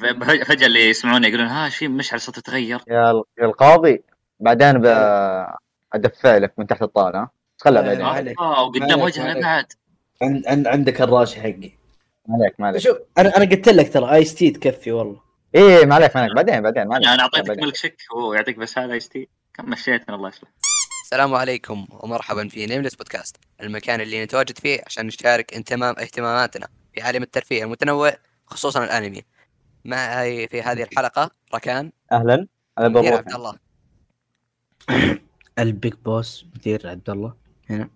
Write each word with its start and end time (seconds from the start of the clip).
فجأة 0.00 0.66
اللي 0.66 0.88
يسمعونه 0.90 1.28
يقولون 1.28 1.46
ها 1.46 1.68
شيء 1.68 1.88
مشعل 1.88 2.20
صوته 2.20 2.40
تغير. 2.42 2.80
يا 2.88 3.10
ال- 3.10 3.22
يا 3.38 3.44
القاضي 3.46 4.02
بعدين 4.40 4.72
ب... 4.72 4.86
أدفع 5.94 6.36
لك 6.36 6.52
من 6.58 6.66
تحت 6.66 6.82
الطاولة. 6.82 7.18
ها؟ 7.18 7.30
خلها 7.58 7.82
آه، 7.82 7.86
بعدين. 7.86 8.04
ما 8.04 8.22
ما. 8.22 8.34
آه 8.38 8.62
وقدام 8.64 9.00
وجهنا. 9.00 9.40
بعد. 9.40 9.66
عند 10.22 10.46
عند 10.46 10.66
عندك 10.66 11.00
الراشي 11.02 11.40
حقي. 11.40 11.70
عليك 12.30 12.54
ما 12.60 12.66
عليك 12.66 12.80
شوف 12.82 12.96
أنا 13.18 13.36
أنا 13.36 13.44
قلت 13.44 13.68
لك 13.68 13.92
ترى 13.92 14.14
ايس 14.14 14.34
تي 14.34 14.50
تكفي 14.50 14.92
والله. 14.92 15.20
إيه 15.54 15.84
ما 15.86 15.94
عليك 15.94 16.16
ما 16.16 16.22
عليك 16.22 16.36
بعدين 16.36 16.60
بعدين 16.62 16.86
ما 16.88 16.94
عليك 16.94 17.08
أنا 17.08 17.22
أعطيتك 17.22 17.46
بعدين. 17.48 17.64
ملك 17.64 17.76
شك 17.76 17.96
هو 18.16 18.34
يعطيك 18.34 18.56
بس 18.58 18.78
هذا 18.78 18.92
إيش 18.92 19.08
تي. 19.08 19.28
كم 19.54 19.70
مشيت 19.70 20.08
من 20.08 20.14
الله 20.14 20.28
يصلح. 20.28 20.50
السلام 21.04 21.34
عليكم 21.34 21.86
ومرحبا 21.90 22.48
في 22.48 22.66
نيمليس 22.66 22.94
بودكاست 22.94 23.36
المكان 23.62 24.00
اللي 24.00 24.24
نتواجد 24.24 24.58
فيه 24.58 24.80
عشان 24.86 25.06
نشارك 25.06 25.54
انتمام 25.54 25.94
اهتماماتنا 25.98 26.68
في 26.94 27.02
عالم 27.02 27.22
الترفيه 27.22 27.64
المتنوع 27.64 28.12
خصوصا 28.46 28.84
الأنمي. 28.84 29.22
معي 29.86 30.48
في 30.48 30.62
هذه 30.62 30.82
الحلقة. 30.82 31.30
ركان. 31.54 31.92
أهلا. 32.12 32.46
أنا 32.78 32.88
مدير 32.88 33.14
عبد 33.14 33.34
الله. 33.34 33.56
ال 35.58 35.67
big 35.67 35.94
boss 35.94 36.46
مدير 36.56 36.88
عبد 36.88 37.10
الله. 37.10 37.34
هنا. 37.70 37.88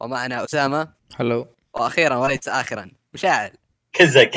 ومعنا 0.00 0.44
أسامة. 0.44 0.88
هلو 1.16 1.46
وأخيرا 1.74 2.16
وليس 2.16 2.48
آخرا 2.48 2.90
مشاعل. 3.14 3.50
كزك. 3.92 4.34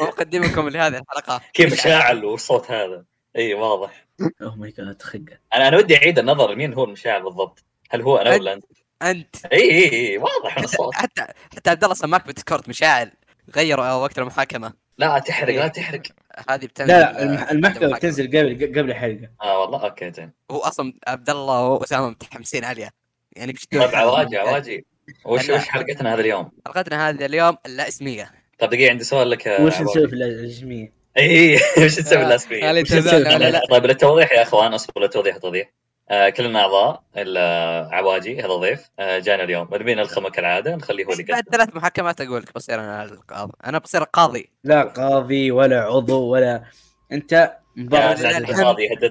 ومقدمكم 0.00 0.68
لهذه 0.68 0.98
الحلقة. 0.98 1.40
كيف 1.52 1.72
مشاعل. 1.72 2.24
والصوت 2.24 2.70
هذا؟ 2.70 3.04
إي 3.36 3.54
واضح. 3.54 4.06
oh 4.42 4.56
my 4.56 4.70
god 4.70 5.02
خقة. 5.02 5.38
أنا 5.54 5.68
أنا 5.68 5.76
ودي 5.76 5.96
أعيد 5.96 6.18
النظر 6.18 6.54
مين 6.54 6.74
هو 6.74 6.84
المشاعل 6.84 7.22
بالضبط. 7.22 7.64
هل 7.90 8.02
هو 8.02 8.16
أنا 8.16 8.30
أنت. 8.34 8.40
ولا 8.40 8.52
أنت؟ 8.52 8.64
أنت. 9.02 9.46
إي 9.46 9.70
إي 9.70 9.92
إي 9.92 10.18
واضح 10.18 10.58
من 10.58 10.64
الصوت. 10.64 10.94
حتى 10.94 11.26
حتى 11.56 11.70
عبد 11.70 11.84
الله 11.84 11.94
سماك 11.94 12.28
ب 12.28 12.33
Discord 12.33 12.68
مشاعل. 12.68 13.12
غيروا 13.56 13.92
وقت 13.92 14.18
المحاكمة 14.18 14.72
لا 14.98 15.18
تحرق 15.18 15.54
لا 15.54 15.68
تحرق. 15.68 16.02
هذه 16.48 16.66
بتنزل 16.66 16.92
لا 16.92 17.00
لا 17.00 17.22
آه، 17.48 17.52
المحكمة 17.52 17.96
بتنزل 17.96 18.26
قبل 18.28 18.78
قبل 18.80 18.90
الحلقة 18.90 19.28
آه 19.42 19.58
والله 19.60 19.84
okay 19.84 20.12
زين. 20.12 20.32
هو 20.50 20.58
أصلا 20.58 20.92
عبد 21.08 21.30
الله 21.30 21.66
وأسامة 21.68 22.08
متحمسين 22.10 22.64
عليها 22.64 22.92
يعني 23.36 23.54
طيب 23.72 23.82
عواجي 23.82 24.36
عواجي. 24.38 24.86
وش. 25.24 25.50
وش 25.50 25.68
حلقتنا 25.68 26.14
هذا 26.14 26.20
اليوم؟ 26.20 26.50
حلقتنا 26.66 27.08
هذه 27.08 27.24
اليوم 27.26 27.56
اللا 27.66 27.88
اسميه 27.88 28.30
طيب 28.58 28.70
دقيقة 28.70 28.90
عندي 28.90 29.04
سؤال 29.04 29.30
لك 29.30 29.46
يا 29.46 29.60
وش 29.60 29.74
عواجي. 29.74 29.84
نسوي 29.84 30.08
في 30.08 30.14
الرسميه؟ 30.14 30.92
اي 31.18 31.54
وش 31.78 31.98
نسوي 31.98 32.34
وش 32.34 32.92
لا 32.92 33.50
لا 33.50 33.60
طيب 33.70 33.86
للتوضيح 33.86 34.32
يا 34.32 34.42
أخوان 34.42 34.74
اصبروا 34.74 35.04
للتوضيح 35.06 35.34
التوضيح 35.34 35.72
آه 36.10 36.28
كلنا 36.28 36.60
أعضاء 36.60 37.02
الا 37.16 37.88
عواجي 37.92 38.40
هذا 38.40 38.54
ضيف 38.54 38.90
آه 38.98 39.18
جانا 39.18 39.42
اليوم. 39.44 39.68
نبينا 39.72 40.02
الخمه 40.02 40.30
كالعادة 40.30 40.76
نخليه 40.76 41.04
هو 41.04 41.12
اللي 41.12 41.22
بعد 41.22 41.44
ثلاث 41.52 41.76
محاكمات 41.76 42.20
أقول 42.20 42.42
لك 42.42 42.54
بصير 42.54 42.80
أنا 42.80 43.04
القاضي. 43.04 43.52
أنا 43.66 43.78
بصير 43.78 44.02
القاضي 44.02 44.50
لا 44.64 44.82
قاضي 44.82 45.50
ولا 45.50 45.80
عضو 45.80 46.32
ولا 46.32 46.64
أنت 47.12 47.58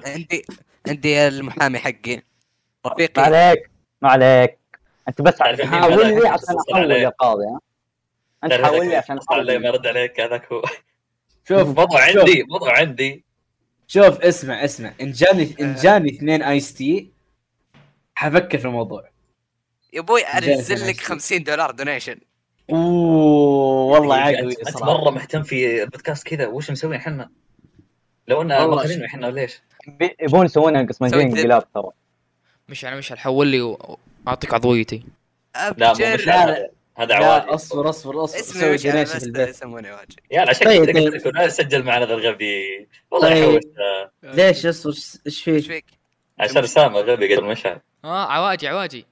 عندي 0.06 0.44
عندي 0.88 1.28
المحامي 1.28 1.78
حقي. 1.78 2.16
ما 2.84 2.92
رفيقي 2.92 3.22
عليك 3.22 3.70
ما 4.02 4.10
عليك. 4.10 4.58
أنت 5.08 5.22
بس 5.22 5.42
حاول 5.42 6.06
لي 6.06 6.28
عشان 6.28 6.56
أحول 6.68 6.82
عليه. 6.82 6.94
يا 6.94 7.08
قاضي 7.08 7.44
ها؟ 7.44 7.60
أنت 8.44 8.52
حاول 8.52 8.88
لي 8.88 8.96
عشان 8.96 9.18
عليه 9.30 9.58
ما 9.58 9.68
يرد 9.68 9.86
عليك 9.86 10.20
هذاك 10.20 10.52
هو. 10.52 10.62
شوف 11.48 11.80
شوف. 11.80 11.96
عندي 11.96 12.44
موضوع 12.48 12.78
عندي. 12.78 13.25
شوف 13.86 14.20
اسمع 14.20 14.64
اسمع. 14.64 14.92
إن 15.00 15.12
جاني 15.12 15.54
إن 15.60 15.74
جاني 15.74 16.10
اثنين 16.10 16.42
آيس 16.42 16.74
تي 16.74 17.10
حفكر 18.14 18.58
في 18.58 18.64
الموضوع. 18.64 19.08
يا 19.92 20.00
أبوي 20.00 20.20
أنزل 20.22 20.74
لك 20.74 20.88
نفسي. 20.88 21.04
50 21.04 21.42
دولار 21.44 21.70
دونيشن 21.70 22.16
أوه 22.70 22.78
والله 24.00 24.16
دقيقة، 24.24 24.38
عقوي 24.38 24.52
انت 24.68 24.82
مرة 24.82 25.10
مهتم 25.10 25.42
في 25.42 25.84
بودكاست 25.84 26.26
كذا. 26.26 26.46
وش 26.46 26.70
مسوي 26.70 26.96
إحنا؟ 26.96 27.30
لو 28.28 28.42
إن 28.42 28.52
والله 28.52 28.76
ماخذين 28.76 29.00
ش- 29.00 29.02
إحنا 29.02 29.26
وليش؟ 29.26 29.60
بي- 29.88 30.16
يبون 30.20 30.46
يسوونها 30.46 30.82
قسمتين 30.82 31.08
سويت 31.20 31.26
ذب. 31.32 31.36
انقلاب 31.38 31.72
ترى. 31.72 31.90
مش 32.68 32.84
أنا 32.84 32.96
مش 32.96 33.12
حول 33.12 33.46
لي 33.46 33.60
واعطيك 34.26 34.54
عضويتي. 34.54 35.02
لا 35.76 35.92
مو 35.92 36.14
مش 36.14 36.26
لا، 36.26 36.70
هذا 36.96 37.14
عواجي 37.14 37.46
أصبر 37.46 37.88
أصبر 37.90 38.24
أصبر. 38.24 38.40
اسمي 38.40 38.60
دونيشن 38.62 39.04
في 39.04 39.24
البيت 39.24 39.48
يسموني 39.48 39.90
واجي 39.92 40.16
يا 40.30 40.44
لا 40.44 40.50
عشان 40.50 40.66
طيب، 40.66 40.84
كذا 40.84 40.92
طيب. 40.92 41.12
قلت 41.12 41.26
لكم 41.26 41.38
لا 41.38 41.48
سجل 41.48 41.82
معنا 41.82 42.06
ذا 42.06 42.14
الغبي. 42.14 42.88
والله 43.10 43.28
طيب. 43.28 43.60
يحوس. 44.24 44.36
ليش؟ 44.36 44.66
اصبر 44.66 44.90
إيش 44.92 45.18
إيش 45.26 45.42
فيه؟ 45.42 45.60
فيك؟ 45.60 45.84
عشان 46.38 46.64
اسامه 46.64 47.00
غبي 47.00 47.34
قبل 47.36 47.44
مشعل 47.44 47.80
آه 48.04 48.26
عواجي 48.32 48.68
عواجي. 48.68 49.06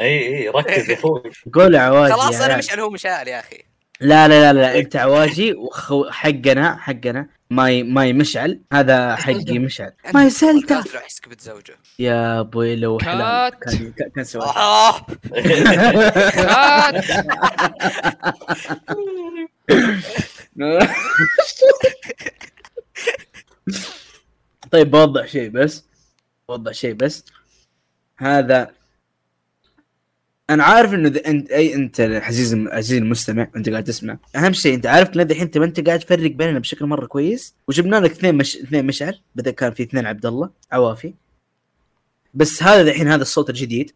إي 0.00 0.36
إي 0.36 0.48
ركز 0.48 0.90
يا 0.90 0.94
أخوي. 0.94 1.22
قول 1.54 1.76
عواجي 1.76 2.12
خلاص 2.12 2.40
أنا. 2.40 2.56
مشعل 2.56 2.80
هو 2.80 2.90
مشعل 2.90 3.28
يا 3.28 3.40
أخي. 3.40 3.58
لا 4.00 4.28
لا 4.28 4.52
لا 4.52 4.60
لا 4.60 4.78
أنت 4.78 4.96
عواجي 4.96 5.52
وخو 5.52 6.10
حقنا 6.10 6.76
حقنا. 6.76 7.28
ماي 7.54 7.82
ماي 7.82 8.12
مشعل. 8.12 8.60
هذا 8.72 9.16
حقي 9.16 9.58
مشعل. 9.58 9.92
ماي 10.14 10.30
سلطة 10.30 10.74
بودكاست 10.74 10.94
راح 10.94 11.06
يسكب 11.06 11.40
زوجه 11.40 11.76
يا 11.98 12.40
أبوي 12.40 12.76
لو 12.76 12.98
حلال 12.98 13.50
كات. 13.58 13.74
كان 13.74 14.10
كان- 14.14 14.24
سوى 14.24 14.42
آه. 14.42 15.06
كات. 15.34 17.04
طيب 24.70 24.90
بوضح 24.90 25.26
شيء 25.26 25.50
بس. 25.50 25.84
بوضح 26.48 26.72
شيء 26.72 26.94
بس. 26.94 27.24
هذا 28.16 28.70
أنا 30.50 30.64
عارف 30.64 30.94
إنه 30.94 31.08
إذا 31.08 31.26
انت 31.26 31.50
أي 31.50 31.74
أنت 31.74 32.00
عزيز 32.00 32.54
عزيزي 32.54 32.98
المستمع 32.98 33.48
انت 33.56 33.68
قاعد 33.68 33.84
تسمع 33.84 34.18
أهم 34.36 34.52
شيء 34.52 34.74
أنت 34.74 34.86
عارف 34.86 35.16
إن 35.16 35.20
الحين 35.20 35.42
انت 35.42 35.58
ما 35.58 35.64
أنت 35.64 35.86
قاعد 35.86 35.98
تفرق 35.98 36.30
بيننا 36.30 36.58
بشكل 36.58 36.86
مرة 36.86 37.06
كويس 37.06 37.54
وجبنا 37.68 37.96
لك 37.96 38.10
اثنين 38.10 38.34
مش... 38.34 38.56
اثنين 38.56 38.86
مشعل 38.86 39.20
بدا 39.34 39.50
كان 39.50 39.72
في 39.72 39.82
اثنين 39.82 40.06
عبد 40.06 40.26
الله 40.26 40.50
عوافي. 40.72 41.14
بس 42.34 42.62
هذا 42.62 42.80
الحين 42.80 43.08
هذا 43.08 43.22
الصوت 43.22 43.50
الجديد 43.50 43.90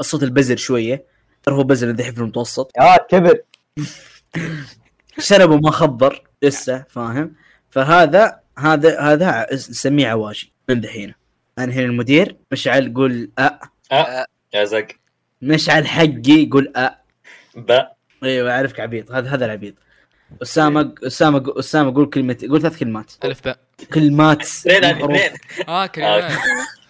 الصوت 0.00 0.22
البزر 0.22 0.56
شوية 0.56 1.04
ترى 1.42 1.54
هو 1.54 1.62
بزر 1.64 1.90
الحين 1.90 2.14
في 2.14 2.20
المتوسط. 2.20 2.70
يا 2.78 2.96
كبر. 2.96 3.40
شنبه 5.18 5.56
ما 5.56 5.70
خبر 5.70 6.22
لسه 6.42 6.84
فاهم؟ 6.88 7.34
فهذا 7.70 8.40
هذا 8.58 9.00
هذا 9.00 9.26
ع- 9.26 9.46
نسميه 9.54 10.08
عواجي 10.08 10.52
من 10.68 10.80
دحين. 10.80 11.14
أنا 11.58 11.72
هنا 11.72 11.84
المدير 11.84 12.36
مشعل 12.52 12.94
قول 12.94 13.30
أ. 13.38 13.58
يا 14.54 14.64
زق 14.64 14.86
مشعل 15.42 15.86
حقي 15.86 16.46
قول 16.52 16.72
أ. 16.76 16.90
ب. 17.56 17.80
أيوه 18.24 18.52
أعرفك 18.52 18.80
عبيط. 18.80 19.12
هذا 19.12 19.28
هذا 19.30 19.44
العبيط. 19.44 19.74
اسامه 20.42 20.94
أسامة 21.06 21.44
أسامة 21.58 21.94
قول 21.94 22.10
كلمه 22.10 22.36
قول 22.48 22.60
ثلاث 22.62 22.78
كلمات. 22.78 23.12
ألف 23.24 23.44
باء 23.44 23.58
كلمات 23.94 24.42
اثنين 24.42 24.84
اثنين 24.84 25.30
آه 25.68 25.86
كلمات. 25.86 26.32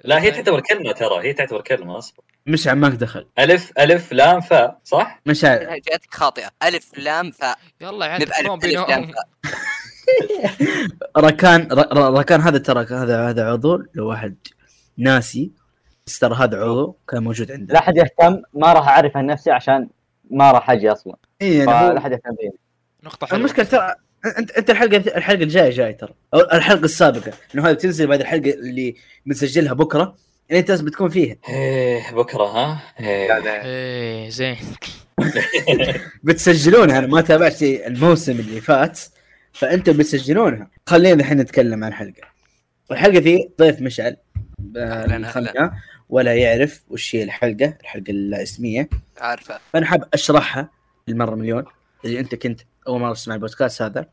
لا 0.04 0.22
هي 0.22 0.30
تعتبر 0.30 0.60
كلمة 0.60 0.92
ترى. 0.92 1.28
هي 1.28 1.32
تعتبر 1.32 1.60
كلمة 1.60 1.98
اصبر 1.98 2.24
مشعل 2.46 2.76
ماك 2.76 2.92
دخل. 2.92 3.26
الف 3.38 3.72
ألف 3.78 4.12
لام 4.12 4.40
فاء 4.40 4.78
صح؟ 4.84 5.20
مشعل. 5.26 5.80
جاتك 5.90 6.14
خاطئة. 6.14 6.50
ألف 6.62 6.98
لام 6.98 7.30
فاء 7.30 7.58
يلا 7.80 8.06
يا 8.06 8.18
نبقى 8.18 8.40
ألف 8.40 8.64
لام 8.64 9.06
فاء 9.06 9.24
ركان 11.18 11.68
ر- 11.72 11.98
ر- 11.98 12.18
ركان 12.18 12.40
هذا 12.40 12.58
ترى 12.58 12.86
هذا 12.90 13.28
هذا 13.28 13.50
عضو 13.50 13.82
لو 13.94 14.08
واحد 14.08 14.36
ناسي. 14.98 15.50
بس 16.10 16.18
ترى 16.18 16.34
هذا 16.34 16.60
عضو 16.60 16.96
كان 17.08 17.22
موجود 17.22 17.52
عندنا 17.52 17.72
لا 17.72 17.80
حد 17.80 17.96
يهتم 17.96 18.42
ما 18.54 18.72
راح 18.72 18.88
أعرف 18.88 19.16
عن 19.16 19.26
نفسي 19.26 19.50
عشان 19.50 19.88
ما 20.30 20.52
راح 20.52 20.70
أجي 20.70 20.92
أصلا. 20.92 21.16
إي 21.42 21.58
يعني 21.58 21.70
هو- 21.70 21.90
فلا 21.90 22.00
حد 22.00 22.12
يهتم 22.12 22.34
فيني. 22.40 22.52
نقطة 23.04 23.26
حلوة. 23.26 23.40
المشكلة 23.40 23.64
ترى 23.64 23.94
أنت 24.38 24.50
أنت 24.50 24.70
الحلقة 24.70 24.96
الحلقة 24.96 25.42
الجاية 25.42 25.70
جاي 25.70 25.92
ترى. 25.92 26.14
أو 26.34 26.40
الحلقة 26.40 26.84
السابقة 26.84 27.32
إنه 27.54 27.68
هذه 27.68 27.72
بتنزل 27.72 28.06
بعد 28.06 28.20
الحلقة 28.20 28.50
اللي 28.50 28.94
بنسجلها 29.26 29.72
بكرة. 29.72 30.16
يعني 30.48 30.60
أنت 30.60 30.70
لازم 30.70 30.84
بتكون 30.84 31.08
فيها. 31.08 31.36
إيه 31.48 32.14
بكرة 32.14 32.44
ها؟ 32.44 32.82
إيه. 33.00 33.62
إيه 33.64 34.28
زين. 34.30 34.56
بتسجلونها 36.24 36.98
أنا 36.98 37.06
ما 37.06 37.20
تابعت 37.20 37.62
الموسم 37.62 38.32
اللي 38.32 38.60
فات 38.60 39.00
فأنتم 39.52 39.92
بتسجلونها. 39.92 40.70
خلينا 40.86 41.14
الحين 41.20 41.38
نتكلم 41.38 41.84
عن 41.84 41.90
الحلقة. 41.90 42.22
الحلقة 42.90 43.18
ذي 43.18 43.50
ضيف 43.58 43.80
مشعل. 43.80 44.16
ولا 46.10 46.34
يعرف 46.34 46.82
وش 46.88 47.16
هي 47.16 47.22
الحلقة 47.22 47.76
الحلقة 47.80 48.10
الاسميه 48.10 48.88
عارفة. 49.20 49.58
فأنا 49.72 49.86
حاب 49.86 50.08
أشرحها 50.14 50.70
المره 51.08 51.34
مليون 51.34 51.64
اذا 52.04 52.20
أنت 52.20 52.34
كنت 52.34 52.60
أول 52.88 53.00
مرة 53.00 53.12
تسمع 53.12 53.34
البودكاست 53.34 53.82
هذا. 53.82 54.06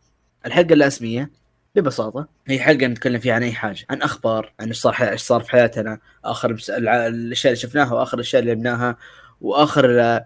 الحلقة 0.45 0.73
الاسميه 0.73 1.31
ببساطة 1.75 2.27
هي 2.47 2.59
حلقة 2.59 2.87
نتكلم 2.87 3.19
فيها 3.19 3.33
عن 3.33 3.43
أي 3.43 3.51
حاجة 3.51 3.85
عن 3.89 4.01
أخبار 4.01 4.53
عن 4.59 4.67
إيش 4.67 4.77
صار 4.77 4.93
إيش 5.01 5.21
صار 5.21 5.41
في 5.43 5.51
حياتنا 5.51 5.99
آخر 6.25 6.49
الأشياء 6.69 7.51
اللي 7.53 7.55
شفناها 7.55 7.93
وآخر 7.93 8.15
الأشياء 8.17 8.39
اللي 8.41 8.53
لعبناها 8.53 8.97
وآخر 9.41 10.21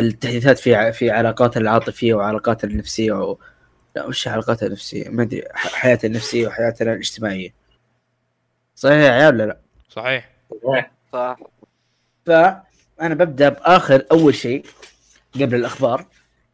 التحديثات 0.00 0.58
في 0.58 0.74
ع- 0.74 0.90
في 0.90 1.10
علاقاتنا 1.10 1.62
العاطفية 1.62 2.14
وعلاقاتنا 2.14 2.70
النفسية 2.70 3.12
و... 3.12 3.38
لا 3.96 4.04
وش 4.06 4.28
علاقاتنا 4.28 4.66
النفسية؟ 4.68 5.08
ما 5.08 5.22
أدري 5.22 5.42
ح- 5.54 5.74
حياتنا 5.74 6.10
النفسية 6.10 6.46
وحياتنا 6.46 6.92
الاجتماعية. 6.92 7.54
صحيح 8.74 8.96
يا 8.96 9.10
عيال 9.10 9.34
ولا 9.34 9.42
لا؟ 9.46 9.60
صحيح. 9.88 10.92
صح 11.16 11.38
فأنا 12.26 13.14
ببدأ 13.14 13.48
بآخر 13.48 14.04
أول 14.12 14.34
شيء 14.34 14.66
قبل 15.34 15.54
الأخبار 15.54 16.06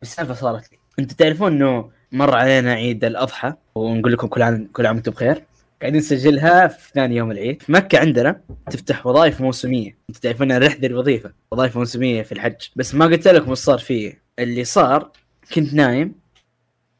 السالفة 0.02 0.34
صارت 0.34 0.72
لي. 0.72 0.78
أنتم 0.98 1.16
تعرفون 1.16 1.52
إنه 1.52 1.90
مر 2.12 2.34
علينا 2.34 2.72
عيد 2.72 3.04
الأضحى 3.04 3.54
ونقول 3.74 4.12
لكم 4.12 4.26
كل 4.26 4.42
عام 4.42 4.68
كل 4.72 4.86
عام 4.86 4.96
وأنتم 4.96 5.12
بخير. 5.12 5.44
قاعدين 5.80 6.00
نسجلها 6.00 6.68
في 6.68 6.90
ثاني 6.94 7.16
يوم 7.16 7.30
العيد. 7.30 7.62
في 7.62 7.72
مكة 7.72 7.98
عندنا 7.98 8.40
تفتح 8.70 9.06
وظائف 9.06 9.40
موسمية. 9.40 9.98
أنتم 10.10 10.20
تعرفون 10.20 10.52
أنا 10.52 10.66
رحت 10.66 10.84
الوظيفه 10.84 11.32
وظائف 11.50 11.76
موسمية 11.76 12.22
في 12.22 12.32
الحج. 12.32 12.66
بس 12.76 12.94
ما 12.94 13.04
قلت 13.04 13.28
لكم 13.28 13.50
إيش 13.50 13.58
صار 13.58 13.78
فيه. 13.78 14.22
اللي 14.38 14.64
صار 14.64 15.10
كنت 15.54 15.74
نايم 15.74 16.14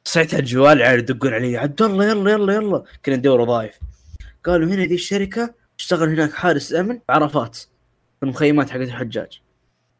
صحيت 0.05 0.35
على 0.35 0.41
الجوال 0.41 0.83
عاد 0.83 0.99
يدقون 0.99 1.35
علي. 1.35 1.57
عبد 1.57 1.83
الله 1.83 2.07
يلا 2.07 2.33
يلا 2.33 2.55
يلا. 2.55 2.85
كنا 3.05 3.17
ندور 3.17 3.41
وظائف. 3.41 3.79
قالوا 4.45 4.69
هنا 4.69 4.85
ذي 4.85 4.95
الشركة 4.95 5.62
اشتغل 5.79 6.09
هناك 6.09 6.33
حارس 6.33 6.75
أمن 6.75 7.01
عرفات 7.11 7.57
في 7.57 8.23
المخيمات 8.23 8.71
حقت 8.71 8.81
الحجاج. 8.81 9.41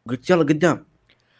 قلت 0.09 0.29
يلا 0.29 0.43
قدام. 0.43 0.85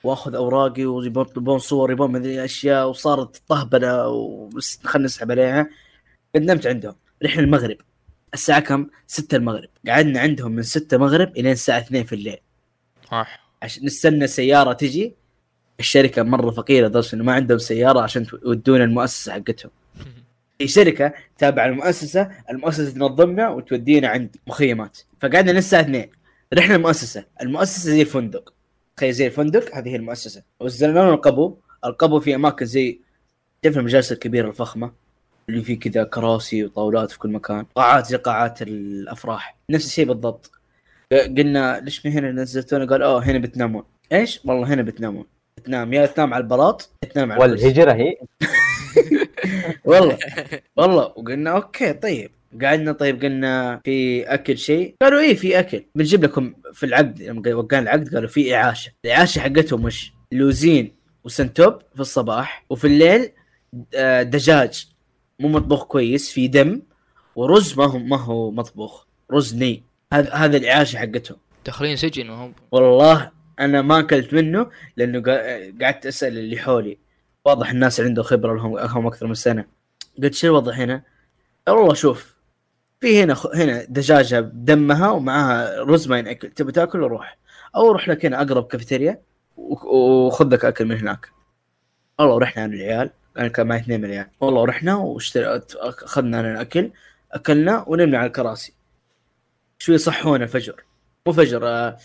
وأخذ 0.04 0.36
أوراقي 0.36 0.86
ويبون 0.86 1.60
صور 1.60 1.92
يبون 1.92 2.12
مدري 2.12 2.46
اشياء 2.46 2.90
وصارت 2.90 3.42
طهبلة 3.48 4.08
وبس 4.08 4.80
خلينا 4.84 5.06
نسحب 5.06 5.32
عليها. 5.32 5.70
قدمت 6.36 6.68
عندهم. 6.68 6.96
رحنا 7.24 7.42
المغرب. 7.42 7.78
الساعة 8.34 8.60
كم؟ 8.60 8.88
6 9.08 9.36
المغرب. 9.36 9.70
قعدنا 9.88 10.20
عندهم 10.20 10.52
من 10.52 10.64
6 10.64 10.96
المغرب 10.96 11.38
إلين 11.38 11.52
الساعة 11.52 11.80
2 11.80 12.04
في 12.04 12.16
الليل. 12.16 12.38
صح. 13.12 13.50
عشان 13.64 13.86
نستنى 13.86 14.28
سيارة 14.28 14.74
تجي. 14.74 15.16
الشركة 15.80 16.24
مرة 16.24 16.52
فقيرة 16.52 16.88
لدرجة 16.88 17.16
إنه 17.16 17.24
ما 17.24 17.34
عندهم 17.34 17.58
سيارة 17.58 18.02
عشان 18.02 18.26
يودونا 18.46 18.84
المؤسسة 18.84 19.34
حقتهم. 19.34 19.72
في 20.64 20.68
شركة 20.68 21.14
تابعة 21.38 21.66
المؤسسة 21.66 22.30
المؤسسة 22.50 22.92
تنظمنا 22.92 23.50
وتودينا 23.50 24.08
عند 24.08 24.36
مخيمات. 24.48 24.98
فقعدنا 25.22 25.52
للساعة 25.52 25.82
2 25.82 26.10
رحنا 26.54 26.76
المؤسسة. 26.76 27.26
المؤسسة 27.42 27.90
زي 27.90 28.02
الفندق. 28.02 28.54
تخيل 28.98 29.14
زي 29.14 29.28
الفندق 29.28 29.76
هذه 29.76 29.90
هي 29.90 29.96
المؤسسة. 29.96 30.44
وزلنا 30.60 31.00
لنا 31.00 31.14
القبو. 31.14 31.58
القبو 31.86 32.20
في 32.20 32.36
أماكن 32.36 32.66
زي 32.66 33.00
تعرف 33.62 33.78
المجالس 33.78 34.12
الكبيرة 34.12 34.50
الفخمة؟ 34.50 34.92
اللي 35.50 35.62
فيه 35.62 35.80
كذا 35.80 36.04
كراسي 36.04 36.66
وطاولات 36.66 37.12
في 37.12 37.20
كل 37.20 37.30
مكان. 37.30 37.66
قاعات 37.76 38.06
زي 38.06 38.18
قاعات 38.18 38.62
الأفراح. 38.62 39.58
نفس 39.70 39.86
الشيء 39.86 40.06
بالضبط. 40.06 40.52
قلنا 41.12 41.80
ليش 41.80 42.06
من 42.06 42.12
هنا 42.12 42.32
نزلتونا؟ 42.32 42.86
قال 42.86 43.02
أوه 43.02 43.24
هنا 43.24 43.38
بتنامون. 43.38 43.84
إيش؟ 44.12 44.40
والله 44.46 44.74
هنا 44.74 44.82
بتنامون. 44.82 45.26
تنام 45.64 45.94
يا 45.94 46.06
تنام 46.06 46.34
على 46.34 46.44
البلاط 46.44 46.90
تنام 47.14 47.32
على. 47.32 47.42
والهجرة 47.42 47.94
هي؟ 47.94 48.16
والله 49.86 50.18
والله 50.78 51.04
وقلنا 51.04 51.50
okay 51.52 51.94
طيب. 51.94 52.32
قعدنا 52.62 52.92
طيب 52.92 53.22
قلنا 53.24 53.82
في 53.86 54.24
أكل 54.24 54.58
شيء. 54.58 54.96
قالوا 55.02 55.20
إيه 55.20 55.36
في 55.36 55.60
أكل. 55.60 55.84
بنجيب 55.96 56.24
لكم 56.24 56.54
في 56.74 56.86
العقد 56.86 57.22
لما 57.22 57.54
وقعنا 57.54 57.82
العقد 57.84 58.14
قالوا 58.14 58.30
في 58.30 58.56
إعاشة. 58.56 58.92
الإعاشة 59.06 59.40
حقتهم 59.40 59.86
وش؟ 59.86 60.12
لوزين 60.32 60.92
وسنتوب 61.24 61.82
في 61.94 62.00
الصباح 62.00 62.66
وفي 62.70 62.88
الليل 62.88 63.30
آه، 63.96 64.24
دجاج. 64.24 64.88
مو 65.40 65.48
مطبوخ 65.48 65.84
كويس 65.84 66.32
في 66.32 66.48
دم 66.48 66.82
ورز 67.36 67.78
ما 67.78 67.86
هو 67.86 67.98
ما 67.98 68.18
هو 68.20 68.52
مطبوخ 68.52 69.06
رز 69.32 69.56
ني. 69.56 69.84
هذا 70.14 70.34
هذا 70.34 70.58
الإعاشة 70.58 70.98
حقتهم. 70.98 71.38
داخلين 71.66 71.96
سجن 71.96 72.30
وهم. 72.30 72.54
والله 72.72 73.32
أنا 73.60 73.82
ما 73.82 74.00
أكلت 74.00 74.34
منه 74.34 74.70
لأنه 74.98 75.22
قعدت 75.82 76.06
أسأل 76.06 76.38
اللي 76.38 76.58
حولي. 76.58 76.98
واضح 77.46 77.70
الناس 77.70 78.00
عنده 78.02 78.24
خبرة 78.24 78.56
لهم 78.56 78.78
هم 78.78 79.08
أكثر 79.08 79.28
من 79.28 79.34
سنة. 79.34 79.66
قلت 80.24 80.34
شو 80.34 80.48
الوضع 80.48 80.74
هنا؟ 80.74 81.04
والله 81.68 81.94
شوف 81.94 82.36
في 83.02 83.24
هنا 83.24 83.34
خ... 83.34 83.48
هنا 83.56 83.84
دجاجة 83.84 84.40
بدمها 84.40 85.10
ومعاها 85.12 85.84
رز 85.84 86.08
ما 86.08 86.20
ينأكل. 86.20 86.50
تبي 86.50 86.72
تأكل 86.72 87.00
روح. 87.00 87.38
أو 87.76 87.92
روح 87.92 88.10
لك 88.10 88.26
هنا 88.26 88.42
أقرب 88.42 88.68
كافيتيريا 88.68 89.22
وخذ 89.58 90.54
لك 90.54 90.66
أكل 90.66 90.86
من 90.86 90.98
هناك. 90.98 91.30
والله 92.20 92.36
ورحنا 92.36 92.66
أنا 92.66 92.74
العيال 92.74 93.10
أنا 93.38 93.48
كان 93.48 93.68
معي 93.68 93.80
اثنين 93.80 94.00
من 94.02 94.06
العيال 94.06 94.28
والله 94.40 94.62
ورحنا 94.62 94.96
واشتري 94.96 95.62
أخذنا 95.76 96.40
أنا 96.40 96.52
الأكل 96.52 96.92
أكلنا 97.32 97.86
ونمنا 97.88 98.18
على 98.18 98.28
الكراسي. 98.28 98.74
شوي 99.80 99.98
صحونا 99.98 100.44
الفجر. 100.44 100.84
مو 101.28 101.34
فجر 101.34 101.68
آه 101.68 101.98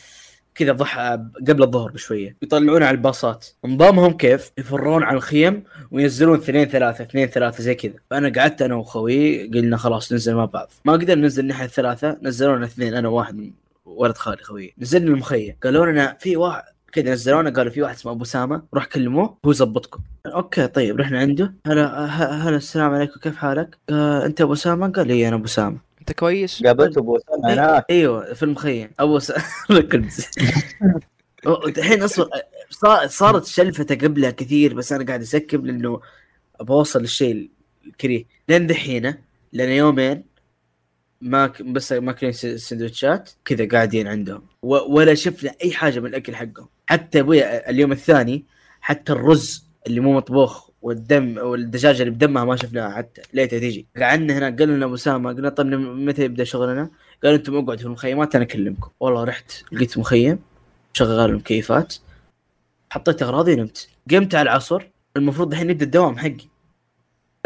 كذا 0.58 0.72
ضحى 0.72 1.18
قبل 1.48 1.62
الظهر 1.62 1.90
بشوية. 1.90 2.36
يطلعون 2.42 2.82
على 2.82 2.94
الباصات. 2.94 3.46
نظامهم 3.64 4.12
كيف؟ 4.12 4.52
يفرون 4.58 5.02
على 5.02 5.16
الخيم 5.16 5.62
وينزلون 5.90 6.38
اثنين 6.38 6.68
ثلاثة 6.68 7.04
اثنين 7.04 7.26
ثلاثة 7.26 7.62
زي 7.62 7.74
كذا. 7.74 7.94
فأنا 8.10 8.40
قعدت 8.40 8.62
أنا 8.62 8.74
وخوي 8.74 9.48
قلنا 9.48 9.76
خلاص 9.76 10.12
ننزل 10.12 10.34
مع 10.34 10.44
بعض. 10.44 10.70
ما 10.84 10.92
قدرنا 10.92 11.14
ننزل 11.14 11.46
ناحية 11.46 11.64
الثلاثة 11.64 12.16
نزلونا 12.22 12.64
اثنين 12.64 12.94
أنا 12.94 13.08
وواحد 13.08 13.36
من 13.36 13.50
ولد 13.84 14.16
خالي 14.16 14.42
خوي 14.42 14.74
نزلنا 14.78 15.10
المخيم. 15.10 15.54
قالوا 15.62 15.86
لنا 15.86 16.16
في 16.20 16.36
واحد 16.36 16.62
كذا 16.92 17.12
نزلونا 17.12 17.50
قالوا 17.50 17.72
في 17.72 17.82
واحد 17.82 17.94
اسمه 17.94 18.12
أبو 18.12 18.24
سامة. 18.24 18.62
روح 18.74 18.84
كلموه 18.84 19.38
هو 19.46 19.50
يظبطكم. 19.50 20.00
أوكي 20.26 20.66
طيب 20.66 21.00
رحنا 21.00 21.18
عنده. 21.18 21.54
هلا 21.66 22.04
هلا 22.48 22.56
السلام 22.56 22.94
عليكم 22.94 23.20
كيف 23.20 23.36
حالك؟ 23.36 23.78
آه 23.90 24.26
أنت 24.26 24.40
أبو 24.40 24.54
سامة؟ 24.54 24.88
قال 24.88 25.06
لي 25.06 25.28
أنا 25.28 25.36
أبو 25.36 25.46
سامة. 25.46 25.87
انت 26.08 26.18
كويس؟ 26.18 26.62
قابلت 26.62 26.98
أبو 26.98 27.16
أسامة 27.16 27.52
هناك. 27.52 27.84
أيوه 27.90 28.34
في 28.34 28.42
المخيم. 28.42 28.90
أبو 29.00 29.18
س... 29.18 29.32
الحين 31.78 32.02
أصلا 32.02 32.28
صار- 32.70 33.06
صارت 33.06 33.46
شلفته 33.46 33.94
قبلها 33.94 34.30
كثير 34.30 34.74
بس 34.74 34.92
أنا 34.92 35.04
قاعد 35.04 35.20
أسكب 35.20 35.66
لأنه 35.66 36.00
أبغى 36.60 36.76
أوصل 36.76 37.00
للشيء 37.00 37.50
الكريه. 37.86 38.24
لين 38.48 38.66
دحين 38.66 39.14
لأن 39.52 39.68
يومين 39.68 40.24
ما 41.20 41.46
ك... 41.46 41.62
بس 41.62 41.92
ماكلين 41.92 42.32
سندوتشات 42.32 43.30
كذا 43.44 43.68
قاعدين 43.68 44.06
عندهم. 44.06 44.42
و... 44.62 44.76
ولا 44.96 45.14
شفنا 45.14 45.54
أي 45.64 45.72
حاجة 45.72 46.00
من 46.00 46.06
الأكل 46.06 46.36
حقهم. 46.36 46.68
حتى 46.86 47.20
ابويا 47.20 47.70
اليوم 47.70 47.92
الثاني 47.92 48.44
حتى 48.80 49.12
الرز 49.12 49.64
اللي 49.86 50.00
مو 50.00 50.12
مطبوخ 50.12 50.67
والدم 50.82 51.38
والدجاجة 51.38 52.02
اللي 52.02 52.10
بدمها 52.10 52.44
ما 52.44 52.56
شفناها 52.56 52.90
حتى 52.90 53.22
ليتها 53.32 53.58
تيجي 53.58 53.86
قعدنا 53.96 54.38
هناك 54.38 54.58
قال 54.58 54.68
لنا 54.68 54.94
اسامه 54.94 55.32
قلنا 55.32 55.48
طيب 55.48 55.66
متى 55.68 56.24
يبدأ 56.24 56.44
شغلنا؟ 56.44 56.90
قالوا 57.22 57.38
أنتم 57.38 57.54
اقعدوا 57.54 57.76
في 57.76 57.84
المخيمات 57.84 58.34
أنا 58.34 58.44
أكلمكم 58.44 58.90
والله 59.00 59.24
رحت 59.24 59.52
لقيت 59.72 59.98
مخيم 59.98 60.38
شغال 60.92 61.30
المكيفات 61.30 61.94
حطيت 62.90 63.22
أغراضي 63.22 63.54
ونمت 63.54 63.88
قمت 64.10 64.34
على 64.34 64.50
العصر 64.50 64.90
المفروض 65.16 65.52
الحين 65.52 65.70
يبدأ 65.70 65.84
الدوام 65.84 66.18
حقي 66.18 66.48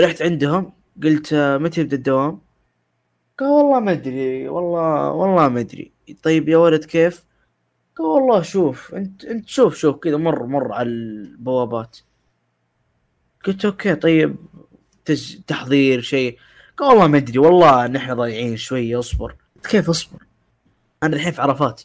رحت 0.00 0.23
عندهم 0.23 0.73
قلت 1.02 1.32
آه، 1.32 1.58
متى 1.58 1.81
يبدأ 1.81 1.96
الدوام؟ 1.96 2.40
قال 3.38 3.49
والله 3.49 3.81
ما 3.81 3.93
أدري 3.93 4.49
والله 4.49 5.12
والله 5.12 5.49
ما 5.49 5.61
أدري 5.61 5.93
طيب 6.23 6.49
يا 6.49 6.56
ولد 6.56 6.85
كيف؟ 6.85 7.25
قال 7.96 8.06
والله 8.06 8.43
شوف 8.43 8.94
أنت 8.94 9.25
أنت 9.25 9.49
شوف 9.49 9.76
شوف 9.76 9.96
كذا 9.96 10.17
مر 10.17 10.46
مر 10.46 10.73
على 10.73 10.88
البوابات 10.88 11.99
قلت 13.44 13.64
أوكي 13.64 13.94
طيب 13.94 14.36
تج... 15.04 15.36
تحضير 15.46 16.00
شيء. 16.00 16.38
قال 16.76 16.88
والله 16.88 17.06
ما 17.06 17.18
أدري 17.18 17.38
والله 17.38 17.87
نحن 17.87 18.14
ضايعين 18.14 18.56
شوية 18.56 18.99
اصبر. 18.99 19.37
كيف 19.70 19.90
أصبر؟ 19.90 20.18
أنا 21.02 21.16
الحين 21.16 21.32
في 21.32 21.42
عرفات. 21.42 21.82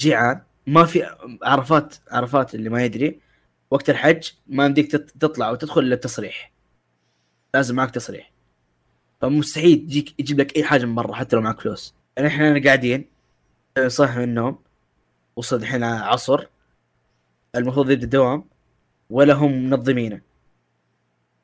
جيعان 0.00 0.40
ما 0.66 0.84
في 0.84 1.16
عرفات 1.42 1.94
عرفات 2.10 2.54
اللي 2.54 2.70
ما 2.70 2.84
يدري. 2.84 3.20
وقت 3.70 3.90
الحج 3.90 4.28
ما 4.46 4.66
يمديك 4.66 4.92
تط- 4.92 5.10
تطلع 5.20 5.50
وتدخل 5.50 5.80
الا 5.80 5.96
بتصريح 5.96 6.52
لازم 7.54 7.74
معك 7.74 7.90
تصريح. 7.90 8.30
فمستحيل 9.20 9.76
تجيك 9.78 10.20
يجيب 10.20 10.40
لك 10.40 10.56
أي 10.56 10.64
حاجة 10.64 10.84
من 10.84 10.94
برا 10.94 11.14
حتى 11.14 11.36
لو 11.36 11.42
معك 11.42 11.60
فلوس. 11.60 11.94
يعني 12.16 12.28
إحنا 12.28 12.62
قاعدين 12.64 13.04
صاحي 13.86 14.18
من 14.18 14.24
النوم. 14.24 14.58
وصل 15.36 15.56
الحين 15.56 15.84
عصر. 15.84 16.46
المفروض 17.56 17.90
يبدأ 17.90 18.04
الدوام 18.04 18.44
ولا 19.10 19.34
هم 19.34 19.70
منظمينه. 19.70 20.20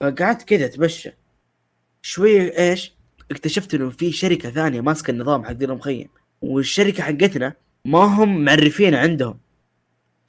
فقعدت 0.01 0.43
كذا 0.43 0.65
أتمشى. 0.65 1.11
شوية 2.03 2.59
إيش 2.59 2.93
اكتشفت 3.31 3.75
إنه 3.75 3.91
في 3.91 4.13
شركة 4.13 4.51
ثانية 4.51 4.81
ماسكة 4.81 5.11
النظام 5.11 5.45
حق 5.45 5.51
ذي 5.51 5.65
المخيم. 5.65 6.09
والشركة 6.43 7.03
حقتنا 7.03 7.55
ما 7.85 7.99
هم 7.99 8.45
معرفين 8.45 8.95
عندهم. 8.95 9.41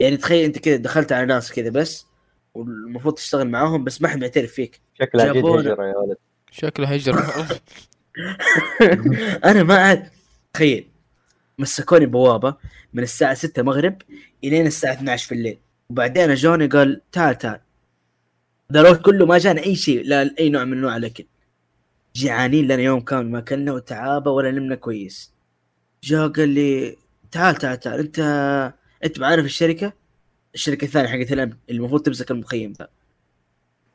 يعني 0.00 0.16
تخيل 0.16 0.44
أنت 0.44 0.58
كذا 0.58 0.76
دخلت 0.76 1.12
على 1.12 1.26
ناس 1.26 1.52
كذا 1.52 1.70
بس 1.70 2.06
والمفروض 2.54 3.14
تشتغل 3.14 3.48
معاهم 3.48 3.84
بس 3.84 4.02
ما 4.02 4.08
حد 4.08 4.20
معترف 4.20 4.52
فيك. 4.52 4.80
شكلها. 5.00 5.32
هجره 5.32 5.86
يا 5.86 5.96
ولد. 5.96 6.16
شكله 6.50 6.88
هجر. 6.88 7.24
أنا 9.44 9.62
ما 9.62 9.74
عاد 9.74 10.10
تخيل. 10.52 10.88
مسكوني 11.58 12.06
بوابة 12.06 12.56
من 12.92 13.02
الساعة 13.02 13.34
6 13.34 13.62
مغرب 13.62 14.02
إلين 14.44 14.66
الساعة 14.66 14.92
12 14.92 15.28
في 15.28 15.34
الليل. 15.34 15.58
وبعدين 15.90 16.34
جوني 16.34 16.66
قال 16.66 17.00
تعال 17.12 17.38
تعال. 17.38 17.60
ذا 18.72 18.94
كله 18.94 19.26
ما 19.26 19.38
جانا 19.38 19.62
أي 19.62 19.76
شيء 19.76 20.06
لا 20.06 20.34
أي 20.38 20.48
نوع 20.50 20.64
من 20.64 20.78
انواع 20.78 20.96
الأكل. 20.96 21.24
جيعانين 22.16 22.64
لنا 22.64 22.82
يوم 22.82 23.00
كامل 23.00 23.30
ما 23.30 23.38
أكلنا 23.38 23.72
وتعابه 23.72 24.30
ولا 24.30 24.50
نمنا 24.50 24.74
كويس. 24.74 25.32
جاء 26.04 26.28
قال 26.28 26.48
لي 26.48 26.96
تعال 27.30 27.54
تعال 27.54 27.80
تعال 27.80 28.00
أنت 28.00 28.18
أنت 29.04 29.18
بعرف 29.18 29.44
الشركة؟ 29.44 29.92
الشركة 30.54 30.84
الثانية 30.84 31.08
حقت 31.08 31.32
الامن 31.32 31.52
المفروض 31.70 32.02
تمسك 32.02 32.30
المخيم 32.30 32.72
ذا. 32.78 32.88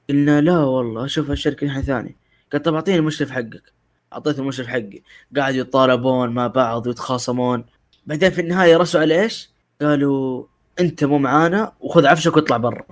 قلنا 0.10 0.42
لا 0.42 0.60
والله 0.60 1.06
أشوف 1.06 1.32
الشركة 1.32 1.68
ناحيه 1.68 1.82
ثانية. 1.82 2.16
قال 2.52 2.62
طب 2.62 2.74
أعطيني 2.74 2.98
المشرف 2.98 3.32
حقك. 3.32 3.74
أعطيته 4.14 4.40
المشرف 4.40 4.68
حقي. 4.68 5.02
قاعد 5.38 5.56
يتطالبون 5.56 6.30
مع 6.30 6.48
بعض 6.48 6.88
ويتخاصمون. 6.88 7.66
بعدين 8.06 8.30
في 8.30 8.42
النهاية 8.42 8.78
رسوا 8.78 9.02
على 9.02 9.22
إيش؟ 9.22 9.50
قالوا 9.82 10.46
أنت 10.80 11.04
مو 11.04 11.18
معانا 11.18 11.72
وخذ 11.80 12.06
عفشك 12.06 12.36
واطلع 12.36 12.58
برا. 12.58 12.86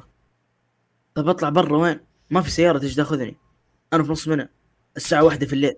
طب 1.16 1.30
اطلع 1.30 1.50
برا 1.50 1.78
وين؟ 1.78 2.00
ما 2.30 2.42
في 2.42 2.52
سيارة 2.52 2.78
تجي 2.78 2.96
تاخذني. 2.96 3.36
أنا 3.94 4.04
في 4.04 4.12
نص 4.12 4.28
منى 4.28 4.50
الساعة 4.98 5.24
واحدة 5.24 5.46
في 5.46 5.54
الليل. 5.54 5.76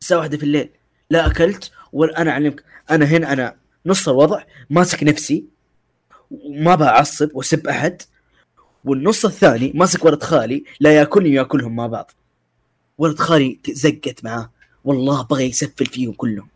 الساعة 0.00 0.18
واحدة 0.18 0.36
في 0.36 0.42
الليل. 0.42 0.70
لا 1.10 1.26
أكلت 1.26 1.72
ولا 1.92 2.22
أنا 2.22 2.30
أعلمك. 2.30 2.64
أنا 2.90 3.04
هنا 3.04 3.32
أنا 3.32 3.56
نص 3.86 4.08
الوضع 4.08 4.42
ماسك 4.70 5.02
نفسي 5.04 5.44
وما 6.30 6.74
بعصب 6.74 7.30
واسب 7.34 7.66
أحد. 7.66 8.02
والنص 8.84 9.24
الثاني 9.24 9.72
ماسك 9.74 10.04
ولد 10.04 10.22
خالي 10.22 10.64
لا 10.80 10.96
يأكلني 10.96 11.28
ويأكلهم 11.30 11.76
مع 11.76 11.86
بعض. 11.86 12.10
ولد 12.98 13.18
خالي 13.18 13.60
زقت 13.68 14.24
معاه. 14.24 14.50
والله 14.84 15.22
بغى 15.22 15.44
يسفل 15.44 15.86
فيهم 15.86 16.12
كلهم. 16.12 16.48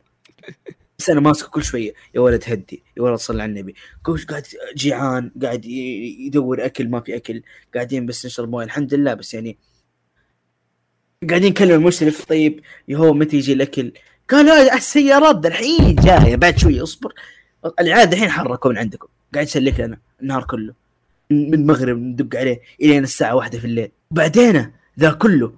بس 0.98 1.10
أنا 1.10 1.20
ماسكه 1.20 1.48
كل 1.48 1.64
شوية. 1.64 1.94
يا 2.14 2.20
ولد 2.20 2.42
هدي 2.46 2.82
يا 2.96 3.02
ولد 3.02 3.18
صل 3.18 3.40
على 3.40 3.50
النبي. 3.50 3.74
كل 4.02 4.18
قاعد 4.18 4.46
جيعان 4.76 5.30
قاعد 5.42 5.64
يدور 5.64 6.64
أكل 6.64 6.88
ما 6.88 7.00
في 7.00 7.16
أكل. 7.16 7.42
قاعدين 7.74 8.06
بس 8.06 8.26
نشرب 8.26 8.50
موية. 8.50 8.64
الحمد 8.64 8.94
لله 8.94 9.14
بس 9.14 9.34
يعني 9.34 9.58
قاعدين 11.28 11.50
نكلم 11.50 11.70
المشرف. 11.80 12.24
طيب 12.24 12.60
يهو 12.88 13.14
متى 13.14 13.36
يجي 13.36 13.52
الأكل؟ 13.52 13.92
قال 14.28 14.46
لا 14.46 14.74
السيارات 14.76 15.46
الحين 15.46 15.94
جاية. 15.94 16.36
بعد 16.36 16.58
شوي 16.58 16.82
اصبر 16.82 17.12
العيال 17.80 18.12
الحين 18.12 18.30
حركوا 18.30 18.70
من 18.70 18.78
عندكم. 18.78 19.08
قاعد 19.34 19.46
يسلك 19.46 19.80
لنا 19.80 19.98
النهار 20.22 20.44
كله. 20.44 20.74
من 21.30 21.54
المغرب 21.54 21.98
ندق 21.98 22.38
عليه 22.38 22.60
الين 22.82 23.02
الساعة 23.02 23.34
واحدة 23.34 23.58
في 23.58 23.64
الليل. 23.64 23.90
بعدين 24.10 24.72
ذا 25.00 25.12
كله 25.12 25.52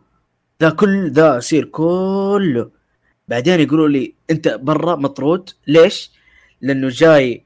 ذا 0.63 0.71
كل 0.71 1.11
ذا 1.11 1.37
يصير 1.37 1.65
كله 1.65 2.78
بعدين 3.29 3.61
يقولوا 3.61 3.89
لي 3.89 4.15
أنت 4.31 4.49
برا 4.49 4.97
مطرود. 4.97 5.51
ليش؟ 5.67 6.11
لأنه 6.63 6.89
جاي 6.89 7.45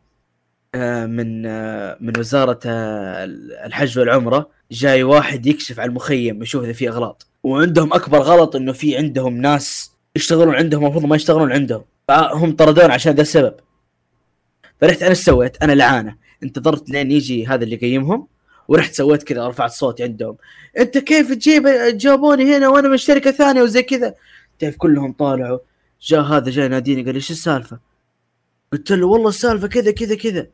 آه، 0.75 1.07
من 1.07 1.47
آه، 1.47 1.97
من 2.01 2.19
وزارة 2.19 2.61
آه، 2.67 3.25
الحج 3.67 3.99
والعمرة. 3.99 4.51
جاي 4.71 5.03
واحد 5.03 5.47
يكشف 5.47 5.81
على 5.81 5.89
المخيم 5.89 6.43
يشوف 6.43 6.65
إذا 6.65 6.73
في 6.73 6.89
أغلاط. 6.89 7.27
وعندهم 7.43 7.93
أكبر 7.93 8.19
غلط 8.19 8.57
إنه 8.57 8.73
في 8.73 8.97
عندهم 8.97 9.37
ناس 9.37 9.93
يشتغلون 10.17 10.55
عندهم 10.55 10.85
المفروض 10.85 11.05
ما 11.05 11.17
يشتغلون 11.17 11.53
عندهم. 11.53 11.85
هم 12.11 12.57
طردوني 12.57 12.91
عشان 12.91 13.13
ذا 13.13 13.23
السبب. 13.23 13.55
فرحت 14.81 15.03
أنا 15.03 15.15
سويت؟ 15.15 15.63
أنا 15.63 15.73
لعانة. 15.73 16.17
انتظرت 16.43 16.91
لين 16.91 17.11
يجي 17.11 17.47
هذا 17.47 17.65
اللي 17.65 17.75
يقيمهم. 17.75 18.27
ورحت 18.69 18.95
سويت 18.95 19.23
كذا 19.23 19.49
رفعت 19.49 19.71
صوتي 19.71 20.03
عندهم. 20.03 20.37
أنت 20.79 20.99
كيف 20.99 21.33
تجيب 21.33 21.69
جابوني 21.97 22.57
هنا 22.57 22.69
وأنا 22.69 22.89
من 22.89 22.97
شركة 22.97 23.31
ثانية 23.31 23.63
وزي 23.63 23.83
كذا؟ 23.83 24.15
تعرف 24.59 24.77
كلهم 24.77 25.13
طالعوا. 25.13 25.59
جاء 26.03 26.21
هذا 26.23 26.51
جاي 26.51 26.65
يناديني 26.67 27.03
قال 27.03 27.11
لي 27.13 27.17
إيش 27.17 27.31
السالفة؟ 27.31 27.79
قلت 28.73 28.93
له 28.93 29.07
والله 29.07 29.29
السالفة 29.29 29.67
كذا 29.69 29.91
كذا 29.91 30.15
كذا. 30.15 30.47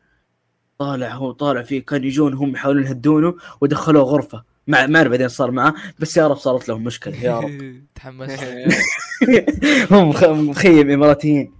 طالع 0.78 1.14
هو 1.14 1.32
طالع 1.32 1.62
فيه 1.62 1.86
كان 1.86 2.04
يجون 2.04 2.34
هم 2.34 2.52
يحاولون 2.54 2.84
يهدونه 2.84 3.34
ودخلوه 3.60 4.02
غرفة. 4.02 4.44
مع 4.66 4.86
ما 4.86 4.98
اعرف 4.98 5.10
بعدين 5.10 5.28
صار 5.28 5.50
معاه 5.50 5.74
بس 5.98 6.16
يا 6.16 6.26
رب 6.26 6.36
صارت 6.36 6.68
لهم 6.68 6.84
مشكلة 6.84 7.16
يا 7.16 7.40
رب. 7.40 7.82
تحمست. 7.94 8.40
هم 9.90 10.08
مخ- 10.08 10.24
مخيم 10.24 10.90
إماراتيين. 10.90 11.52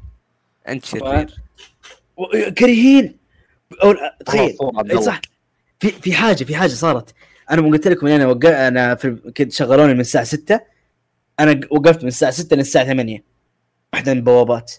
أنت 0.68 0.84
شرير. 0.84 1.34
و- 2.16 2.50
كريهين. 2.58 3.16
أو 3.82 3.94
تخيل. 4.26 4.56
صح. 5.02 5.20
في 5.80 5.88
في 5.88 6.12
حاجة 6.12 6.44
في 6.44 6.56
حاجة 6.56 6.70
صارت. 6.70 7.14
أنا 7.50 7.62
قلت 7.62 7.88
لكم 7.88 8.06
أنا 8.06 8.26
وقف 8.26 8.46
أنا 8.46 8.94
في 8.94 9.10
كنت 9.36 9.52
شغلوني 9.52 9.94
من 9.94 10.00
الساعة 10.00 10.24
6 10.24 10.60
أنا 11.40 11.60
وقفت 11.70 12.02
من 12.02 12.08
الساعة 12.08 12.30
6 12.32 12.56
للساعة 12.56 12.84
8 12.86 13.22
واحدة 13.92 14.12
من 14.12 14.18
البوابات. 14.18 14.72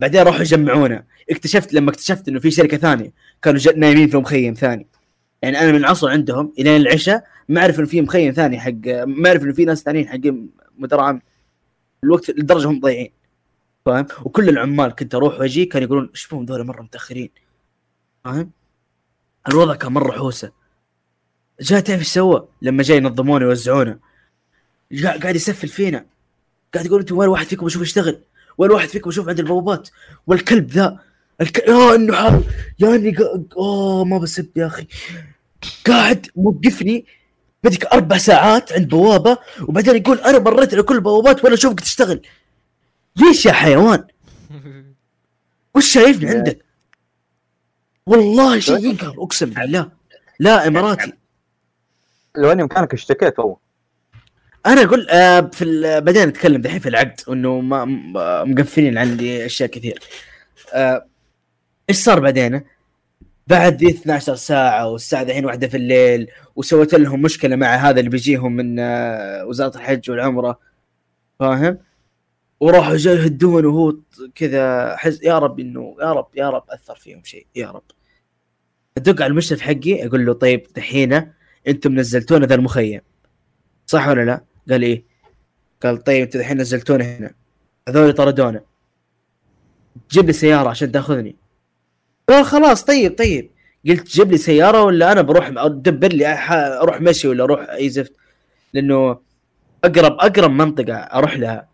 بعدين 0.00 0.22
راحوا 0.22 0.40
يجمعونا 0.40 1.04
اكتشفت 1.30 1.72
لما 1.72 1.90
اكتشفت 1.90 2.28
إنه 2.28 2.40
في 2.40 2.50
شركة 2.50 2.76
ثانية 2.76 3.12
كانوا 3.42 3.60
نايمين 3.76 4.08
في 4.08 4.16
مخيم 4.16 4.54
ثاني. 4.54 4.86
يعني 5.42 5.60
أنا 5.60 5.72
من 5.72 5.78
العصر 5.78 6.08
عندهم 6.08 6.52
إلين 6.58 6.80
العشاء 6.80 7.26
ما 7.48 7.60
أعرف 7.60 7.78
إنه 7.78 7.86
في 7.86 8.00
مخيم 8.00 8.32
ثاني 8.32 8.60
حق 8.60 8.72
ما 9.06 9.28
أعرف 9.28 9.42
إنه 9.42 9.52
في 9.52 9.64
ناس 9.64 9.82
ثانيين 9.82 10.08
حقين 10.08 10.50
مدراء 10.78 11.18
الوقت 12.04 12.30
لدرجه 12.30 12.68
هم 12.68 12.80
ضايعين. 12.80 13.12
فاهم؟ 13.86 14.06
وكل 14.24 14.48
العمال 14.48 14.94
كنت 14.94 15.14
أروح 15.14 15.40
وأجي 15.40 15.64
كانوا 15.64 15.86
يقولون 15.86 16.08
إيش 16.14 16.28
ذولا 16.34 16.64
مرة 16.64 16.82
متأخرين. 16.82 17.30
فاهم؟ 18.24 18.50
الوضع 19.48 19.74
كان 19.74 19.92
مرة 19.92 20.12
حوسة. 20.12 20.52
جاء 21.60 21.80
تعرف 21.80 22.00
إيش 22.00 22.08
سوى؟ 22.08 22.48
لما 22.62 22.82
جاي 22.82 22.96
ينظمونا 22.96 23.46
ويوزعونا 23.46 23.98
جاء 24.92 25.18
قاعد 25.18 25.36
يسفل 25.36 25.68
فينا. 25.68 26.06
قاعد 26.74 26.86
يقول 26.86 27.00
أنتم 27.00 27.16
وين 27.18 27.28
واحد 27.28 27.46
فيكم 27.46 27.66
أشوف 27.66 27.82
يشتغل؟ 27.82 28.20
وين 28.58 28.70
واحد 28.70 28.88
فيكم 28.88 29.10
أشوف 29.10 29.28
عند 29.28 29.38
البوابات 29.40 29.88
والكلب 30.26 30.70
ذا 30.70 30.98
الك... 31.40 31.58
يا 31.68 31.94
إنه 31.94 32.16
حار 32.16 32.42
يا 32.78 32.94
إني 32.94 33.10
قا... 33.10 33.44
اوه 33.56 34.04
ما 34.04 34.18
بسب 34.18 34.48
يا 34.56 34.66
أخي. 34.66 34.86
قاعد 35.86 36.26
موقفني 36.36 37.06
بدك 37.64 37.86
أربع 37.86 38.18
ساعات 38.18 38.72
عند 38.72 38.88
بوابة 38.88 39.38
وبعدين 39.62 39.96
يقول 39.96 40.18
أنا 40.18 40.38
مريت 40.38 40.74
على 40.74 40.82
كل 40.82 40.94
البوابات 40.94 41.44
ولا 41.44 41.54
أشوفك 41.54 41.80
تشتغل. 41.80 42.22
ليش 43.16 43.46
يا 43.46 43.52
حيوان؟ 43.52 44.04
وش 45.74 45.92
شايفني 45.92 46.30
عندك؟ 46.30 46.64
والله 48.06 48.58
شيء 48.58 48.78
ينقهر 48.78 49.14
أقسم 49.18 49.50
بالله. 49.50 49.88
لا 50.38 50.66
إماراتي. 50.66 51.12
لو 52.36 52.52
أني 52.52 52.62
مكانك 52.62 52.92
اشتكيت 52.94 53.38
والله. 53.38 53.65
أنا 54.66 54.82
أقول 54.82 55.08
آه 55.10 55.40
في 55.40 55.80
بعدين 56.00 56.28
نتكلم 56.28 56.60
دحين 56.62 56.78
في 56.78 56.88
العقد 56.88 57.20
انه 57.28 57.60
ما 57.60 57.84
مقفلين 58.44 58.98
عندي 58.98 59.46
أشياء 59.46 59.68
كثير 59.68 59.98
آه 60.74 61.06
إيش 61.90 61.96
صار 61.96 62.20
بعدين؟ 62.20 62.62
بعد 63.46 63.76
ذي 63.84 63.90
12 63.90 64.34
ساعة 64.34 64.88
والساعة 64.88 65.22
دحين 65.24 65.44
واحدة 65.44 65.68
في 65.68 65.76
الليل 65.76 66.30
وسويت 66.56 66.94
لهم 66.94 67.22
مشكلة 67.22 67.56
مع 67.56 67.74
هذا 67.74 67.98
اللي 68.00 68.10
بيجيهم 68.10 68.52
من 68.56 68.78
آه 68.78 69.46
وزارة 69.46 69.76
الحج 69.76 70.10
والعمرة 70.10 70.58
فاهم؟ 71.40 71.78
وراحوا 72.60 72.96
جاي 72.96 73.16
يهدون 73.16 73.66
وهو 73.66 73.96
كذا 74.34 74.96
حز 74.96 75.24
يا 75.24 75.38
رب 75.38 75.60
إنه 75.60 75.96
يا 76.00 76.12
رب 76.12 76.28
يا 76.36 76.50
رب 76.50 76.64
أثر 76.70 76.94
فيهم 76.94 77.24
شيء 77.24 77.46
يا 77.56 77.70
رب 77.70 77.82
أدق 78.98 79.22
على 79.22 79.30
المشرف 79.30 79.60
حقي 79.60 80.06
أقول 80.06 80.26
له 80.26 80.32
طيب 80.32 80.66
دحين 80.76 81.32
أنتم 81.68 81.94
نزلتونا 81.94 82.46
ذا 82.46 82.54
المخيم 82.54 83.00
صح 83.86 84.08
ولا 84.08 84.24
لا؟ 84.24 84.44
قال 84.70 84.82
إيه؟ 84.82 85.04
قال 85.82 86.04
طيب 86.04 86.22
أنتوا 86.22 86.40
الحين 86.40 86.58
نزلتونا 86.58 87.16
هنا. 87.16 87.34
هذول 87.88 88.12
طردونا. 88.12 88.60
جيب 90.10 90.26
لي 90.26 90.32
سيارة 90.32 90.68
عشان 90.68 90.92
تأخذني. 90.92 91.36
قال 92.28 92.44
خلاص 92.44 92.84
طيب 92.84 93.18
طيب. 93.18 93.50
قلت 93.88 94.08
جيب 94.08 94.30
لي 94.30 94.38
سيارة 94.38 94.82
ولا 94.82 95.12
أنا 95.12 95.22
بروح 95.22 95.50
ادبر 95.56 96.08
لي 96.08 96.26
أروح 96.82 97.00
مشي 97.00 97.28
ولا 97.28 97.44
أروح 97.44 97.70
أي 97.70 97.88
زفت؟ 97.88 98.12
لأنه 98.72 99.18
اقرب 99.84 100.12
أقرب 100.12 100.50
منطقة 100.50 100.94
أروح 100.94 101.36
لها 101.36 101.68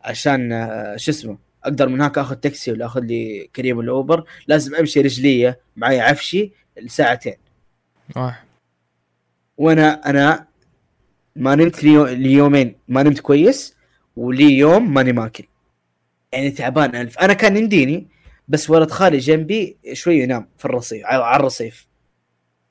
عشان 0.00 0.52
آه، 0.52 0.96
شو 0.96 1.10
اسمه 1.10 1.38
أقدر 1.64 1.88
من 1.88 1.94
هناك 1.94 2.18
آخذ 2.18 2.34
تاكسي 2.34 2.72
ولا 2.72 2.86
آخذ 2.86 3.00
لي 3.00 3.50
كريم 3.56 3.78
ولا 3.78 3.92
أوبر. 3.92 4.24
لازم 4.46 4.74
أمشي 4.74 5.00
رجليه 5.00 5.60
معي 5.76 6.00
عفشي 6.00 6.52
لساعتين. 6.80 7.36
واحد. 8.16 8.46
وأنا 9.58 10.10
أنا 10.10 10.47
ما 11.38 11.54
نمت 11.54 11.84
لي 11.84 12.14
ليومين. 12.14 12.76
ما 12.88 13.02
نمت 13.02 13.20
كويس 13.20 13.76
ولي 14.16 14.58
يوم 14.58 14.94
ماني 14.94 15.12
ماكل. 15.12 15.44
يعني 16.32 16.50
تعبان 16.50 16.96
ألف. 16.96 17.18
أنا 17.18 17.32
كان 17.32 17.56
يمديني 17.56 18.08
بس 18.48 18.70
ولد 18.70 18.90
خالي 18.90 19.18
جنبي 19.18 19.76
شوي 19.92 20.18
ينام 20.18 20.48
في 20.58 20.64
الرصيف 20.64 21.06
على 21.06 21.36
الرصيف. 21.40 21.86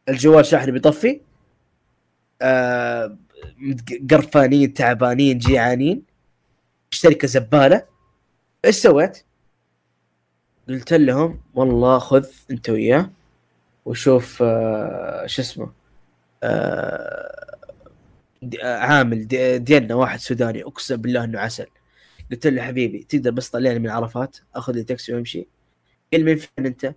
الجوال 0.09 0.45
شاحن 0.45 0.71
بيطفي. 0.71 1.21
آه 2.41 3.17
قرفانين 4.11 4.73
تعبانين 4.73 5.37
جيعانين. 5.37 6.03
الشركة 6.91 7.27
زباله 7.27 7.85
إيش 8.65 8.75
سويت؟ 8.75 9.23
قلت 10.69 10.93
لهم 10.93 11.41
والله 11.53 11.99
خذ 11.99 12.25
أنت 12.51 12.69
وياه 12.69 13.11
وشوف 13.85 14.43
آه 14.43 15.25
شو 15.25 15.41
اسمه 15.41 15.71
آه، 16.43 17.46
عامل 18.63 19.27
ديالنا 19.63 19.95
واحد 19.95 20.19
سوداني 20.19 20.63
اقسم 20.63 20.95
بالله 20.95 21.23
إنه 21.23 21.39
عسل. 21.39 21.67
قلت 22.31 22.47
له 22.47 22.61
حبيبي 22.61 23.03
تقدر 23.09 23.31
بس 23.31 23.49
طلعني 23.49 23.79
من 23.79 23.89
عرفات 23.89 24.37
أخذ 24.55 24.73
لي 24.73 24.83
تاكسي 24.83 25.13
وأمشي. 25.13 25.47
قال 26.13 26.25
من 26.25 26.35
فين 26.35 26.65
أنت؟ 26.65 26.93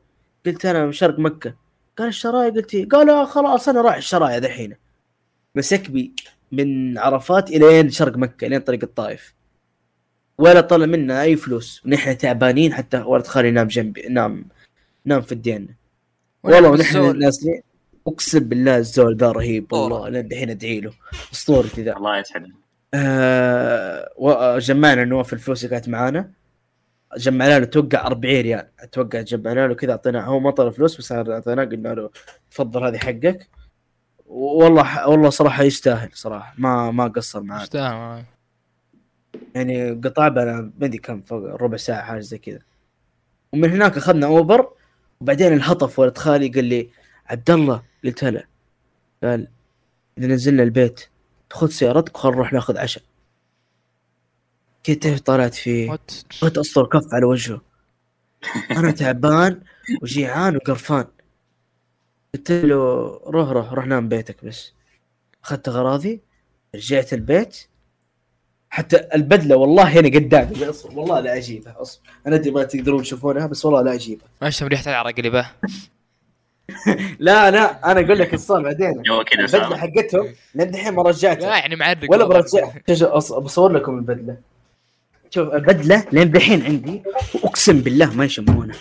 قلت 0.47 0.67
أنا 0.67 0.87
من 0.87 0.93
شرق 0.93 1.19
مكة. 1.19 1.55
قال 1.99 2.09
الشرايع 2.09 2.49
قلت 2.49 2.75
إيه؟ 2.75 2.89
قال 2.89 3.11
آه 3.11 3.25
خلاص 3.25 3.69
أنا 3.69 3.81
رايح 3.81 3.97
الشرايع 3.97 4.39
دحين. 4.39 4.77
مسك 5.55 5.91
بي 5.91 6.13
من 6.53 6.99
عرفات 6.99 7.51
إلين 7.51 7.91
شرق 7.91 8.17
مكة 8.17 8.47
إلين 8.47 8.61
طريق 8.61 8.83
الطائف. 8.83 9.35
ولا 10.39 10.61
طلع 10.61 10.87
منا 10.87 11.23
أي 11.23 11.37
فلوس. 11.37 11.83
ونحن 11.87 12.19
تعبانين 12.19 12.75
حتى 12.75 12.99
ولد 12.99 13.27
خالي 13.27 13.51
نام 13.51 13.67
جنبي 13.67 14.03
نام 14.09 14.45
نام 15.05 15.23
في 15.23 15.33
الديانه 15.33 15.75
والله 16.43 16.71
ونحن. 16.71 17.19
نازلين 17.19 17.63
اقسم 18.07 18.39
بالله 18.39 18.77
الزول 18.77 19.17
ذا 19.17 19.33
رهيب 19.33 19.73
والله 19.73 20.09
لين 20.09 20.27
الحين 20.27 20.51
ادعي 20.51 20.81
له. 20.81 20.93
اسطورتي 21.33 21.83
ذا 21.83 21.97
الله 21.97 22.19
يسعدك. 22.19 22.51
آه 22.95 24.09
و- 24.17 24.59
جمعنا 24.59 25.05
نواف 25.05 25.33
الفلوس 25.33 25.65
اللي 25.65 25.71
كانت 25.77 25.89
معانا. 25.89 26.31
جمعنا 27.17 27.59
له 27.59 27.65
توقع 27.65 28.07
40 28.07 28.41
ريال. 28.41 28.69
أتوقع 28.81 29.21
جمعنا 29.21 29.67
له 29.69 29.75
كذا 29.75 29.91
اعطيناه 29.93 30.23
هو 30.23 30.41
ما 30.41 30.51
طلب 30.51 30.73
فلوس 30.73 30.99
بس 30.99 31.13
أعطيناه 31.13 31.65
قلنا 31.65 31.89
له 31.89 32.11
تفضل 32.51 32.85
هذه 32.85 32.97
حقك. 32.99 33.49
والله 34.27 35.09
والله 35.09 35.31
صراحة 35.31 35.63
يستاهل 35.63 36.11
صراحة. 36.15 36.55
ما 36.59 36.91
ما 36.91 37.09
قصر 37.09 37.41
معاه 37.43 37.63
يستاهل 37.63 37.95
والله. 37.95 38.25
يعني 39.55 39.91
قطع 39.93 40.29
بنا 40.29 40.73
ما 40.79 40.87
أدري 40.87 40.99
كم 40.99 41.23
فوق 41.23 41.45
ربع 41.63 41.77
ساعة 41.77 42.03
حاجة 42.03 42.21
زي 42.21 42.39
كذا. 42.39 42.59
ومن 43.53 43.71
هناك 43.71 43.97
أخذنا 43.97 44.27
أوبر 44.27 44.69
وبعدين 45.21 45.53
الهطف 45.53 45.99
ولد 45.99 46.19
خالي 46.19 46.49
قال 46.49 46.65
لي 46.65 46.91
عبد 47.27 47.51
الله 47.51 47.90
قلت 48.05 48.25
هلا. 48.25 48.47
قال 49.23 49.49
إذا 50.19 50.27
نزلنا 50.27 50.63
البيت 50.63 51.09
خذ 51.51 51.69
سيارتك 51.69 52.17
وخل 52.17 52.31
نروح 52.31 52.53
ناخذ 52.53 52.79
عشاء. 52.79 53.03
كنت 54.87 55.07
طلعت 55.07 55.55
فيه 55.55 55.99
بغيت 56.43 56.59
اسطر 56.59 56.87
كف 56.87 57.15
على 57.15 57.25
وجهه. 57.25 57.61
أنا 58.71 58.91
تعبان 58.91 59.63
وجيعان 60.03 60.57
وقرفان. 60.57 61.07
قلت 62.35 62.53
له 62.53 62.77
روح 63.27 63.49
روح 63.49 63.73
روح 63.73 63.87
نام 63.87 64.09
بيتك 64.09 64.45
بس. 64.45 64.73
أخذت 65.45 65.69
أغراضي 65.69 66.21
رجعت 66.75 67.13
البيت. 67.13 67.67
حتى 68.71 69.09
البدلة 69.15 69.57
والله 69.57 70.01
هنا 70.01 70.09
قدامي 70.09 70.71
أصبر، 70.71 70.99
والله 70.99 71.21
لا 71.21 71.37
أجيبها 71.37 71.83
أصبر. 71.83 72.03
أنا 72.27 72.37
أدري 72.37 72.51
ما 72.51 72.63
تقدرون 72.63 73.03
تشوفونها 73.03 73.47
بس 73.47 73.65
والله 73.65 73.83
لا 73.83 73.95
أجيبها. 73.95 74.29
ما 74.43 74.49
اشتم 74.49 74.67
ريحة 74.67 74.91
العرق 74.91 75.15
اللي 75.19 75.31
به. 75.31 75.51
لا 77.19 77.51
لا 77.51 77.91
أنا 77.93 78.01
أقول 78.01 78.19
لك 78.19 78.35
الصار 78.35 78.63
بعدين. 78.63 79.03
البدله 79.39 79.77
حقتهم 79.77 80.29
لين 80.55 80.71
دحين 80.71 80.95
ما 80.95 81.03
لا 81.03 81.09
رجعتها 81.09 81.57
يعني 81.57 81.77
معرق 81.77 81.99
ولا 82.11 82.25
والله. 82.25 82.41
برجع 82.41 82.71
شوف- 82.89 82.99
شوف، 82.99 83.09
أص- 83.33 83.39
بصور 83.39 83.73
لكم 83.73 83.99
البدلة. 83.99 84.37
شوف 85.31 85.55
البدلة 85.55 86.05
لين 86.13 86.31
دحين 86.31 86.63
عندي 86.65 87.03
وأقسم 87.43 87.81
بالله 87.81 88.15
ما 88.15 88.25
يشمونها 88.25 88.77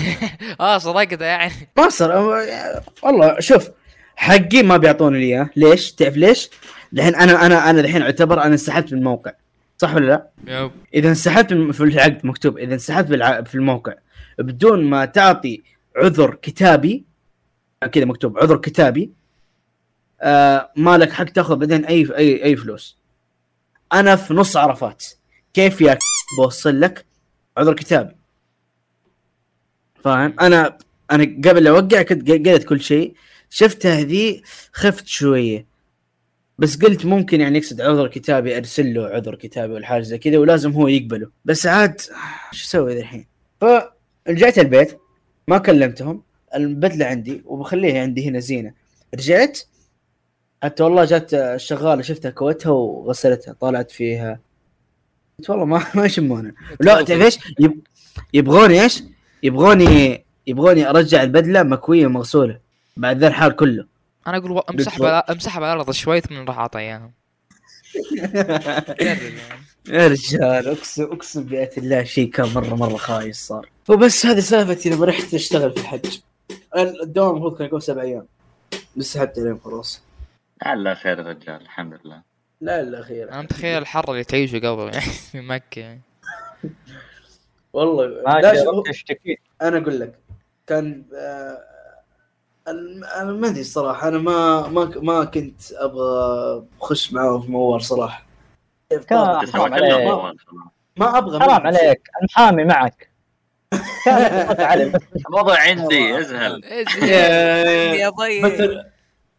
آه 0.60 0.78
صدقت 0.78 1.20
يعني. 1.20 1.52
ما 1.76 1.88
صار 1.88 2.12
والله 3.02 3.40
شوف 3.40 3.70
حقي 4.16 4.62
ما 4.62 4.76
بيعطوني 4.76 5.18
إياه. 5.18 5.50
ليش؟ 5.56 5.92
تعرف 5.92 6.16
ليش؟ 6.16 6.50
لأن 6.92 7.14
أنا 7.14 7.46
أنا 7.46 7.70
أنا 7.70 7.80
الحين 7.80 8.02
أعتبر 8.02 8.34
أنا 8.42 8.46
انسحبت 8.52 8.92
من 8.92 8.98
الموقع. 8.98 9.32
صح 9.78 9.94
ولا 9.94 10.06
لا؟ 10.06 10.28
يب. 10.46 10.70
إذا 10.94 11.08
انسحبت 11.08 11.52
في 11.52 11.80
العقد 11.80 12.20
مكتوب 12.26 12.58
إذا 12.58 12.74
انسحبت 12.74 13.08
في 13.48 13.54
الموقع 13.54 13.92
بدون 14.38 14.84
ما 14.84 15.04
تعطي 15.04 15.62
عذر 15.96 16.34
كتابي 16.42 17.04
كذا 17.86 18.04
مكتوب 18.04 18.38
عذر 18.38 18.56
كتابي. 18.56 19.12
آه 20.20 20.72
ما 20.76 20.98
لك 20.98 21.12
حق 21.12 21.24
تاخذ 21.24 21.56
بعدين 21.56 21.84
أي 21.84 22.16
أي 22.16 22.44
أي 22.44 22.56
فلوس. 22.56 22.98
أنا 23.92 24.16
في 24.16 24.34
نص 24.34 24.56
عرفات. 24.56 25.04
كيف 25.54 25.80
يا 25.80 25.98
بوصل 26.38 26.80
لك 26.80 27.06
عذر 27.56 27.74
كتابي؟ 27.74 28.16
فاهم؟ 30.04 30.34
أنا 30.40 30.78
أنا 31.10 31.24
قبل 31.24 31.64
لا 31.64 31.70
أوقع 31.70 32.02
كنت 32.02 32.30
قلت 32.30 32.64
كل 32.64 32.80
شيء. 32.80 33.14
شفتها 33.50 34.00
ذي 34.00 34.42
خفت 34.72 35.06
شوية. 35.06 35.66
بس 36.58 36.76
قلت 36.76 37.06
ممكن 37.06 37.40
يعني 37.40 37.58
يقصد 37.58 37.80
عذر 37.80 38.08
كتابي 38.08 38.56
أرسل 38.56 38.94
له 38.94 39.06
عذر 39.06 39.34
كتابي 39.34 39.72
ولا 39.72 39.86
حاجة 39.86 40.02
زي 40.02 40.18
كذا 40.18 40.38
ولازم 40.38 40.72
هو 40.72 40.88
يقبله. 40.88 41.30
بس 41.44 41.66
عاد 41.66 42.00
شو 42.00 42.10
أسوي 42.52 43.00
الحين؟ 43.00 43.26
فرجعت 43.60 44.58
البيت 44.58 44.98
ما 45.48 45.58
كلمتهم. 45.58 46.22
البدلة 46.56 47.06
عندي 47.06 47.42
وبخليها 47.44 48.02
عندي 48.02 48.28
هنا 48.28 48.38
زينة. 48.38 48.72
رجعت 49.14 49.58
حتى 50.62 50.82
والله 50.82 51.04
جات 51.04 51.34
الشغاله 51.34 52.02
شفتها 52.02 52.30
كوتها 52.30 52.70
وغسلتها 52.70 53.54
طلعت 53.60 53.90
فيها. 53.90 54.40
قلت 55.38 55.50
والله 55.50 55.64
ما 55.64 55.86
ما 55.94 56.04
يشمونها 56.04 56.52
لا 56.80 57.02
تعرف 57.02 57.22
إيش؟ 57.22 57.38
يب... 57.58 57.80
يبغوني 58.34 58.82
إيش؟ 58.82 59.02
يبغوني 59.42 60.24
يبغوني 60.46 60.90
أرجع 60.90 61.22
البدلة 61.22 61.62
مكوية 61.62 62.06
ومغسولة 62.06 62.58
بعد 62.96 63.18
ذا 63.18 63.28
الحال 63.28 63.56
كله. 63.56 63.86
أنا 64.26 64.36
أقول 64.36 64.62
أمسحها 64.70 65.08
على 65.08 65.24
أمسحها 65.30 65.64
على 65.64 65.72
الأرض 65.72 65.90
شوي 65.90 66.20
ثم 66.20 66.44
راح 66.44 66.68
يعني. 66.74 67.12
يا 69.88 70.06
رجال 70.06 70.68
اقسم 70.68 71.02
أقسم 71.02 71.42
بآية 71.42 71.70
الله 71.78 72.04
شيء 72.04 72.30
كان 72.30 72.48
مره 72.54 72.74
مرة 72.74 72.96
خايس 72.96 73.46
صار. 73.46 73.68
وبس 73.88 74.26
هذه 74.26 74.40
سالفتي 74.40 74.90
لما 74.90 75.06
رحت 75.06 75.34
أشتغل 75.34 75.72
في 75.72 75.80
الحج. 75.80 76.18
الدوام 76.76 77.30
المفروض 77.30 77.58
كان 77.58 77.66
يكون 77.66 77.80
سبع 77.80 78.02
أيام. 78.02 78.26
بس 78.96 79.12
سحبت 79.12 79.38
عليهم 79.38 79.58
خلاص. 79.64 80.02
لعل 80.66 80.96
خير 80.96 81.18
يا 81.18 81.24
رجال 81.24 81.60
الحمد 81.60 82.00
لله. 82.04 82.22
لا 82.60 82.80
الا 82.80 83.02
خير. 83.02 83.32
أنا 83.32 83.42
متخيل 83.42 83.78
الحر 83.78 84.10
اللي 84.10 84.24
تعيشه 84.24 84.58
قبل 84.58 84.82
يعني 84.82 85.00
في 85.00 85.40
مكة 85.40 85.80
يعني. 85.80 86.00
والله 87.72 88.06
لا 88.06 88.52
اشتكيت. 88.90 89.38
أنا 89.62 89.78
أقول 89.78 90.00
لك 90.00 90.18
كان 90.66 91.04
آه 91.14 91.58
أنا 93.20 93.32
ما 93.32 93.48
أدري 93.48 93.60
الصراحة 93.60 94.08
أنا 94.08 94.18
ما 94.18 94.68
ما 94.68 94.84
ما 94.96 95.24
كنت 95.24 95.72
أبغى 95.72 96.64
أخش 96.80 97.12
معاهم 97.12 97.40
في 97.40 97.50
موال 97.50 97.82
صراحة. 97.82 98.26
ما 100.96 101.18
أبغى 101.18 101.40
حرام. 101.40 101.66
عليك. 101.66 102.10
المحامي 102.20 102.64
معك. 102.64 103.13
الوضع 105.28 105.58
عندي 105.58 106.18
ازهل 106.18 106.64
يا- 107.02 107.94
يا 107.94 108.08
ضي 108.08 108.42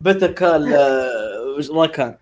بتر 0.01 0.35
آه، 0.45 1.59
ما 1.71 1.85
كان 1.87 2.15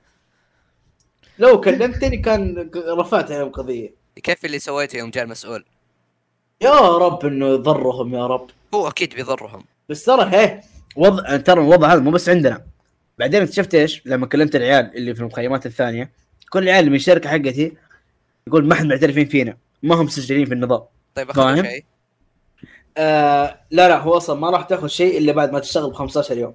لو 1.39 1.62
كلمتني 1.62 2.17
كان 2.17 2.69
رفعت 2.76 3.32
عليهم 3.32 3.49
قضيه 3.49 3.93
كيف 4.23 4.45
اللي 4.45 4.60
سويته 4.60 4.97
يوم 4.97 5.10
جاء 5.10 5.23
المسؤول 5.23 5.65
يا 6.62 6.97
رب 6.97 7.26
انه 7.26 7.47
يضرهم 7.47 8.15
يا 8.15 8.28
رب 8.28 8.49
هو 8.73 8.88
أكيد 8.88 9.15
بيضرهم 9.15 9.63
بس 9.89 10.04
ترى 10.06 10.30
هي 10.36 10.62
وضع 10.95 11.38
ترى 11.38 11.62
الوضع 11.62 11.93
هذا 11.93 11.99
مو 11.99 12.12
بس 12.12 12.30
عندنا 12.30 12.63
بعدين 13.19 13.41
اكتشفت 13.41 13.76
إيش 13.76 14.02
لما 14.06 14.28
كلمت 14.28 14.56
العيال 14.56 14.91
اللي 14.97 15.15
في 15.15 15.21
المخيمات 15.21 15.65
الثانية 15.65 16.12
كل 16.49 16.63
العيال 16.63 16.89
من 16.89 16.95
الشركة 16.95 17.30
حقتي 17.30 17.73
يقول 18.47 18.65
ما 18.67 18.76
حد 18.76 18.86
معترفين 18.86 19.26
فينا 19.26 19.58
ما 19.84 19.95
هم 19.95 20.06
مسجلين 20.06 20.45
في 20.45 20.54
النظام 20.54 20.82
طيب 21.15 21.30
اخذوا؟ 21.30 21.62
شيء 21.62 21.84
آه 22.97 23.60
لا 23.71 23.88
لا 23.88 23.97
هو 23.99 24.17
أصلا 24.17 24.39
ما 24.39 24.49
راح 24.49 24.63
تاخذ 24.63 24.88
شيء 24.88 25.17
إلا 25.17 25.32
بعد 25.32 25.51
ما 25.51 25.60
تشتغل 25.60 25.89
ب 25.89 25.93
15 25.93 26.38
يوم. 26.38 26.53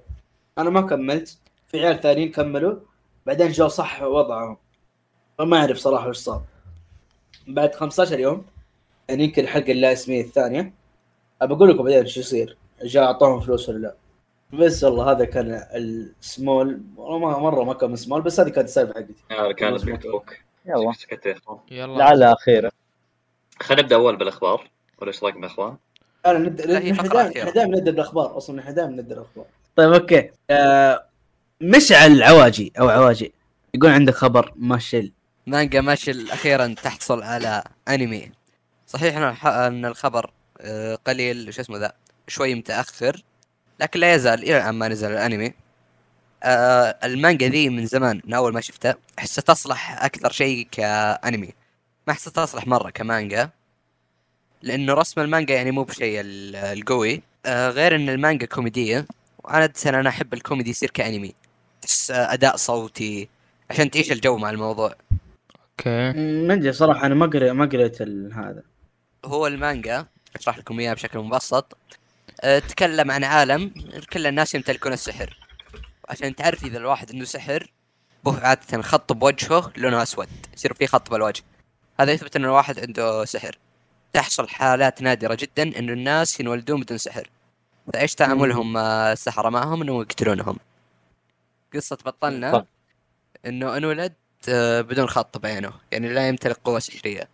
أنا 0.57 0.69
ما 0.69 0.81
كملت 0.81 1.37
في 1.67 1.79
عيال 1.85 2.01
ثانيين 2.01 2.31
كملوا 2.31 2.79
بعدين 3.25 3.51
جو 3.51 3.67
صح 3.67 4.01
وضعهم. 4.03 4.57
فما 5.37 5.57
أعرف 5.57 5.77
صراحة 5.77 6.07
وش 6.09 6.17
صار. 6.17 6.41
بعد 7.47 7.75
15 7.75 8.19
يوم 8.19 8.45
يعني 9.09 9.23
يمكن 9.23 9.43
الحلقة 9.43 9.71
اللا 9.71 9.93
اسمية 9.93 10.21
الثانية 10.21 10.73
أبى 11.41 11.53
أقول 11.53 11.69
لكم 11.69 11.83
بعدين 11.83 12.07
شو 12.07 12.19
يصير 12.19 12.57
جاء 12.83 13.03
اعطوهم 13.03 13.39
فلوس 13.39 13.69
ولا 13.69 13.77
لا. 13.77 13.95
بس 14.53 14.83
والله 14.83 15.11
هذا 15.11 15.25
كان 15.25 15.65
السمول 15.75 16.81
والله 16.97 17.39
مرة 17.39 17.63
ما 17.63 17.73
كان 17.73 17.95
سمول 17.95 18.21
بس 18.21 18.39
هذه 18.39 18.49
كانت 18.49 18.67
السالفة 18.67 18.93
حقتي. 18.93 19.13
آه، 19.31 19.51
كانت 19.51 19.85
بتفك 19.85 20.43
يلا. 20.65 20.93
اخوان 21.25 21.59
يلا. 21.71 21.97
لعلها 21.97 22.35
خير. 22.35 22.69
خلينا 23.59 23.83
نبدأ 23.83 23.95
أول 23.95 24.15
بالأخبار 24.15 24.69
ولا 24.99 25.07
إيش 25.07 25.23
رايكم 25.23 25.43
يا 25.43 25.47
اخوان؟ 25.47 25.77
أنا 26.25 26.39
ند... 26.39 26.61
لا، 26.61 26.79
هي 26.79 26.91
نحن 26.91 27.07
فقرة 27.07 27.27
دائما 27.27 27.77
نبدا 27.77 27.91
بالاخبار 27.91 28.37
أصلا 28.37 28.55
نحن 28.55 28.73
دائما 28.73 28.91
نبدا 28.91 29.15
بالاخبار 29.15 29.45
طيب 29.75 29.93
أوكي. 29.93 30.31
آه 30.49 31.05
مشعل 31.61 32.11
العواجي 32.11 32.73
أو 32.79 32.89
عواجي 32.89 33.33
يقول 33.75 33.91
عندك 33.91 34.13
خبر 34.13 34.53
ماشل. 34.55 35.11
مانجا 35.47 35.81
ماشل 35.81 36.31
أخيرا 36.31 36.75
تحصل 36.83 37.23
على 37.23 37.63
أنمي. 37.87 38.31
صحيح 38.87 39.45
إن 39.45 39.85
الخبر 39.85 40.31
آه، 40.61 40.95
قليل 40.95 41.53
شو 41.53 41.61
اسمه 41.61 41.77
ذا 41.77 41.93
شوي 42.27 42.55
متأخر 42.55 43.23
لكن 43.79 43.99
لا 43.99 44.13
يزال 44.13 44.43
إلى 44.43 44.57
الآن 44.57 44.75
ما 44.75 44.87
نزل 44.87 45.11
الأنمي. 45.11 45.53
آه، 46.43 46.97
المانجا 47.03 47.47
ذي 47.47 47.69
من 47.69 47.85
زمان 47.85 48.21
من 48.25 48.33
أول 48.33 48.53
ما 48.53 48.61
شفتها 48.61 48.95
احسها 49.19 49.41
تصلح 49.41 50.03
أكثر 50.03 50.31
شيء 50.31 50.67
كأنمي. 50.71 51.53
ما 52.07 52.13
احسها 52.13 52.31
تصلح 52.33 52.67
مرة 52.67 52.89
كمانجا. 52.89 53.49
لأنه 54.61 54.93
رسم 54.93 55.21
المانجا 55.21 55.55
يعني 55.55 55.71
مو 55.71 55.83
بشيء 55.83 56.21
ال- 56.21 56.55
القوي. 56.55 57.21
آه، 57.45 57.69
غير 57.69 57.95
إن 57.95 58.09
المانجا 58.09 58.45
كوميدية. 58.45 59.05
وعادة 59.43 59.73
أنا 59.85 60.09
أحب 60.09 60.33
الكوميدي 60.33 60.69
يصير 60.69 60.89
كأنمي. 60.89 61.33
تحس 61.81 62.11
آه، 62.11 62.33
أداء 62.33 62.55
صوتي 62.55 63.29
عشان 63.69 63.91
تعيش 63.91 64.11
الجو 64.11 64.37
مع 64.37 64.49
الموضوع. 64.49 64.95
أوكي. 65.79 66.11
ما 66.47 66.53
أدري 66.53 66.73
صراحة 66.73 67.05
أنا 67.05 67.15
ما 67.15 67.25
قريت 67.25 67.51
ما 67.51 67.65
قريت 67.65 68.01
هذا. 68.33 68.63
هو 69.25 69.47
المانجا 69.47 70.05
أشرح 70.35 70.57
لكم 70.57 70.79
إياه 70.79 70.93
بشكل 70.93 71.19
مبسط. 71.19 71.77
أه، 72.41 72.59
تكلم 72.59 73.11
عن 73.11 73.23
عالم 73.23 73.71
كل 74.13 74.27
الناس 74.27 74.55
يمتلكون 74.55 74.93
السحر. 74.93 75.37
عشان 76.09 76.35
تعرف 76.35 76.63
إذا 76.63 76.77
الواحد 76.77 77.11
عنده 77.11 77.25
سحر 77.25 77.71
به 78.25 78.39
عادة 78.39 78.81
خط 78.81 79.13
بوجهه 79.13 79.71
لونه 79.77 80.03
أسود. 80.03 80.27
يصير 80.53 80.73
فيه 80.73 80.85
خط 80.85 81.11
بالوجه. 81.11 81.43
هذا 81.99 82.11
يثبت 82.11 82.35
إن 82.35 82.45
الواحد 82.45 82.79
عنده 82.79 83.25
سحر. 83.25 83.57
تحصل 84.13 84.47
حالات 84.47 85.01
نادرة 85.01 85.35
جدا 85.35 85.79
انه 85.79 85.93
الناس 85.93 86.39
ينولدون 86.39 86.81
بدون 86.81 86.97
سحر. 86.97 87.29
فإيش 87.93 88.15
تعاملهم 88.15 88.77
آه، 88.77 89.13
السحرة 89.13 89.49
معهم؟ 89.49 89.81
إنهم 89.81 90.01
يقتلونهم. 90.01 90.57
قصة 91.73 91.97
بطلنا 92.05 92.51
طب. 92.51 92.65
إنه 93.45 93.77
انولد 93.77 94.13
آه، 94.49 94.81
بدون 94.81 95.07
خط 95.07 95.37
بعينه 95.37 95.73
يعني 95.91 96.09
لا 96.09 96.27
يمتلك 96.27 96.57
قوة 96.63 96.79
سحرية. 96.79 97.27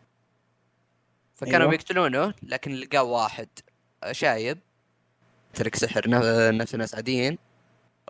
فكانوا 1.36 1.60
أيوة. 1.60 1.70
بيقتلونه 1.70 2.34
لكن 2.44 2.72
لقاه 2.72 3.04
واحد 3.04 3.48
آه، 4.04 4.12
شايب. 4.12 4.58
يمتلك 5.50 5.76
سحر 5.76 6.04
نفس 6.58 6.74
الناس 6.74 6.96
عاديين. 6.96 7.38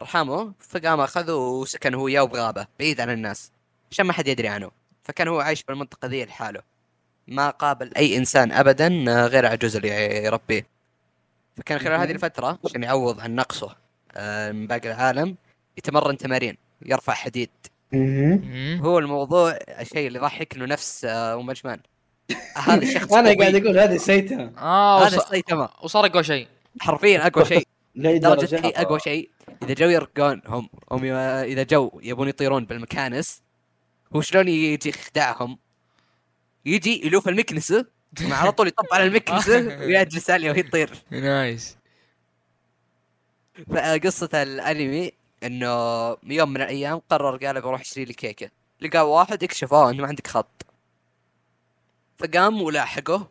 رحمه 0.02 0.54
فقام 0.60 1.00
أخذه 1.00 1.34
وسكن 1.34 1.94
هو 1.94 2.04
وياه 2.04 2.24
بغابه 2.24 2.68
بعيد 2.80 3.02
عن 3.02 3.10
الناس 3.10 3.52
عشان 3.92 4.06
ما 4.06 4.14
حد 4.14 4.28
يدري 4.28 4.48
عنه. 4.48 4.72
فكان 5.04 5.28
هو 5.28 5.40
عايش 5.40 5.64
بالمنطقة 5.64 6.08
ذي 6.08 6.26
لحاله. 6.26 6.75
ما 7.28 7.50
قابل 7.50 7.96
أي 7.98 8.18
إنسان 8.18 8.52
ابدا 8.52 9.06
آه، 9.08 9.28
غير 9.28 9.46
عجوز 9.46 9.76
اللي 9.76 9.90
يربيه. 10.26 10.68
فكان 11.58 11.80
خلال 11.80 12.00
هذه 12.00 12.12
الفترة 12.12 12.60
عشان 12.66 12.84
يعوض 12.84 13.20
عن 13.20 13.36
نقصه 13.36 13.76
آه، 14.18 14.52
من 14.52 14.68
باقي 14.68 14.88
العالم 14.92 15.36
يتمرن 15.78 16.18
تمارين 16.18 16.58
يرفع 16.86 17.14
حديد. 17.14 17.50
هو 18.82 19.00
الموضوع 19.00 19.52
الشيء 19.52 20.08
اللي 20.08 20.20
يضحك 20.20 20.56
إنه 20.56 20.66
نفس 20.66 21.06
آه، 21.06 21.40
أم 21.40 21.50
اجمان 21.50 21.80
هذا 22.56 22.84
الشخص 22.88 23.14
أنا. 23.14 23.34
قاعد 23.40 23.56
أقول 23.56 23.80
هذه 23.80 23.98
سيتها. 23.98 24.52
آه 24.58 25.08
هذا 25.08 25.18
وص... 25.18 25.24
السايتما 25.24 25.70
وصار 25.82 26.06
أقوى 26.06 26.24
شيء. 26.24 26.48
حرفيا 26.82 27.28
أقوى 27.28 27.46
شيء. 27.46 27.68
لأي 27.96 28.20
درجة 28.20 28.46
درجة. 28.46 28.62
شيء 28.62 28.82
أقوى 28.82 29.00
شيء. 29.00 29.30
إذا 29.64 29.74
جو 29.74 29.90
يرقون 29.90 30.42
هم 30.46 30.70
هم 30.92 31.06
إذا 31.06 31.64
جو 31.64 32.00
يبون 32.04 32.28
يطيرون 32.28 32.66
بالمكانس 32.66 33.42
هو 34.16 34.22
شلون 34.22 34.48
يجي 34.48 34.90
يخدعهم؟ 34.90 35.58
يجي 36.66 37.06
يلوف 37.08 37.28
المكنسة 37.28 37.86
على 38.22 38.52
طول 38.52 38.68
يطب 38.68 38.86
على 38.92 39.04
المكنسة 39.04 39.58
ويجلس 39.86 40.30
عليه 40.30 40.52
وهي 40.52 40.64
تطير 40.64 40.90
nice. 41.12 41.78
فقصة 43.70 44.30
الأنمي 44.44 45.12
إنه 45.44 45.68
يوم 46.24 46.50
من 46.50 46.62
الأيام 46.62 47.02
قرر 47.10 47.46
قال 47.46 47.62
بروح 47.62 47.82
أشتري 47.82 48.06
لي 48.06 48.14
كيكة. 48.14 48.50
لقى 48.82 49.10
واحد 49.12 49.44
اكتشفوه 49.44 49.90
إنه 49.90 50.02
ما 50.02 50.08
عندك 50.08 50.28
خط. 50.28 50.66
فقام 52.18 52.62
ولاحقه 52.62 53.30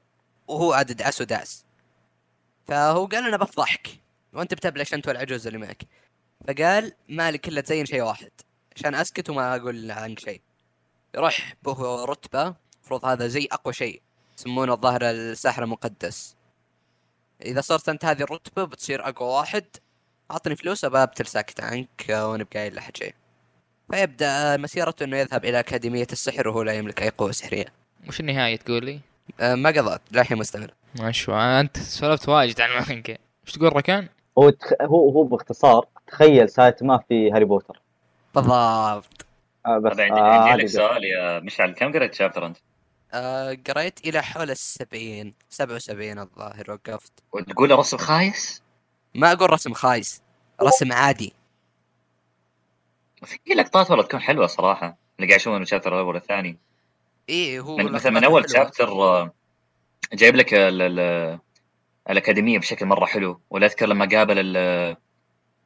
وهو 0.48 0.72
عاد 0.72 0.92
دعس 0.92 1.20
ودعس 1.20 1.64
فهو 2.68 3.06
قال 3.06 3.24
أنا 3.26 3.36
بفضحك 3.36 3.88
وأنت 4.32 4.54
بتبلش 4.54 4.94
انت 4.94 5.08
والعجوز 5.08 5.46
اللي 5.46 5.58
معك. 5.58 5.82
فقال 6.48 6.92
مالي 7.08 7.38
كله 7.38 7.60
تزين 7.60 7.86
شيء 7.86 8.02
واحد 8.02 8.30
عشان 8.76 8.94
أسكت 8.94 9.30
وما 9.30 9.56
أقول 9.56 9.90
عنك 9.90 10.18
شيء. 10.18 10.40
يروح 11.14 11.54
به 11.62 12.04
رتبة 12.04 12.54
المفروض 12.84 13.04
هذا 13.04 13.26
زي 13.26 13.48
أقوى 13.52 13.74
شيء 13.74 14.00
يسمونه 14.38 14.72
الظاهر 14.72 15.02
الساحر 15.02 15.62
المقدس. 15.62 16.36
إذا 17.42 17.60
صرت 17.60 17.88
أنت 17.88 18.04
هذه 18.04 18.22
الرتبة 18.22 18.64
بتصير 18.64 19.08
أقوى 19.08 19.28
واحد 19.28 19.64
أعطني 20.30 20.56
فلوس 20.56 20.84
أبى 20.84 20.98
أبتل 20.98 21.26
ساكت 21.26 21.60
عنك 21.60 22.06
وأنا 22.08 22.44
بقايل 22.44 22.74
لحد 22.74 22.96
شيء. 22.96 23.14
فيبدأ 23.90 24.56
مسيرته 24.56 25.04
إنه 25.04 25.16
يذهب 25.16 25.44
إلى 25.44 25.58
أكاديمية 25.60 26.06
السحر 26.12 26.48
وهو 26.48 26.62
لا 26.62 26.72
يملك 26.72 27.02
أي 27.02 27.08
قوة 27.08 27.32
سحرية. 27.32 27.66
وش 28.08 28.20
النهاية 28.20 28.56
تقول 28.56 28.84
لي؟ 28.84 29.00
أه 29.40 29.54
ما 29.54 29.70
قضت 29.70 30.00
للحين 30.12 30.38
مستمر. 30.38 30.74
ما 30.98 31.12
شو 31.12 31.34
أنت 31.34 31.78
سولفت 31.78 32.28
واجد 32.28 32.60
عن 32.60 32.84
مانجا 32.88 33.18
وش 33.46 33.52
تقول 33.52 33.76
ركان؟ 33.76 34.08
هو 34.38 34.50
تخ... 34.50 34.72
هو 34.82 35.10
هو 35.10 35.22
باختصار 35.22 35.86
تخيل 36.06 36.48
سايتما 36.48 37.00
في 37.08 37.30
هاري 37.32 37.44
بوتر. 37.44 37.80
بالضبط. 38.34 39.26
آه 39.66 39.78
بس 39.78 39.96
طيب 39.96 40.00
عندي 40.00 40.20
آه 40.20 40.24
عندي 40.24 40.62
لك 40.62 40.68
سؤال 40.68 41.04
يا 41.04 41.40
مشعل 41.40 41.72
كم 41.72 41.92
قريت 41.92 42.14
chapter 42.14 42.46
أنت؟ 42.46 42.56
أه 43.14 43.58
قريت 43.68 44.06
إلى 44.06 44.22
حول 44.22 44.50
السبعين 44.50 45.34
سبعة 45.50 45.74
وسبعين 45.74 46.18
الظاهر 46.18 46.70
وقفت 46.70 47.12
وتقول 47.32 47.70
رسم 47.78 47.96
خايس؟ 47.96 48.62
ما 49.14 49.32
أقول 49.32 49.50
رسم 49.52 49.74
خايس 49.74 50.22
رسم 50.62 50.92
عادي 50.92 51.32
في 53.24 53.38
لقطات 53.56 53.90
والله 53.90 54.04
تكون 54.04 54.20
حلوة 54.20 54.46
صراحة 54.46 54.96
اللي 55.16 55.28
قاعد 55.28 55.40
اشوفه 55.40 55.56
من 55.56 55.62
الشابتر 55.62 55.94
الأول 55.94 56.14
والثاني 56.14 56.58
إيه 57.28 57.60
هو 57.60 57.76
من 57.76 57.92
مثلا 57.92 58.12
من 58.12 58.24
أول. 58.24 58.50
شابتر 58.50 58.88
آه، 58.88 59.32
جايب 60.12 60.36
لك 60.36 60.54
ال 60.54 60.82
ال 60.82 61.38
الأكاديمية 62.10 62.58
بشكل 62.58 62.86
مرة 62.86 63.04
حلو 63.06 63.40
ولا 63.50 63.66
أذكر 63.66 63.86
لما 63.86 64.08
قابل 64.12 64.56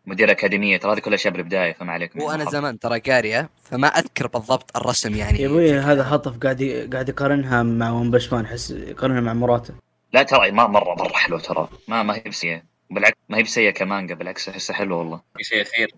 مدير 0.08 0.26
الاكاديميه 0.26 0.76
ترى 0.76 0.92
هذه 0.92 0.98
كلها 0.98 1.14
اشياء 1.14 1.34
بالبداية 1.34 1.72
فما 1.72 1.92
عليكم 1.92 2.22
وأنا 2.22 2.44
زمان 2.44 2.78
ترى 2.78 3.00
قاريه 3.00 3.50
فما 3.62 3.88
أذكر 3.88 4.26
بالضبط 4.26 4.76
الرسم 4.76 5.14
يعني. 5.14 5.40
يا 5.40 5.46
أبوي 5.46 5.78
هذا 5.78 6.04
حطف 6.04 6.38
قاعد 6.38 6.88
قاعد 6.92 7.08
يقارنها 7.08 7.62
مع 7.62 7.90
ون 7.90 8.10
بشمان 8.10 8.44
أحس 8.44 8.70
يقارنها 8.70 9.20
مع 9.20 9.32
مراته. 9.32 9.74
لا 10.12 10.22
ترى 10.22 10.50
ما 10.50 10.66
مرة 10.66 10.94
مرة 10.94 11.12
حلو 11.12 11.38
ترى. 11.38 11.68
ما 11.88 12.02
ما 12.02 12.14
هي 12.14 12.22
بسيئة. 12.26 12.62
بالعكس 12.90 13.18
ما 13.28 13.38
هي 13.38 13.42
بسيئة 13.42 13.70
كمانجا 13.70 14.14
بالعكس 14.14 14.48
أحسها 14.48 14.76
حلوة 14.76 14.98
والله. 14.98 15.20
في 15.36 15.44
شيء 15.44 15.62
أخير. 15.62 15.94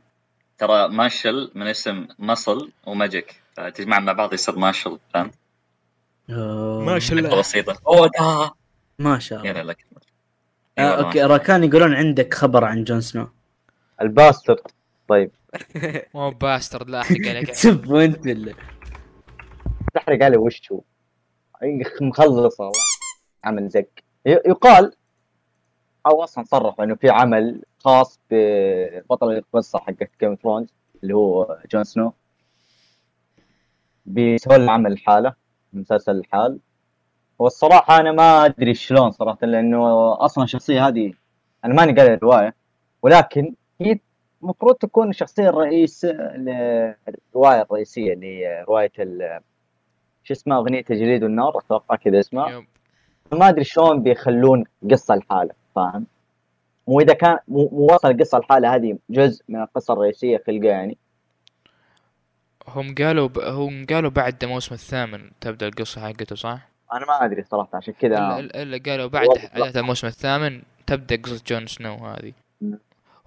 ترى 0.58 0.88
ماشل 0.88 1.50
من 1.54 1.66
اسم 1.66 2.06
muscle 2.18 2.70
و 2.86 2.94
magic 2.94 3.34
فتجمع 3.56 3.98
مع 3.98 4.12
بعض 4.12 4.34
يصير 4.34 4.58
ماشل 4.58 4.98
فهمت؟ 5.14 5.34
ما 6.86 6.98
شاء 6.98 7.18
نقطة 7.18 7.38
بسيطة. 7.38 7.76
أوه 7.86 8.10
ده. 8.18 8.54
ما 8.98 9.18
شاء 9.18 9.46
يلا 9.46 9.60
الله. 9.60 9.72
لك. 9.72 9.86
آه 10.78 11.04
أوكي 11.04 11.22
راكان 11.22 11.64
يقولون 11.64 11.94
عندك 11.94 12.34
خبر 12.34 12.64
عن 12.64 12.84
جون 12.84 13.00
سنو. 13.00 13.28
ال 14.02 14.09
bastard. 14.09 14.60
طيب. 15.08 15.30
مو 16.14 16.30
bastard 16.30 16.90
لا 16.90 17.00
أحرق 17.00 17.28
عليك. 17.28 17.50
تسب 17.50 17.90
وانت 17.90 18.26
اللي. 18.26 18.54
تحرق 19.94 20.24
عليه 20.24 20.38
وش 20.38 20.72
مخلص 22.00 22.60
والله. 22.60 22.72
عمل 23.44 23.68
زق 23.68 23.86
يقال 24.26 24.92
أو 26.06 26.24
أصلا 26.24 26.44
صرح 26.44 26.80
إنه 26.80 26.94
في 26.94 27.10
عمل 27.10 27.62
خاص 27.78 28.20
ببطل 28.30 29.30
القصة 29.32 29.78
حقت 29.78 30.10
Game 30.20 30.34
of 30.34 30.42
Thrones 30.42 30.68
اللي 31.02 31.14
هو 31.14 31.58
جون 31.72 31.84
سنو 31.84 32.12
بيسوي 34.06 34.58
له 34.58 34.72
عمل 34.72 34.92
لحاله 34.92 35.34
مسلسل 35.72 36.16
لحاله 36.16 36.58
والصراحة 37.38 38.00
أنا 38.00 38.12
ما 38.12 38.44
أدري 38.44 38.74
شلون 38.74 39.10
صراحة 39.10 39.46
لأنه 39.46 40.14
أصلا 40.24 40.44
الشخصية 40.44 40.88
هذه 40.88 41.12
أنا 41.64 41.74
ماني 41.74 41.92
قاري 41.92 42.14
الرواية 42.14 42.54
ولكن 43.02 43.54
هي 43.80 43.98
المفروض 44.42 44.74
تكون 44.74 45.08
الشخصية 45.10 45.48
الرئيس 45.48 46.04
للرواية 46.04 47.62
الرئيسية 47.62 48.12
اللي 48.12 48.26
هي 48.26 48.64
رواية 48.68 48.92
ال- 48.98 49.40
شو 50.24 50.34
اسمها 50.34 50.58
أغنية 50.58 50.84
الجليد 50.90 51.22
والنار 51.22 51.58
أتوقع 51.58 51.96
كذا 51.96 52.20
اسمها. 52.20 52.64
ما 53.32 53.48
أدري 53.48 53.64
شلون 53.64 54.02
بيخلون 54.02 54.64
قصة 54.90 55.14
الحاله 55.14 55.50
فاهم 55.76 56.06
واذا 56.86 57.14
كان 57.14 57.38
مو 57.48 57.68
وصل 57.72 58.10
القصة 58.10 58.38
الحاله 58.38 58.74
هذه 58.74 58.98
جزء 59.10 59.44
من 59.48 59.62
القصة 59.62 59.94
الرئيسية 59.94 60.36
في 60.36 60.50
القى 60.50 60.66
يعني 60.66 60.96
هم 62.68 62.94
قالوا 62.94 63.28
ب... 63.28 63.38
هم 63.38 63.86
قالوا 63.90 64.10
بعد 64.10 64.44
الموسم 64.44 64.74
الثامن 64.74 65.30
تبدأ 65.40 65.66
القصة 65.68 66.00
حقته 66.08 66.36
صح؟ 66.36 66.68
أنا 66.92 67.06
ما 67.06 67.24
أدري 67.24 67.42
صراحة 67.42 67.68
عشان 67.74 67.94
كذا 67.94 68.38
الا 68.38 68.62
إلا 68.62 68.80
قالوا 68.86 69.06
بعد. 69.06 69.28
احداث 69.28 69.76
الموسم 69.76 70.06
الثامن 70.06 70.62
تبدأ 70.86 71.16
قصة 71.16 71.42
جون 71.46 71.66
سنو 71.66 71.94
هذه. 71.94 72.32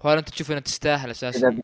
وهل 0.04 0.18
أنت 0.18 0.28
تشوف 0.28 0.50
انها 0.50 0.60
تستاهل 0.60 1.10
أساسا. 1.10 1.58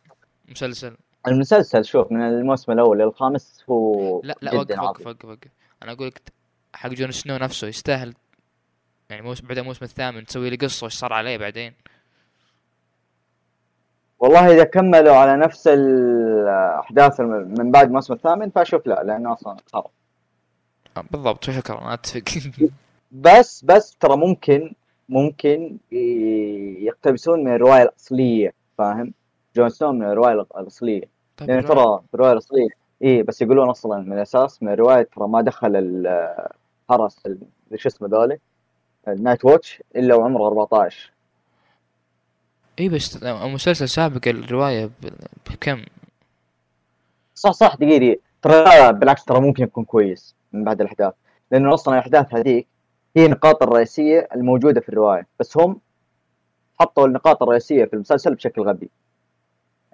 مسلسل؟ 0.49 0.97
المسلسل 1.27 1.85
شوف 1.85 2.13
من 2.13 2.23
الموسم 2.23 2.73
الأول 2.73 2.99
للخامس 2.99 3.65
هو 3.71 4.21
لا 4.25 4.37
لا 4.43 4.55
وقف 4.55 4.79
وقف 4.79 5.07
وقف 5.07 5.25
وقف. 5.25 5.51
أنا 5.83 5.93
أقول 5.93 6.07
لك 6.07 6.23
حق 6.75 6.89
جون 6.89 7.11
سنو 7.11 7.37
نفسه 7.37 7.67
يستاهل. 7.67 8.15
يعني 9.11 9.23
موسم 9.23 9.47
بعد 9.47 9.59
الموسم 9.59 9.85
الثامن 9.85 10.27
تسوي 10.27 10.51
لي 10.51 10.57
قصة 10.57 10.87
وش 10.87 10.95
صار 10.95 11.13
عليه 11.13 11.37
بعدين. 11.37 11.73
والله 14.21 14.55
إذا 14.55 14.65
كملوا 14.65 15.15
على 15.17 15.37
نفس 15.37 15.69
الاحداث 15.69 17.21
من 17.21 17.71
بعد 17.71 17.87
الموسم 17.87 18.13
الثامن 18.13 18.51
فأشوف 18.51 18.87
لا 18.87 19.03
لأنه 19.03 19.33
أصلا 19.33 19.57
خرب 19.73 19.91
آه، 20.97 21.05
بالضبط 21.11 21.51
شكرا 21.51 21.81
أنا 21.81 21.95
اتفق 21.95 22.23
بس 23.13 23.65
بس 23.65 23.97
ترى 23.97 24.17
ممكن 24.17 24.75
ممكن 25.11 25.77
يقتبسون 26.83 27.45
من 27.45 27.55
الرواية 27.55 27.83
الأصلية 27.83 28.53
فاهم؟ 28.79 29.13
جون 29.57 29.69
سنو 29.69 29.93
من 29.93 30.03
الرواية 30.03 30.47
الأصلية 30.57 31.05
طيب 31.37 31.49
لأن 31.51 31.63
الرواية- 31.63 31.67
ترى 31.69 32.01
الرواية 32.15 32.33
الأصلية 32.33 32.69
اي 33.03 33.23
بس 33.23 33.43
يقولون 33.43 33.71
أصلا 33.71 34.01
من 34.01 34.13
الأساس 34.13 34.63
من 34.63 34.73
الرواية 34.73 35.03
ترى 35.17 35.29
ما 35.29 35.41
دخل 35.41 35.77
الحرس 35.77 37.19
ال- 37.27 37.39
شو 37.77 37.89
اسمه 37.89 38.09
ذولي 38.09 38.39
ال 39.09 39.13
Night's 39.13 39.45
Watch 39.45 39.83
إلا 39.97 40.15
وعمره 40.15 40.47
14 40.47 41.11
اي 42.81 42.89
بس 42.89 43.23
المسلسل 43.23 43.89
سابق 43.89 44.29
الرواية 44.29 44.91
بكم؟ 45.51 45.85
صح 47.35 47.51
صح 47.51 47.77
دقيقة. 47.77 48.21
ترى 48.43 48.93
بالعكس 48.93 49.25
ترى 49.25 49.41
ممكن 49.41 49.63
يكون 49.63 49.85
كويس 49.85 50.35
من 50.53 50.65
بعد 50.65 50.81
الأحداث 50.81 51.15
لأنه 51.51 51.75
أصلا 51.75 51.95
الأحداث 51.95 52.35
هذيك 52.35 52.67
هي 53.17 53.27
النقاط 53.27 53.63
الرئيسية 53.63 54.29
الموجودة 54.35 54.81
في 54.81 54.89
الرواية 54.89 55.27
بس 55.41 55.57
هم 55.59 55.81
حطوا 56.81 57.07
النقاط 57.07 57.43
الرئيسية 57.43 57.85
في 57.85 57.95
المسلسل 57.95 58.35
بشكل 58.35 58.63
غبي 58.63 58.91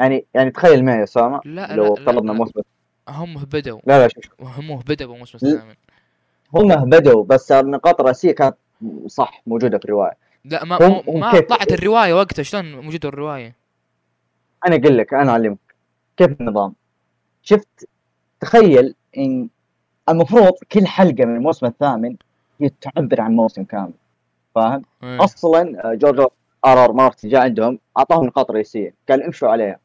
يعني 0.00 0.24
يعني 0.35 0.50
تخيل 0.50 0.85
معي 0.85 0.98
يا 0.98 1.05
أسامة 1.05 1.40
لا 1.44 1.76
لو 1.76 1.94
لا 1.96 2.12
لا. 2.12 2.20
موسم 2.33 2.61
هم 3.09 3.35
بدوا 3.35 3.81
لا 3.87 4.02
لا 4.02 4.09
شوف. 4.09 4.24
هم 4.40 4.79
بدوا 4.79 5.07
بالموسم. 5.12 5.38
الثامن 5.46 5.74
هم 6.55 6.90
بدوا 6.90 7.24
بس 7.24 7.52
النقاط 7.52 8.00
الرئيسية 8.00 8.33
كانت 8.33 8.57
صح 9.07 9.42
موجودة 9.46 9.79
في 9.79 9.85
الرواية 9.85 10.16
لا 10.44 10.64
ما 10.64 10.76
هم- 10.76 11.02
هم 11.09 11.20
ما 11.20 11.40
طلعت 11.40 11.72
الرواية 11.72 12.14
وقتها 12.14 12.42
شلون 12.42 12.72
موجوده 12.76 13.09
الرواية؟ 13.09 13.55
أنا 14.66 14.76
أقول 14.76 14.98
لك 14.98 15.14
أنا 15.14 15.31
أعلمك 15.33 15.59
كيف 16.16 16.40
النظام 16.40 16.72
شفت 17.42 17.88
تخيل 18.40 18.94
إن 19.18 19.48
المفروض 20.09 20.52
كل 20.72 20.87
حلقة 20.87 21.24
من 21.24 21.37
الموسم 21.37 21.66
الثامن 21.66 22.16
هي 22.61 22.71
تعبر 22.81 23.21
عن 23.21 23.33
موسم 23.33 23.64
كامل 23.64 23.92
فاهم 24.55 24.83
إيه. 25.03 25.25
أصلا 25.25 25.90
آه، 25.90 25.95
جورج 25.95 26.21
R. 26.20 26.31
R. 26.64 26.92
مارتن 26.92 27.29
جاء 27.29 27.40
عندهم 27.40 27.79
أعطاهم 27.99 28.25
نقاط 28.27 28.51
رئيسيه 28.51 28.95
قال 29.09 29.23
امشوا 29.23 29.49
عليها 29.49 29.79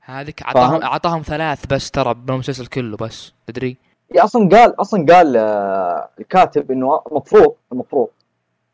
هذيك 0.00 0.42
أعطاهم؟ 0.42 0.82
أعطاهم 0.82 1.22
ثلاث 1.22 1.66
بس 1.66 1.90
ترى 1.90 2.14
بالمسلسل 2.14 2.66
كله 2.66 2.96
بس 2.96 3.32
تدري 3.46 3.76
يا 4.14 4.24
أصلا 4.24 4.48
قال 4.48 4.80
أصلا 4.80 5.06
قال 5.14 5.36
آه، 5.36 6.08
الكاتب 6.20 6.70
إنه 6.70 7.02
المفروض 7.10 7.54
المفروض 7.72 8.08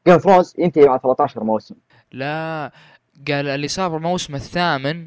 Game 0.06 0.18
of 0.18 0.26
Thrones 0.26 0.54
ينتهي 0.59 0.85
بعد 0.85 1.00
13 1.00 1.44
موسم 1.44 1.74
لا 2.12 2.72
قال 3.28 3.48
اللي 3.48 3.68
صار 3.68 3.88
بالموسم 3.88 4.35
الثامن 4.35 5.06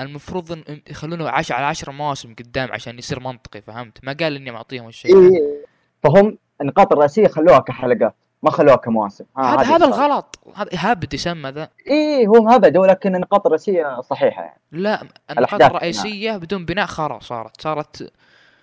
المفروض 0.00 0.52
ان 0.52 0.80
يخلونه 0.90 1.28
عش 1.28 1.52
على 1.52 1.66
عشر 1.66 1.92
مواسم 1.92 2.34
قدام 2.34 2.72
عشان 2.72 2.98
يصير 2.98 3.20
منطقي 3.20 3.60
فهمت 3.60 4.04
ما 4.04 4.12
قال 4.12 4.36
إني 4.36 4.50
معطيهم 4.50 4.88
الشيء. 4.88 5.16
إيه 5.16 5.64
فهم 6.02 6.38
النقاط 6.60 6.92
الرئيسية 6.92 7.28
خلوها 7.28 7.58
كحلقات 7.58 8.14
ما 8.42 8.50
خلوها 8.50 8.76
كمواسم. 8.76 9.24
هذا 9.38 9.62
هذا. 9.62 9.86
الغلط. 9.86 10.38
هذا 10.54 10.70
هبد 10.74 11.14
يسمى 11.14 11.50
ذا. 11.50 11.68
إيه 11.86 12.26
هو 12.26 12.48
هبد 12.48 12.76
ولكن 12.76 13.14
النقاط 13.14 13.46
الرئيسية 13.46 14.00
صحيحة 14.00 14.42
يعني. 14.42 14.60
لا 14.72 15.02
النقاط 15.30 15.62
الرئيسية 15.62 16.36
بدون 16.36 16.64
بناء 16.64 16.86
خرا 16.86 17.18
صارت. 17.20 17.60
صارت 17.60 18.12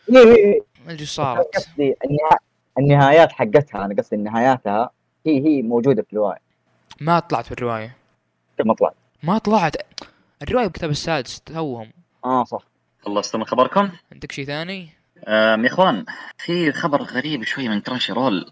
إيه 0.10 0.18
إيه 0.18 0.36
إيه. 0.36 0.62
ما 0.86 0.92
أدري 0.92 1.02
إيش 1.02 1.12
صارت. 1.12 1.56
قصدي 1.56 1.96
النها... 2.06 2.40
النهايات 2.80 3.32
حقتها 3.32 3.86
أنا 3.86 3.96
قصدي 3.96 4.18
نهاياتها 4.18 4.90
هي 5.26 5.48
هي 5.48 5.62
موجودة 5.62 6.02
في 6.02 6.14
الرواية. 6.14 6.42
ما 7.02 7.20
طلعت 7.20 7.46
في 7.46 7.52
الرواية. 7.52 7.96
ما 8.58 8.74
طلعت. 8.74 8.94
ما 9.24 9.38
طلعت. 9.38 9.76
الرواية 10.42 10.66
بالكتاب 10.66 10.90
السادس 10.90 11.42
توهم. 11.42 11.92
آه 12.26 12.44
صح. 12.44 12.64
خلصت 13.02 13.36
من 13.36 13.46
خبركم؟ 13.46 13.90
عندك 14.12 14.32
شيء 14.32 14.46
ثاني؟ 14.46 14.90
أم 15.28 15.66
يا 15.66 15.70
إخوان 15.70 16.06
في 16.38 16.72
خبر 16.72 17.02
غريب 17.02 17.44
شوي 17.44 17.70
من 17.70 17.82
كرانشي 17.82 18.14
رول 18.14 18.52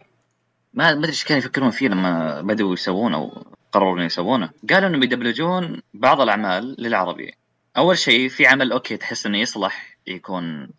ما 0.74 0.94
ما 0.94 1.00
أدري 1.00 1.10
إيش 1.10 1.24
كانوا 1.24 1.40
يفكرون 1.40 1.70
فيه 1.70 1.88
لما 1.88 2.42
بدأوا 2.42 2.74
يسوونه 2.74 3.18
أو 3.18 3.46
قرروا 3.72 3.96
إنه 3.96 4.06
يسوونه. 4.06 4.50
قالوا 4.70 4.90
إنهم 4.90 5.04
يدبلجون 5.04 5.82
بعض 5.94 6.22
الأعمال 6.22 6.76
للعربي. 6.80 7.34
أول 7.78 7.98
شيء 7.98 8.30
في 8.30 8.48
عمل 8.48 8.72
أوكي 8.72 8.98
تحس 8.98 9.26
إنه 9.26 9.38
يصلح 9.38 9.98
يكون 10.08 10.70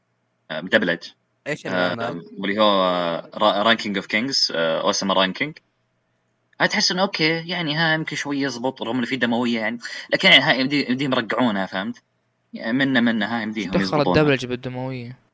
آه، 0.50 0.60
مدبلج 0.60 0.98
إيش 1.46 1.66
آه، 1.66 1.70
الاعمال؟ 1.70 2.24
واللي 2.38 2.60
هو 2.60 3.30
رانكينج 3.36 3.96
اوف 3.96 4.06
كينجز 4.06 4.52
اوسم 4.54 5.12
رانكينج 5.12 5.58
تحس 6.70 6.92
إنه 6.92 7.02
أوكي 7.02 7.48
يعني 7.48 7.76
ها 7.76 7.94
يمكن 7.94 8.16
شوي 8.16 8.40
يزبط 8.40 8.82
رغم 8.82 8.96
إنه 8.96 9.06
في 9.06 9.16
دموية 9.16 9.60
يعني. 9.60 9.78
لكن 10.10 10.28
يعني 10.28 10.42
ها 10.44 10.52
يمدي 10.52 10.90
يمديهم 10.90 11.12
يرقعونها 11.12 11.66
فهمت؟ 11.66 12.02
يعني 12.54 12.72
منا 12.72 13.00
منا 13.00 13.36
ها 13.36 13.42
يمديهم 13.42 13.70
دخل. 13.70 14.00
الدبلجه 14.00 14.46
بالدموية؟ 14.46 15.25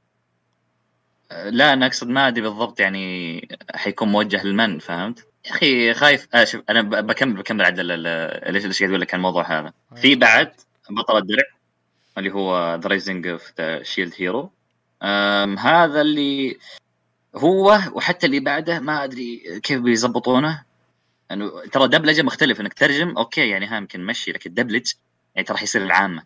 لا 1.51 1.73
أنا 1.73 1.87
أقصد 1.87 2.09
ما 2.09 2.29
أدري 2.29 2.43
بالضبط 2.43 2.81
يعني 2.81 3.49
حيكون 3.75 4.09
موجه 4.09 4.47
لمن 4.47 4.79
فهمت؟ 4.79 5.27
يا 5.47 5.51
أخي 5.51 5.95
خايف 5.95 6.29
آه 6.35 6.45
شوف 6.45 6.63
أنا 6.71 6.83
بكمل 6.83 7.33
بكمل 7.33 7.65
عدل 7.65 7.87
ليش 8.53 8.65
ليش 8.67 8.79
قاعد 8.79 8.91
أقول 8.91 9.01
لك 9.01 9.15
عن 9.15 9.21
الموضوع 9.21 9.59
هذا 9.59 9.73
في 9.97 10.15
بعد 10.15 10.53
بطل 10.91 11.19
الدرع 11.19 11.45
اللي 12.19 12.33
هو 12.33 12.75
ذا 12.83 12.89
Rising 12.89 13.27
of 13.27 13.53
the 13.59 13.83
Shield 13.83 14.13
Hero 14.17 14.51
هذا 15.59 16.01
اللي 16.01 16.59
هو 17.37 17.81
وحتى 17.93 18.27
اللي 18.27 18.41
بعده 18.41 18.81
ما 18.81 19.05
أدري 19.05 19.61
كيف 19.63 19.81
بيظبطونه 19.81 20.65
أنه 21.33 21.67
ترى 21.73 21.89
دبلجه 21.89 22.23
مختلف 22.23 22.61
إنك 22.61 22.75
ترجم 22.75 23.17
okay 23.17 23.49
يعني 23.49 23.67
ها 23.67 23.77
يمكن 23.77 24.07
مشي 24.07 24.33
لكن 24.33 24.55
دبلج 24.55 24.93
يعني 25.35 25.47
ترى 25.47 25.57
حيصير 25.57 25.83
العامة. 25.83 26.23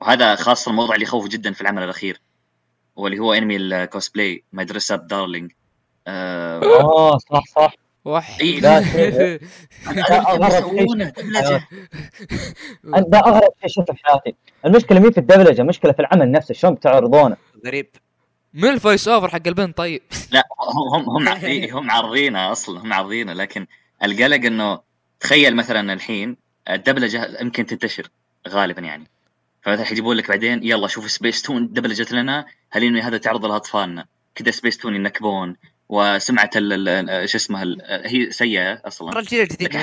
وهذا 0.00 0.34
خاصة 0.34 0.70
الموضوع 0.70 0.94
اللي 0.94 1.04
يخوف 1.04 1.28
جدا 1.28 1.52
في 1.52 1.60
العمل 1.60 1.82
الأخير. 1.82 2.20
واللي 2.96 3.18
هو 3.18 3.32
انمي 3.32 3.56
ال 3.56 3.67
cosplay 3.67 4.44
up 4.90 5.06
darling 5.06 5.52
آه 6.06 7.18
صح 7.18 7.44
صح. 7.56 7.74
وح 8.04 8.38
إيه. 8.40 8.60
لا 8.60 8.82
شيء. 8.82 9.40
أغرب 13.26 13.52
شيء 13.60 13.68
شفته 13.68 13.94
في 13.94 14.00
حياتي. 14.04 14.34
المشكلة 14.66 15.00
مين 15.00 15.10
في 15.10 15.18
الدبلجة؟ 15.18 15.62
المشكلة 15.62 15.92
في 15.92 16.00
العمل 16.00 16.30
نفسه 16.32 16.54
شلون 16.54 16.74
بتعرضونه؟ 16.74 17.36
غريب. 17.66 17.88
من 18.54 18.68
ال 18.68 18.75
voice 18.75 19.08
over 19.08 19.28
حق 19.28 19.46
البنت 19.46 19.76
طيب. 19.76 20.02
لا 20.32 20.42
هم 20.94 21.08
هم 21.08 21.28
هم 21.28 21.76
هم 21.76 21.90
عارضينها 21.90 22.52
أصلا 22.52 22.80
هم 22.80 22.92
عارضينها 22.92 23.34
لكن 23.34 23.66
القلق 24.04 24.46
إنه 24.46 24.80
تخيل 25.20 25.56
مثلا 25.56 25.92
الحين 25.92 26.36
الدبلجة 26.70 27.38
يمكن 27.40 27.66
تنتشر 27.66 28.08
غالبا 28.48 28.80
يعني. 28.80 29.04
فمثلا 29.66 29.84
حيجيبون 29.84 30.16
لك 30.16 30.28
بعدين 30.28 30.60
يلا 30.62 30.88
شوف 30.88 31.10
سبيس 31.10 31.42
تون 31.42 31.72
دبلجت 31.72 32.12
لنا 32.12 32.46
هل 32.70 33.00
هذا 33.00 33.18
تعرض 33.18 33.44
لاطفالنا 33.46 34.06
كذا 34.34 34.50
سبيس 34.50 34.78
تون 34.78 34.94
ينكبون 34.94 35.56
وسمعة 35.88 36.50
ال- 36.56 36.88
ال- 36.88 37.28
شو 37.28 37.36
اسمه 37.38 37.62
ال- 37.62 37.82
هي 38.04 38.30
سيئة 38.30 38.82
أصلا. 38.84 39.10
ترى 39.10 39.20
الجيل 39.20 39.40
الجديد 39.40 39.76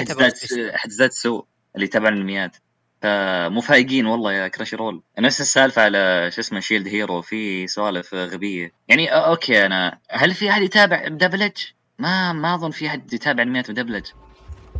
حتزداد 0.73 1.11
سوء 1.11 1.45
اللي 1.75 1.87
تبع 1.87 2.09
الانميات 2.09 2.57
فمو 3.01 3.61
فايقين 3.61 4.05
والله 4.05 4.33
يا 4.33 4.47
Crunchyroll 4.47 5.03
نفس 5.19 5.41
السالفة 5.41 5.81
على 5.81 6.29
شو 6.33 6.41
اسمه 6.41 6.59
Shield 6.59 6.87
Hero 6.87 7.21
في 7.21 7.67
سوالف 7.67 8.13
غبية. 8.13 8.71
يعني 8.87 9.07
okay 9.09 9.65
أنا 9.65 9.97
هل 10.09 10.33
في 10.33 10.49
أحد 10.49 10.61
يتابع 10.61 11.09
مدبلج؟ 11.09 11.51
ما 11.99 12.33
ما 12.33 12.55
أظن 12.55 12.71
في 12.71 12.87
أحد 12.87 13.13
يتابع 13.13 13.43
انميات 13.43 13.71
مدبلج 13.71 14.05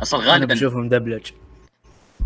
أصلا 0.02 0.22
أنا 0.22 0.30
غالبا 0.32 0.54
بشوفه 0.54 0.78
مدبلج 0.78 1.26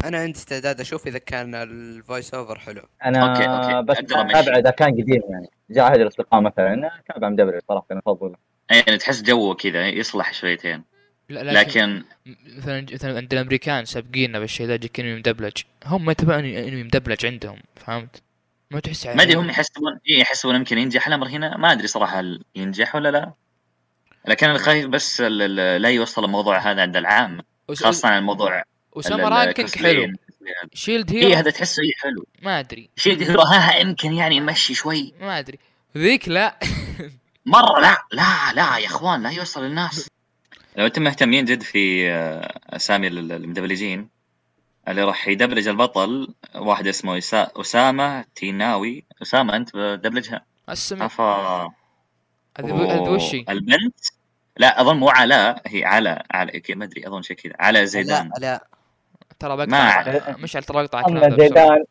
أنا 0.04 0.18
عندي 0.18 0.38
استعداد 0.38 0.80
أشوف 0.80 1.06
إذا 1.06 1.18
كان 1.18 1.54
ال 1.54 1.67
voice 1.67 2.34
over 2.34 2.58
حلو. 2.58 2.82
أنا 3.04 3.30
okay، 3.30 3.44
okay. 3.48 3.86
بس 3.86 3.96
أقدر 3.96 4.20
أمشي. 4.20 4.38
اتابع 4.38 4.58
اذا 4.58 4.70
كان 4.70 4.90
قديم 4.92 5.22
يعني. 5.30 5.50
جاء 5.70 5.88
أحد 5.88 6.00
الأصدقاء 6.00 6.40
مثلا 6.40 6.90
اتابع 7.08 7.28
مدبلج 7.28 7.60
صراحة 7.68 7.86
أنا 7.90 8.00
أفضل. 8.06 8.34
يعني 8.70 8.98
تحس 8.98 9.22
جوه 9.22 9.54
كذا 9.54 9.88
يصلح 9.88 10.32
شويتين. 10.32 10.84
لا 11.28 11.52
لكن 11.60 12.02
مثلا 12.58 12.86
مثلا 12.92 13.16
عند 13.16 13.32
الأمريكان 13.32 13.84
سابقيننا 13.84 14.38
بالشيء 14.38 14.66
ذا 14.66 14.74
يجيك 14.74 15.00
انمي 15.00 15.14
مدبلج 15.14 15.52
هم 15.86 16.04
ما 16.04 16.12
يتابعون 16.12 16.44
انمي 16.44 16.82
مدبلج 16.82 17.26
عندهم 17.26 17.58
فهمت؟ 17.76 18.22
ما 18.70 18.80
تحس 18.80 19.06
ما 19.06 19.22
أدري 19.22 19.34
هم 19.34 19.48
يحسبون 19.50 19.98
إيه 20.08 20.20
يحسبون 20.20 20.54
يمكن 20.54 20.78
ينجح. 20.78 21.06
الأمر 21.06 21.28
هنا 21.28 21.56
ما 21.56 21.72
أدري 21.72 21.86
صراحة 21.86 22.20
هل 22.20 22.44
ينجح 22.56 22.94
ولا 22.94 23.08
لا. 23.08 23.32
لكن 24.28 24.48
أنا 24.48 24.58
خايف 24.58 24.86
بس 24.86 25.20
ال- 25.20 25.42
ال- 25.60 25.82
لا 25.82 25.88
يوصل 25.88 26.24
الموضوع 26.24 26.58
هذا 26.58 26.82
عند 26.82 26.96
العام 26.96 27.40
خاصة 27.74 28.08
عن 28.08 28.18
الموضوع 28.18 28.62
وسما 28.98 29.28
رانكينج 29.28 29.74
حلو. 29.76 30.12
شيلد 30.74 31.10
اي 31.12 31.22
هيرو 31.24 31.34
هذا 31.36 31.50
تحسه 31.50 31.82
اي 31.82 31.92
حلو. 32.02 32.26
ما 32.42 32.60
أدري. 32.60 32.90
شيء 32.96 33.22
هيرو 33.22 33.40
ها 33.40 33.76
يمكن 33.76 34.12
يعني 34.12 34.36
يمشي 34.36 34.74
شوي. 34.74 35.12
ما 35.20 35.38
أدري. 35.38 35.58
ذيك 35.96 36.28
لا. 36.28 36.58
مرة 37.46 37.80
لا 37.80 37.96
لا 38.12 38.52
لا 38.54 38.78
يا 38.78 38.86
إخوان 38.86 39.22
لا 39.22 39.30
يوصل 39.30 39.64
للناس 39.64 40.08
لو 40.76 40.86
أنتم 40.86 41.02
مهتمين 41.02 41.44
جد 41.44 41.62
في 41.62 42.10
آه، 42.10 42.60
أسامي 42.70 43.06
ال- 43.08 43.32
المدبلجين 43.32 44.08
اللي 44.88 45.04
راح 45.04 45.28
يدبلج 45.28 45.68
البطل 45.68 46.28
واحد 46.54 46.86
اسمه 46.86 47.18
أسامة 47.56 48.24
تيناوي. 48.34 49.04
أسامة 49.22 49.56
أنت 49.56 49.76
بدبلجها؟ 49.76 50.44
السمع 50.70 51.06
أفا. 51.06 51.24
هذا 52.58 52.74
هذا 52.74 53.00
وش 53.00 53.34
هي؟ 53.34 53.44
البنت؟ 53.48 53.94
لا 54.56 54.80
أظن 54.80 54.96
مو 54.96 55.08
علاء 55.08 55.62
هي 55.66 55.84
علاء 55.84 56.26
علاء 56.30 56.58
كي- 56.58 56.74
ما 56.74 56.84
أدري 56.84 57.06
أظن 57.06 57.22
شيء 57.22 57.36
كذا 57.36 57.52
علاء 57.58 57.84
زيدان. 57.84 58.30
لا 58.38 58.40
لا 58.40 58.66
ترى 59.38 59.56
ما 59.56 59.64
بقطع 59.64 59.76
أعرف. 59.76 60.38
مش 60.38 60.56
على 60.56 60.64
ترى 60.64 60.82
بقطع 60.82 61.04
أما. 61.08 61.30
زيدان. 61.40 61.84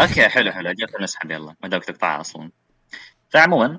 okay 0.00 0.28
حلو 0.28 0.52
حلو. 0.52 0.72
جت 0.72 1.00
نسحب 1.00 1.30
يلا. 1.30 1.54
ما 1.62 1.68
دامك 1.68 1.84
تقطعها 1.84 2.20
أصلا 2.20 2.50
فعموما 3.30 3.78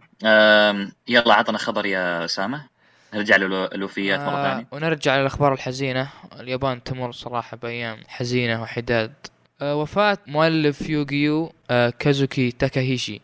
يلا 1.07 1.33
عطنا 1.33 1.57
خبر 1.57 1.85
يا 1.85 2.25
اسامه 2.25 2.65
نرجع 3.13 3.35
للوفيات 3.35 4.19
مرة 4.19 4.29
آه 4.29 4.51
ثانية. 4.51 4.67
ونرجع 4.71 5.17
للأخبار 5.17 5.53
الحزينة. 5.53 6.09
اليابان 6.39 6.83
تمر 6.83 7.11
صراحة 7.11 7.57
بأيام 7.57 7.97
حزينة 8.07 8.61
وحداد. 8.61 9.13
آه 9.61 9.75
وفاة 9.75 10.17
مؤلف 10.27 10.89
يوغيو 10.89 11.53
آه 11.69 11.89
كازوكي 11.99 12.51
تاكاهيشي. 12.51 13.21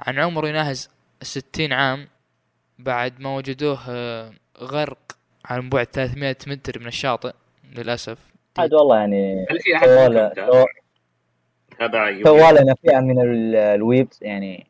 عن 0.00 0.18
عمر 0.18 0.46
يناهز 0.46 0.90
الستين 1.22 1.72
عام 1.72 2.08
بعد 2.78 3.20
ما 3.20 3.36
وجدوه 3.36 3.78
غرق 4.62 4.98
عن 5.44 5.68
بعد 5.68 5.86
300 5.86 6.36
متر 6.46 6.80
من 6.80 6.86
الشاطئ 6.86 7.32
للأسف. 7.72 8.18
عاد 8.58 8.74
والله 8.74 8.96
يعني 8.96 9.46
هل 9.50 9.60
في 9.60 9.70
سوى- 9.70 10.34
تابع؟ 11.78 12.22
سوى 12.24 12.52
لنا 12.52 12.74
فئه 12.74 13.00
من 13.00 13.20
ال- 13.20 13.56
ال 13.56 13.67
weebs 13.67 14.22
يعني 14.22 14.66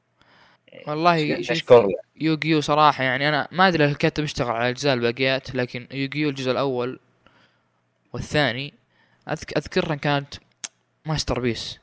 والله 0.89 1.41
اشكر 1.41 1.83
له 1.87 1.95
يوغيو 2.21 2.61
صراحة 2.61 3.05
يعني 3.05 3.29
أنا 3.29 3.49
ما 3.53 3.69
أدري 3.69 3.85
الكاتب 3.85 4.25
اشتغل 4.25 4.51
على 4.51 4.65
الأجزاء 4.65 4.95
الباقيات 4.95 5.55
لكن 5.55 5.87
يوغيو 5.93 6.29
الجزء 6.29 6.51
الأول 6.51 7.01
والثاني 8.13 8.75
أذك 9.31 9.57
أذكرها 9.57 9.95
كانت 9.95 10.35
masterpiece. 11.07 11.79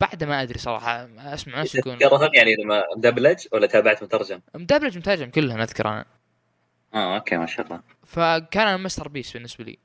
بعد 0.00 0.24
ما 0.24 0.42
أدري 0.42 0.58
صراحة 0.58 1.08
أسمع 1.18 1.56
ناس 1.56 1.74
يكون 1.74 1.98
تذكرهم 1.98 2.30
يعني 2.34 2.54
لما 2.64 2.82
مدبلج 2.96 3.46
ولا 3.52 3.66
تابعت 3.66 4.02
مترجم؟ 4.02 4.40
مدبلج 4.54 4.98
مترجم 4.98 5.30
كلها 5.30 5.62
أذكر 5.62 5.88
أنا. 5.88 6.04
آه 6.94 7.14
okay 7.16 7.36
ما 7.36 7.46
شاء 7.46 7.66
الله. 7.66 7.80
فكان 8.06 8.74
masterpiece 8.80 9.32
بالنسبة 9.32 9.64
لي. 9.64 9.78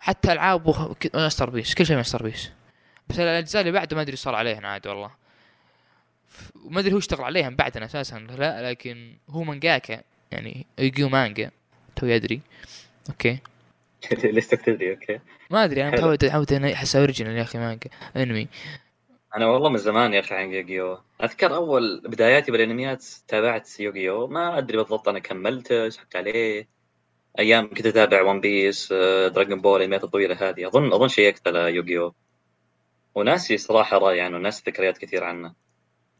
حتى 0.00 0.34
ك- 1.00 1.14
masterpiece 1.16 1.74
كل 1.74 1.86
شيء 1.86 1.96
masterpiece. 1.96 2.52
بس 3.08 3.18
الأجزاء 3.20 3.60
اللي 3.60 3.72
بعده 3.72 3.96
ما 3.96 4.02
أدري 4.02 4.16
صار 4.16 4.34
عليهن 4.34 4.64
عاد 4.64 4.86
والله. 4.86 5.10
وما 6.64 6.80
أدري 6.80 6.92
هو 6.92 6.98
اشتغل 6.98 7.24
عليهم 7.24 7.56
بعدنا 7.56 7.84
أساسا 7.84 8.18
لا 8.18 8.70
لكن 8.70 9.16
هو 9.30 9.42
مانجاكا 9.42 10.02
يعني 10.30 10.66
يوغيو 10.78 11.08
مانجا. 11.08 11.50
تو 11.96 12.06
يدري. 12.06 12.40
ليش 14.24 14.46
تكتب 14.46 14.82
لي 14.82 14.90
okay. 14.90 15.20
ما 15.50 15.64
أدري 15.64 15.82
أنا. 15.82 15.90
متعود 15.90 16.24
متعود 16.24 16.52
إني 16.52 16.74
أحس 16.74 16.96
original 16.96 17.36
يا 17.36 17.42
أخي 17.42 17.58
مانجا 17.58 17.90
أنمي. 18.16 18.48
أنا 19.36 19.46
والله 19.46 19.68
من 19.70 19.78
زمان 19.78 20.14
يا 20.14 20.20
أخي 20.20 20.34
عن 20.34 20.52
يوغيو. 20.52 20.98
أذكر 21.24 21.54
أول 21.54 22.00
بداياتي 22.04 22.52
بالأنميات 22.52 23.04
تابعت 23.28 23.80
يوغيو. 23.80 24.26
ما 24.26 24.58
أدري 24.58 24.76
بالضبط 24.76 25.08
أنا 25.08 25.18
كملته 25.18 25.88
سحبت 25.88 26.16
عليه. 26.16 26.68
أيام 27.38 27.68
كنت 27.68 27.86
أتابع 27.86 28.22
One 28.22 28.40
Piece 28.40 28.92
Dragon 29.32 29.60
Ball 29.60 29.80
الأنميات 29.80 30.04
الطويلة 30.04 30.48
هذه 30.48 30.66
أظن 30.66 30.92
أظن 30.92 31.08
شيكت 31.08 31.48
على 31.48 31.74
يوغيو 31.74 32.14
وناسي 33.14 33.58
صراحة 33.58 33.98
راي 33.98 34.20
عنه 34.20 34.36
وناسي 34.36 34.62
ذكريات 34.66 34.98
كثير 34.98 35.24
عنه 35.24 35.54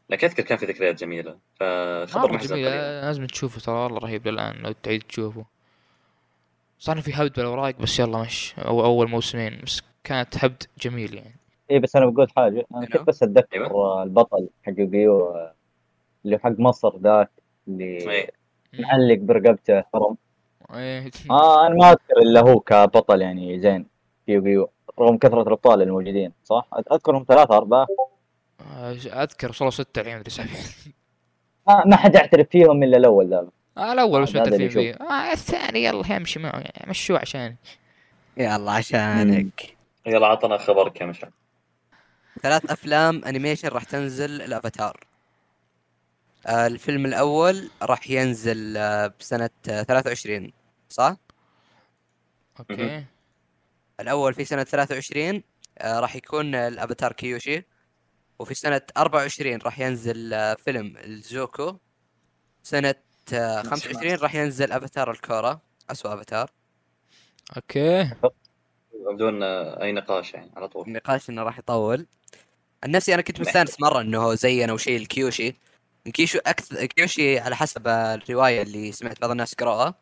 لكن 0.09 0.27
أذكر 0.27 0.43
كان 0.43 0.57
في 0.57 0.65
ذكريات 0.65 0.95
جميلة 0.95 1.37
فخبر 1.59 2.33
محزن 2.33 2.55
جميل. 2.55 2.65
لازم 2.65 3.25
تشوفه 3.25 3.61
ترى 3.61 3.75
والله 3.75 3.99
رهيب 3.99 4.27
للآن 4.27 4.55
لو 4.55 4.71
تعيد 4.83 5.01
تشوفه 5.01 5.45
صار 6.79 7.01
في 7.01 7.11
هبد 7.13 7.33
بالاوراق 7.33 7.75
بس 7.81 7.99
يلا 7.99 8.21
مش 8.21 8.53
أو 8.57 8.85
أول 8.85 9.09
موسمين 9.09 9.61
بس 9.63 9.81
كانت 10.03 10.45
هبد 10.45 10.63
جميل 10.81 11.15
يعني 11.15 11.35
اي 11.71 11.79
بس 11.79 11.95
أنا 11.95 12.05
بقول 12.05 12.27
حاجة 12.35 12.65
أنا. 12.75 12.85
كنت 12.85 13.01
بس 13.01 13.23
أتذكر 13.23 13.65
أيوه. 13.65 14.03
البطل 14.03 14.49
حق 14.63 14.73
يوغيو 14.77 15.25
آه، 15.25 15.53
اللي 16.25 16.37
حق 16.39 16.59
مصر 16.59 16.97
ذاك 16.97 17.29
اللي 17.67 18.11
إيه. 18.11 18.29
معلق 18.79 19.17
برقبته 19.17 19.81
حرم. 19.93 20.17
آه 20.71 21.67
أنا 21.67 21.75
ما 21.75 21.89
أذكر 21.89 22.17
إلا 22.17 22.41
هو 22.41 22.59
كبطل 22.59 23.21
يعني 23.21 23.59
زين. 23.59 23.85
في 24.25 24.31
يوغيو 24.31 24.69
رغم 24.99 25.17
كثرة 25.17 25.41
الأبطال 25.41 25.81
الموجودين 25.81 26.31
صح؟ 26.43 26.67
أذكرهم 26.91 27.25
ثلاثة 27.27 27.57
أربعة. 27.57 27.87
آه، 28.75 28.91
أذكر 28.91 29.49
وصلوا 29.49 29.69
ستة 29.69 29.99
الحين 30.01 30.17
مدري 30.19 30.29
سبعة. 30.31 30.47
ما, 31.67 31.83
ما 31.85 31.95
حد 31.95 32.15
يعترف 32.15 32.47
فيهم 32.49 32.83
إلا 32.83 32.97
الأول 32.97 33.29
ذا 33.29 33.47
آه 33.77 33.93
الأول 33.93 34.21
بس 34.23 34.35
متفقين 34.35 34.69
فيه 34.69 34.93
آه 34.93 35.31
الثاني 35.31 35.83
يلا 35.83 36.15
يمشي 36.15 36.39
معه 36.39 36.59
يعني 36.59 36.89
مشوه 36.89 37.19
عشان 37.19 37.55
يلا 38.37 38.71
عشانك. 38.71 39.75
يلا 40.05 40.27
عطنا 40.27 40.57
خبر 40.57 40.89
كم 40.89 41.13
شهر 41.13 41.31
ثلاث 42.41 42.71
أفلام 42.71 43.21
animation 43.25 43.67
راح 43.67 43.83
تنزل 43.83 44.41
الأفاتار. 44.41 44.99
آه، 46.47 46.67
الفيلم 46.67 47.05
الأول 47.05 47.69
راح 47.81 48.09
ينزل 48.09 48.77
آه، 48.77 49.13
بسنة 49.19 49.49
آه، 49.69 49.83
23 49.83 50.51
صح؟ 50.89 51.15
okay. 52.59 53.05
الأول 53.99 54.33
في 54.33 54.45
سنة 54.45 54.63
23 54.63 55.43
آه، 55.77 55.99
راح 55.99 56.15
يكون 56.15 56.55
الأفاتار 56.55 57.13
كيوشي 57.13 57.63
وفي 58.39 58.53
سنة 58.53 58.81
24 58.97 59.57
راح 59.57 59.79
ينزل 59.79 60.33
آه، 60.33 60.53
فيلم 60.53 60.97
الزوكو. 60.97 61.77
سنة 62.63 62.95
آه، 63.33 63.61
25 63.61 64.15
راح 64.15 64.35
ينزل 64.35 64.71
أفاتار 64.71 65.11
الكورا 65.11 65.61
اسوء 65.89 66.13
أفاتار. 66.13 66.51
okay. 67.57 68.11
بدون 69.13 69.43
آه، 69.43 69.81
أي 69.83 69.91
نقاش 69.91 70.33
يعني 70.33 70.51
على 70.55 70.67
طول. 70.67 70.87
النقاش 70.87 71.29
إنه 71.29 71.43
راح 71.43 71.59
يطول. 71.59 72.05
عن 72.83 72.91
نفسي 72.91 73.13
أنا 73.13 73.21
كنت 73.21 73.39
مستأنس 73.41 73.81
مرة 73.81 74.01
إنه 74.01 74.33
زينا 74.35 74.73
وشيء 74.73 74.97
الكيوشي. 74.97 75.53
كيشو 76.13 76.39
أكثر 76.45 76.85
كيوشي 76.85 77.39
على 77.39 77.55
حسب 77.55 77.87
الرواية 77.87 78.61
اللي 78.61 78.91
سمعت 78.91 79.21
بعض 79.21 79.31
الناس 79.31 79.53
قراها 79.53 79.93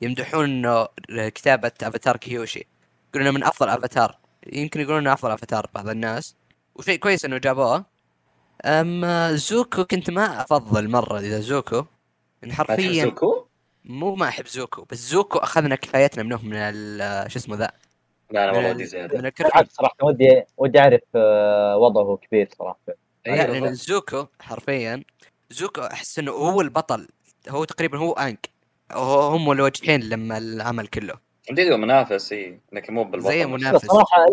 يمدحون 0.00 0.44
إنه 0.44 0.88
كتابه 1.28 1.72
افاتار 1.82 2.16
كيوشي 2.16 2.66
يقولون 3.14 3.34
من 3.34 3.44
أفضل 3.44 3.68
افاتار 3.68 4.18
يمكن 4.52 4.80
يقولون 4.80 4.98
إنه 5.00 5.12
أفضل 5.12 5.30
افاتار 5.30 5.66
بعض 5.74 5.88
الناس. 5.88 6.36
وشيء 6.74 6.98
كويس 6.98 7.24
إنه 7.24 7.38
جابوه. 7.38 7.84
اما 8.64 9.32
زوكو 9.32 9.84
كنت 9.84 10.10
ما 10.10 10.40
أفضل 10.42 10.90
مرة 10.90 11.18
إذا 11.18 11.40
زوكو. 11.40 11.84
حرفيا 12.50 13.04
زوكو؟ 13.04 13.46
مو 13.84 14.14
ما 14.14 14.28
أحب 14.28 14.46
زوكو. 14.46 14.84
بس 14.90 14.98
زوكو 14.98 15.38
أخذنا 15.38 15.74
كفايتنا 15.76 16.22
منه 16.22 16.42
من 16.42 16.56
ال- 16.56 17.32
شو 17.32 17.38
اسمه 17.38 17.56
ذا؟ 17.56 17.70
لا 18.30 18.44
أنا 18.44 18.52
من 18.52 18.56
والله 18.56 18.70
ال- 18.70 18.76
ودي 18.76 18.84
زياده 18.86 19.32
صراحة 19.70 19.96
ودي 20.02 20.42
ودي 20.56 20.78
أعرف 20.78 21.00
آه، 21.14 21.76
وضعه 21.76 22.16
كبير 22.16 22.48
صراحة. 22.58 22.78
لا 23.26 23.46
بالضبط. 23.46 23.72
زوكو 23.72 24.26
حرفيا 24.40 25.04
زوكو 25.50 25.80
أحس 25.80 26.18
إنه 26.18 26.32
هو 26.32 26.60
البطل. 26.60 27.08
هو 27.48 27.64
تقريبا 27.64 27.98
هو 27.98 28.12
أنك. 28.12 28.53
هم 28.92 29.52
الوجهين 29.52 30.00
لما 30.00 30.38
العمل 30.38 30.86
كله 30.86 31.14
جديد 31.50 31.72
منافس 31.72 32.32
إي 32.32 32.60
لكن 32.72 32.94
مو 32.94 33.04
بالبطل 33.04 33.28
زي 33.28 33.44
بس 33.44 33.50
منافس 33.50 33.86
صراحة 33.86 34.24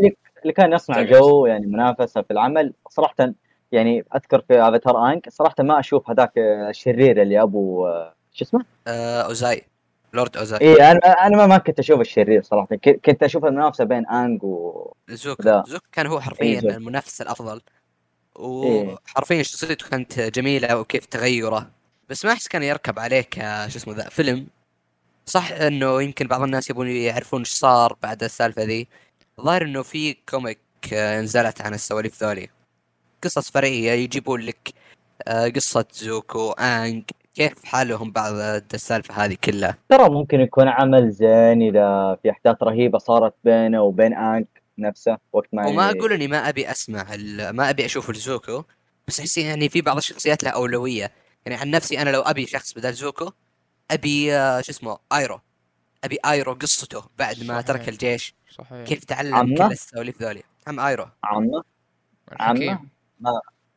اللي 0.41 0.53
كان 0.53 0.73
يصنع 0.73 0.95
طيب. 0.95 1.07
جو 1.07 1.45
يعني 1.45 1.65
منافسة 1.65 2.21
في 2.21 2.31
العمل 2.31 2.73
صراحة 2.89 3.15
يعني 3.71 4.05
أذكر 4.15 4.41
في 4.47 4.61
افاتار 4.61 5.11
انك 5.11 5.29
صراحة 5.29 5.55
ما 5.59 5.79
أشوف 5.79 6.09
هذاك 6.09 6.31
الشرير 6.37 7.21
اللي 7.21 7.41
أبو 7.41 7.87
آه، 7.87 8.15
شو 8.33 8.45
اسمه؟ 8.45 8.65
آه 8.87 9.21
أوزاي 9.21 9.61
لورد 10.13 10.37
أوزاي 10.37 10.59
إي 10.61 10.91
أنا 10.91 10.99
أنا 11.27 11.45
ما- 11.47 11.57
كنت 11.57 11.79
أشوف 11.79 12.01
الشرير 12.01 12.41
صراحة 12.43 12.75
ك- 12.75 12.99
كنت 13.05 13.23
أشوف 13.23 13.45
المنافسة 13.45 13.83
بين 13.83 14.07
انك 14.07 14.43
و 14.43 14.93
زوكو 15.09 15.43
ذا. 15.43 15.63
زوكو 15.67 15.85
كان 15.91 16.07
هو 16.07 16.15
إيه، 16.17 16.21
حرفيا 16.21 16.59
زوكو. 16.61 16.75
المنافس 16.75 17.21
الأفضل 17.21 17.61
إيه. 18.39 18.95
وحرفيا 19.05 19.43
شخصيته 19.43 19.89
كانت 19.89 20.19
جميلة 20.19 20.79
وكيف 20.79 21.05
تغيره 21.05 21.69
بس 22.12 22.26
ما 22.26 22.32
أحس 22.32 22.47
كان 22.47 22.63
يركب 22.63 23.00
عليه 23.00 23.21
ك 23.21 23.36
شو 23.67 23.78
اسمه 23.78 23.93
ذا 23.93 24.10
فيلم. 24.10 24.47
صح 25.26 25.52
إنه 25.52 26.02
يمكن 26.02 26.28
بعض 26.28 26.41
الناس 26.41 26.69
يبون 26.69 26.88
يعرفون 26.88 27.39
إيش 27.39 27.50
صار 27.50 27.97
بعد 28.04 28.24
السالفة 28.24 28.63
ذي. 28.63 28.88
الظاهر 29.39 29.62
إنه 29.62 29.82
في 29.82 30.13
comic 30.29 30.60
آه، 30.93 31.21
نزلت 31.21 31.62
عن 31.62 31.74
السواليف 31.74 32.24
ذولي. 32.24 32.50
قصص 33.24 33.52
فرعية 33.52 33.91
يجيبون 33.91 34.41
لك 34.41 34.74
آه، 35.28 35.47
قصة 35.47 35.86
زوكو 35.93 36.52
آنج 36.52 37.04
كيف 37.36 37.65
حالهم 37.65 38.12
بعد 38.12 38.63
السالفة 38.74 39.26
هذه 39.26 39.38
كلها. 39.43 39.78
ترى 39.89 40.10
ممكن 40.10 40.39
يكون 40.39 40.67
عمل 40.67 41.12
زين 41.12 41.62
إذا 41.62 42.17
في 42.24 42.32
أحداث 42.32 42.63
رهيبة 42.63 42.97
صارت 42.97 43.34
بينه 43.43 43.82
وبين 43.82 44.13
آنج 44.13 44.45
نفسه 44.78 45.17
وقت 45.34 45.47
ما 45.54 45.67
وما 45.67 45.91
أقول 45.91 46.13
إني 46.13 46.28
ما 46.28 46.50
أبي 46.50 46.71
أسمع 46.71 47.06
ما 47.52 47.69
أبي 47.69 47.86
أشوف 47.86 48.10
الزوكو 48.10 48.63
بس 49.08 49.19
أحس 49.19 49.38
يعني 49.38 49.69
في 49.69 49.82
بعض 49.82 49.97
الشخصيات 49.97 50.43
لها 50.43 50.52
أولوية. 50.52 51.20
يعني 51.45 51.62
عن 51.62 51.71
نفسي 51.71 52.01
أنا 52.01 52.10
لو 52.10 52.21
أبي 52.21 52.45
شخص 52.45 52.73
بدل 52.73 52.93
زوكو 52.93 53.32
أبي 53.91 54.36
آه، 54.36 54.62
شو 54.62 54.71
اسمه 54.71 54.97
أيرو. 55.13 55.39
أبي 56.04 56.17
أيرو 56.25 56.54
قصته 56.54 57.04
بعد 57.17 57.43
ما 57.43 57.54
صحيح. 57.54 57.62
ترك 57.62 57.89
الجيش. 57.89 58.36
صحيح. 58.49 58.88
كيف 58.88 59.04
تعلم؟ 59.04 59.56
كل 59.56 59.63
السواليف 59.63 60.21
ذولي. 60.21 60.43
عم 60.67 60.80
أيرو. 60.80 61.06
عمه. 61.23 61.63
عمه؟ 62.39 62.80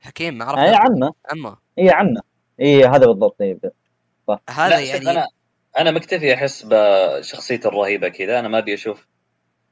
حكيم 0.00 0.38
ما 0.38 0.64
اي 0.64 0.74
عرفت 0.74 0.90
عمه. 0.90 1.14
عمه. 1.30 1.56
اي 1.78 1.90
عمه. 1.90 2.20
اي 2.60 2.84
هذا 2.84 3.06
بالضبط 3.06 3.40
إيه. 3.40 3.58
هذا 4.50 4.68
لا، 4.68 4.80
شوف، 4.80 4.94
يعني 4.94 5.10
أنا 5.10 5.28
أنا 5.78 5.90
مكتفي 5.90 6.34
أحس 6.34 6.66
بشخصيته 6.70 7.68
الرهيبة 7.68 8.08
كذا. 8.08 8.38
أنا 8.38 8.48
ما 8.48 8.58
أبي 8.58 8.74
أشوف 8.74 9.06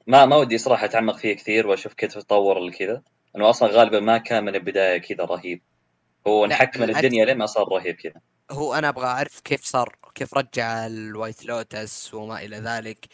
ما 0.06 0.26
ما 0.26 0.36
ودي 0.36 0.58
صراحة 0.58 0.84
أتعمق 0.84 1.16
فيه 1.16 1.36
كثير 1.36 1.66
وأشوف 1.66 1.94
كيف 1.94 2.14
تطور 2.14 2.70
كذا. 2.70 3.02
أنه 3.36 3.50
أصلا 3.50 3.68
غالبا 3.68 4.00
ما 4.00 4.18
كان 4.18 4.44
من 4.44 4.54
البداية 4.54 4.98
كذا 4.98 5.24
رهيب. 5.24 5.62
هو 6.26 6.44
لا، 6.44 6.54
انحك 6.54 6.76
من 6.76 6.86
بالعكس. 6.86 7.04
الدنيا 7.04 7.24
لين 7.24 7.38
ما 7.38 7.46
صار 7.46 7.68
رهيب 7.68 7.96
كذا 7.96 8.20
هو 8.50 8.74
أنا 8.74 8.88
أبغى 8.88 9.06
أعرف 9.06 9.40
كيف 9.40 9.64
صار 9.64 9.96
كيف 10.14 10.34
رجع 10.34 10.86
ال 10.86 10.96
White 10.96 11.44
Lotus 11.46 12.14
وما 12.14 12.42
إلى 12.44 12.56
ذلك 12.56 13.06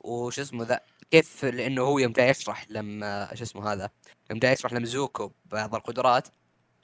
وش 0.00 0.40
اسمه 0.40 0.64
ذا 0.64 0.80
كيف 1.10 1.44
لأنه 1.44 1.82
هو 1.82 1.98
يوم 1.98 2.12
جاي 2.12 2.28
يشرح 2.28 2.66
لما 2.70 3.34
شو 3.34 3.44
اسمه 3.44 3.72
هذا 3.72 3.90
يوم 4.30 4.38
جاي 4.38 4.52
يشرح 4.52 4.72
لزوكو 4.72 5.32
بعض 5.44 5.74
القدرات 5.74 6.28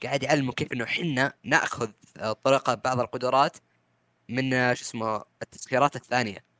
قاعد 0.03 0.23
يعلمه 0.23 0.53
كيف 0.53 0.73
إنه 0.73 0.85
حنا 0.85 1.33
نأخذ 1.43 1.91
طريقة 2.43 2.73
بعض 2.73 2.99
القدرات 2.99 3.57
من 4.29 4.75
شو 4.75 4.83
اسمه 4.83 5.23
التسخيرات 5.41 5.95
الثانية 5.95 6.50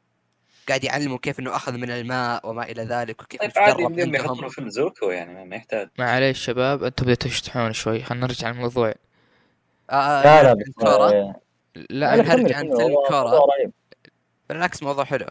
قاعد 0.72 0.84
يعلمه 0.84 1.18
كيف 1.18 1.40
إنه 1.40 1.56
أخذ 1.56 1.78
من 1.78 1.92
الماء 1.92 2.50
وما 2.50 2.64
إلى 2.64 2.84
ذلك 2.84 3.22
وكيف 3.22 3.42
طيب 3.42 3.52
عادي 3.56 3.84
عندهم. 3.86 4.50
فيلم 4.50 4.70
زوكو 4.70 5.10
يعني 5.10 5.46
ما- 5.46 5.56
يحتاج. 5.56 5.90
معليش 6.00 6.40
شباب 6.46 6.84
أنتم 6.84 7.06
بديتوا 7.06 7.30
تشطحون 7.32 7.74
شوي. 7.74 8.04
خلينا 8.04 8.26
نرجع 8.28 8.50
للموضوع. 8.50 8.94
آه، 9.90 9.94
آه، 9.94 10.24
لا 10.24 10.44
لا 10.44 10.50
عن 10.50 10.56
بس 10.56 10.72
كورا 10.76 11.10
آه، 11.10 11.36
لا 11.90 12.16
نرجع 12.16 12.58
عن 12.58 12.76
فيلم. 12.78 12.96
كورا. 13.08 13.40
بالعكس 14.50 14.84
موضوع 14.84 15.04
حلو. 15.04 15.26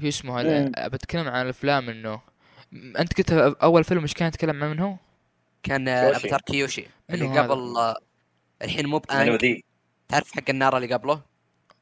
شو 0.00 0.08
اسمه. 0.08 0.40
هذا؟ 0.40 0.88
بتكلم 0.88 1.28
عن 1.28 1.44
الأفلام 1.44 1.88
إنه. 1.90 2.20
أنت 2.72 3.16
قلت 3.18 3.32
أول 3.62 3.84
فيلم 3.84 4.02
إيش 4.02 4.14
كان 4.14 4.28
يتكلم 4.28 4.64
عن 4.64 4.70
من 4.70 4.78
هو؟ 4.80 4.94
كان 5.62 5.84
كيوشي. 5.84 6.16
أفاتار 6.16 6.40
كيوشي 6.40 6.86
اللي؟ 7.10 7.38
قبل 7.40 7.74
الحين 8.62 8.86
مو 8.86 8.98
بأنك. 8.98 9.64
تعرف 10.08 10.32
حق 10.32 10.42
النار 10.48 10.76
اللي 10.76 10.94
قبله؟ 10.94 11.20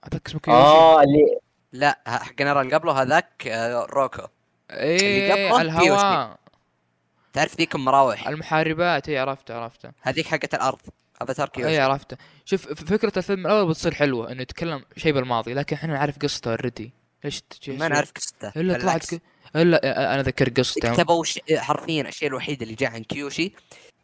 هذاك 0.04 0.26
اسمه 0.28 0.40
كيوشي. 0.40 0.58
آه 0.60 1.02
اللي 1.02 1.38
لا 1.72 1.98
ه- 2.06 2.18
حق 2.18 2.34
النار 2.40 2.60
اللي 2.60 2.74
قبله 2.74 3.02
هذاك 3.02 3.46
آه، 3.46 3.86
روكو 3.90 4.22
إيه 4.70 5.60
الهواء. 5.60 6.38
تعرف 7.32 7.56
ذيك 7.56 7.74
المراوح. 7.74 8.28
المحاربات 8.28 9.08
اي 9.08 9.18
عرفته 9.18 9.54
عرفته 9.54 9.90
هذيك 10.02 10.26
حقت 10.26 10.54
الأرض 10.54 10.78
أفاتار 11.20 11.46
اي 11.46 11.52
كيوشي 11.52 11.80
عرفته 11.80 12.16
شوف 12.44 12.68
فكرة 12.72 13.12
الفيلم 13.16 13.46
الأول 13.46 13.68
بتصير 13.68 13.94
حلوة 13.94 14.32
إنه 14.32 14.42
يتكلم 14.42 14.84
شيء 14.96 15.12
بالماضي 15.12 15.54
لكن 15.54 15.76
إحنا 15.76 15.92
نعرف 15.94 16.18
قصته 16.18 16.50
already 16.50 16.92
ليش 17.24 17.42
ما 17.68 17.88
نعرف 17.88 18.12
قصته 18.12 18.52
إلا 18.56 18.78
طلعت. 18.78 19.14
ك... 19.14 19.22
إلا 19.56 20.12
أنا 20.14 20.20
أذكر 20.20 20.48
قصته. 20.48 20.94
كتبوا 20.94 21.24
ش... 21.24 21.38
حرفيا 21.56 22.02
الشيء 22.08 22.28
الوحيد 22.28 22.62
اللي 22.62 22.74
جاء 22.74 22.90
عن 22.90 23.02
كيوشي 23.02 23.52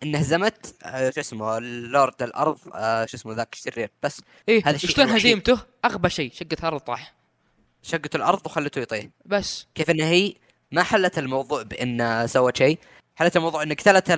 انه 0.02 0.18
هزمت 0.18 0.74
آه، 0.82 1.10
شو 1.10 1.20
اسمه 1.20 1.58
لورد 1.58 2.22
الأرض 2.22 2.58
آه، 2.74 3.06
شو 3.06 3.16
اسمه 3.16 3.34
ذاك 3.34 3.54
الشرير 3.54 3.90
بس. 4.02 4.20
إيه 4.48 4.62
هذا 4.66 4.76
الشيء 4.76 4.90
شلون. 4.90 5.08
هزيمته؟ 5.08 5.60
أغبى 5.84 6.10
شيء 6.10 6.32
شقت 6.34 6.52
الأرض 6.60 6.80
طاح 6.80 7.14
شقت 7.82 8.14
الأرض 8.14 8.40
وخلته 8.46 8.80
يطيح. 8.80 9.06
بس. 9.26 9.66
كيف 9.74 9.90
ان 9.90 10.00
هي 10.00 10.34
ما 10.72 10.82
حلت 10.82 11.18
الموضوع 11.18 11.62
بان 11.62 12.26
سوت 12.26 12.56
شيء. 12.56 12.78
حلت 13.16 13.36
الموضوع 13.36 13.62
ان 13.62 13.72
قتلت 13.72 14.08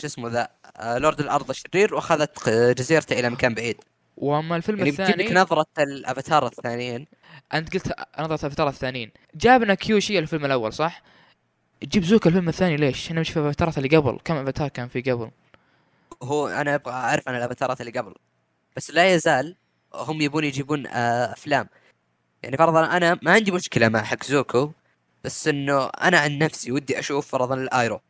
شو 0.00 0.06
اسمه 0.06 0.28
ذا 0.28 0.48
لورد 0.98 1.20
الأرض 1.20 1.50
الشرير 1.50 1.94
وأخذت 1.94 2.48
جزيرته 2.48 3.20
إلى 3.20 3.30
مكان 3.30 3.54
بعيد. 3.54 3.76
وأما 4.16 4.56
الفيلم 4.56 4.78
يعني 4.78 4.90
بتجيب 4.90 5.08
الثاني 5.08 5.34
نظرة 5.34 5.66
الأفاتار 5.78 6.46
الثانيين. 6.46 7.06
أنت 7.54 7.74
قلت 7.74 7.86
نظرة 8.18 8.40
الأفاتار 8.40 8.68
الثانيين. 8.68 9.10
جابنا 9.34 9.74
كيوشي 9.74 10.18
الفيلم 10.18 10.44
الأول 10.44 10.72
صح؟ 10.72 11.02
جيب 11.84 12.04
زوكو 12.04 12.28
الفيلم 12.28 12.48
الثاني 12.48 12.76
ليش؟ 12.76 13.06
إحنا 13.06 13.20
مش 13.20 13.30
في 13.30 13.38
الافاتارات 13.38 13.78
اللي 13.78 13.96
قبل. 13.96 14.18
كم 14.24 14.36
أفاتار 14.36 14.68
كان 14.68 14.88
في 14.88 15.00
قبل؟ 15.00 15.30
هو 16.22 16.48
أنا 16.48 16.74
أبغى 16.74 16.92
أعرف 16.94 17.28
عن 17.28 17.36
الأفاتارات 17.36 17.80
اللي 17.80 17.92
قبل. 17.92 18.14
بس 18.76 18.90
لا 18.90 19.14
يزال 19.14 19.56
هم 19.94 20.20
يبون 20.20 20.44
يجيبون 20.44 20.86
آه، 20.86 21.32
أفلام. 21.32 21.68
يعني 22.42 22.56
فرضا 22.56 22.96
أنا 22.96 23.18
ما 23.22 23.32
عندي 23.32 23.50
مشكلة 23.50 23.88
مع 23.88 24.02
حق 24.02 24.24
زوكو 24.24 24.72
بس 25.24 25.48
إنه 25.48 25.86
أنا 25.86 26.18
عن 26.18 26.38
نفسي 26.38 26.72
ودي 26.72 26.98
أشوف 26.98 27.28
فرضا 27.28 27.54
الآيرو. 27.54 28.00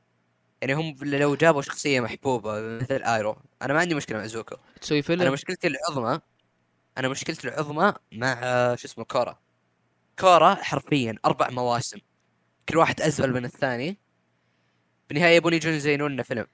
يعني 0.62 0.74
هم 0.74 0.96
لو 1.02 1.34
جابوا 1.34 1.62
شخصية 1.62 2.00
محبوبة 2.00 2.60
مثل 2.60 3.02
آيرو 3.02 3.36
أنا 3.62 3.74
ما 3.74 3.80
عندي 3.80 3.94
مشكلة 3.94 4.18
مع 4.18 4.26
زوكو. 4.26 4.56
تسوي 4.80 4.98
أنا 4.98 5.06
فيلم 5.06 5.32
مشكلتي 5.32 5.66
العظمى 5.66 6.20
أنا 6.98 7.08
مشكلتي 7.08 7.48
العظمى 7.48 7.92
مع 8.12 8.40
آه، 8.42 8.74
شو 8.74 8.86
اسمه 8.88 9.04
كورا. 9.04 9.38
كورا 10.18 10.54
حرفيا 10.54 11.14
أربع 11.24 11.50
مواسم. 11.50 11.98
كل 12.68 12.76
واحد 12.78 13.00
ازبل 13.00 13.32
من 13.32 13.44
الثاني. 13.44 13.98
بالنهايه 15.08 15.36
يبون 15.36 15.52
يجون 15.52 15.72
يزينون 15.74 16.12
لنا 16.12 16.22
فيلم. 16.22 16.46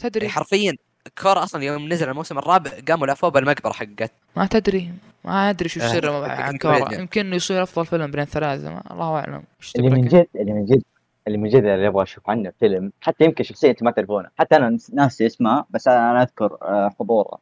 تدري. 0.00 0.24
يعني 0.24 0.34
حرفيا 0.34 0.76
كورا 1.22 1.42
أصلا 1.42 1.64
يوم 1.64 1.92
نزل 1.92 2.08
الموسم 2.08 2.38
الرابع 2.38 2.70
قاموا 2.88 3.06
لفوه 3.06 3.30
بالمقبره 3.30 3.72
حقت. 3.72 4.12
ما 4.36 4.46
تدري 4.46 4.90
ما 5.24 5.50
أدري 5.50 5.68
شو 5.68 5.80
آه، 5.80 5.84
السر 5.84 6.28
حق 6.28 6.34
عن 6.36 6.56
كوميديا. 6.58 6.84
كورا 6.84 6.94
يمكن 7.00 7.26
انه 7.26 7.36
يصير 7.36 7.62
أفضل 7.62 7.86
فيلم 7.86 8.10
بين 8.10 8.20
الثلاثه 8.20 8.70
ما 8.70 8.82
الله 8.90 9.14
أعلم. 9.18 9.42
اللي 9.76 9.90
من؟ 9.90 10.00
جد 10.08 10.26
اللي 10.36 10.52
من 10.52 10.64
جد 10.64 10.82
اللي 11.26 11.38
من 11.38 11.48
جد 11.48 11.64
اللي 11.64 11.86
أبغى 11.88 12.02
أشوف 12.02 12.30
عنه 12.30 12.52
فيلم 12.60 12.92
حتى 13.00 13.24
يمكن 13.24 13.44
شخصية 13.44 13.70
انت 13.70 13.82
ما 13.82 13.90
تعرفونها 13.90 14.30
حتى 14.38 14.56
أنا 14.56 14.78
ناسي 14.92 15.26
اسمها 15.26 15.66
بس 15.70 15.88
أنا 15.88 16.22
أذكر 16.22 16.56
آه، 16.62 16.94
حضوره 17.00 17.38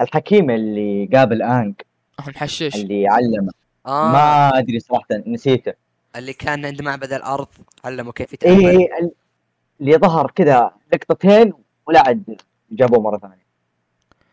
الحكيم 0.00 0.50
اللي 0.50 1.08
قابل 1.14 1.42
انج 1.42 1.74
محشش. 2.28 2.74
اللي 2.74 3.08
علمه. 3.08 3.52
آه. 3.86 4.12
ما 4.12 4.58
أدري 4.58 4.80
صراحة 4.80 5.06
نسيته. 5.26 5.72
اللي 6.16 6.32
كان 6.32 6.64
عند 6.66 6.82
معبد 6.82 7.12
الأرض 7.12 7.46
علمه 7.84 8.12
كيف 8.12 8.32
اي 8.32 8.34
يتعامل. 8.52 8.66
إيه 8.66 8.88
ال- 9.00 9.10
اللي 9.80 9.96
ظهر 9.96 10.30
كذا 10.30 10.70
لقطتين 10.92 11.52
ولا 11.86 12.00
عاد 12.06 12.40
جابوه 12.70 13.00
مرة 13.00 13.18
ثانية. 13.18 13.46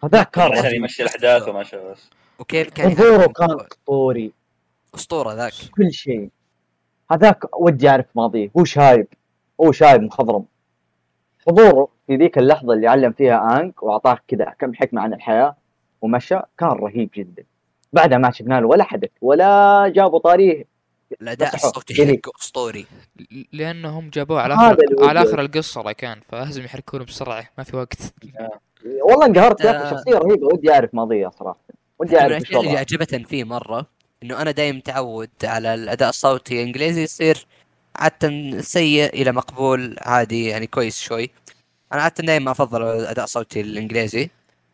هذاك 0.03 0.29
كان 0.31 0.51
عشان 0.51 0.63
رهيب. 0.63 0.75
يمشي 0.75 1.03
الأحداث 1.03 1.47
وما 1.47 1.63
شاء 1.63 1.91
بس 1.91 2.09
وكيف 2.39 2.69
كان؟ 2.69 2.91
حضوره 2.91 3.09
يهاجم. 3.09 3.31
كان 3.31 3.57
أسطوري. 3.71 4.31
أسطورة 4.95 5.33
ذاك. 5.33 5.53
كل 5.71 5.91
شيء. 5.91 6.29
هذاك 7.11 7.59
ودي 7.59 7.89
أعرف 7.89 8.05
ماضيه. 8.15 8.51
هو 8.57 8.63
شايب 8.63 9.07
هو 9.61 9.71
شايب 9.71 10.01
مخضرم؟ 10.01 10.45
حضوره 11.47 11.87
في 12.07 12.15
ذيك 12.15 12.37
اللحظة 12.37 12.73
اللي 12.73 12.87
علم 12.87 13.11
فيها 13.11 13.59
آنك 13.59 13.83
وأعطاك 13.83 14.23
كذا 14.27 14.53
كم 14.59 14.73
حكمة 14.73 15.01
عن 15.01 15.13
الحياة 15.13 15.55
ومشى 16.01 16.39
كان 16.57 16.69
رهيب 16.69 17.09
جدا. 17.15 17.43
بعدها 17.93 18.17
ما 18.17 18.31
شفنا 18.31 18.59
له 18.59 18.67
ولا 18.67 18.83
حدث 18.83 19.09
ولا 19.21 19.91
جابوا 19.95 20.19
طاريه. 20.19 20.76
الأداء. 21.21 21.55
الصوتي. 21.55 22.07
حقه 22.07 22.31
أسطوري 22.41 22.85
لأنهم 23.53 24.09
جابوه 24.09 24.41
على 24.41 24.53
آخر 24.53 24.71
اللي 24.71 25.05
على 25.07 25.21
آخر. 25.21 25.41
القصة 25.41 25.81
لا 25.81 25.91
كان 25.91 26.19
فلازم 26.29 26.63
يحركونه 26.63 27.05
بسرعة 27.05 27.49
ما 27.57 27.63
في 27.63 27.75
وقت 27.75 27.97
والله 29.01 29.25
انقهرت 29.25 29.61
يا 29.61 29.69
آه. 29.71 29.87
أخي 29.87 29.95
شخصية 29.95 30.17
رهيبة 30.17 30.47
ودي 30.53 30.71
أعرف 30.71 30.89
ماضيه 30.93 31.31
صراحة 31.39 31.59
ودي 31.99 32.19
أعرف 32.19 32.31
الأشياء 32.37 32.61
اللي 32.61 32.77
عجبتني 32.77 33.23
فيه 33.23 33.43
مرة 33.43 33.85
إنه 34.23 34.41
أنا 34.41 34.51
دايم 34.51 34.75
متعود 34.77 35.29
على 35.43 35.73
الأداء 35.73 36.09
الصوتي 36.09 36.61
الانجليزي 36.61 37.03
يصير 37.03 37.47
عادة 37.95 38.61
سيء 38.61 39.13
إلى 39.13 39.31
مقبول 39.31 39.95
عادي 40.01 40.45
يعني 40.47 40.67
كويس 40.67 40.99
شوي 40.99 41.29
أنا 41.93 42.01
عادة 42.01 42.23
دايما 42.23 42.51
أفضل 42.51 42.81
الأداء 42.83 43.25
الصوتي 43.25 43.61
الإنجليزي 43.61 44.29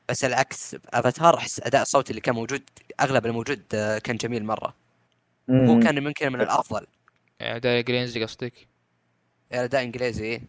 بس 0.10 0.26
العكس 0.26 0.76
أفاتار 0.94 1.36
أحس 1.38 1.60
الاداء 1.60 1.82
الصوتي 1.82 2.10
اللي 2.10 2.22
كان 2.22 2.36
موجود 2.36 2.62
أغلب 3.02 3.26
الموجود 3.26 3.62
آه، 3.74 3.98
كان 3.98 4.16
جميل 4.18 4.46
مرة 4.46 4.74
هو 5.50 5.54
مم. 5.76 5.84
كان 5.84 5.98
يمكن 5.98 6.32
من 6.32 6.42
الأفضل. 6.42 6.88
يعني 7.40 7.60
ده 7.60 7.72
الانجليزي 7.72 8.24
قصدك؟ 8.24 8.68
الاداء 9.52 9.84
إنجليزي. 9.84 10.42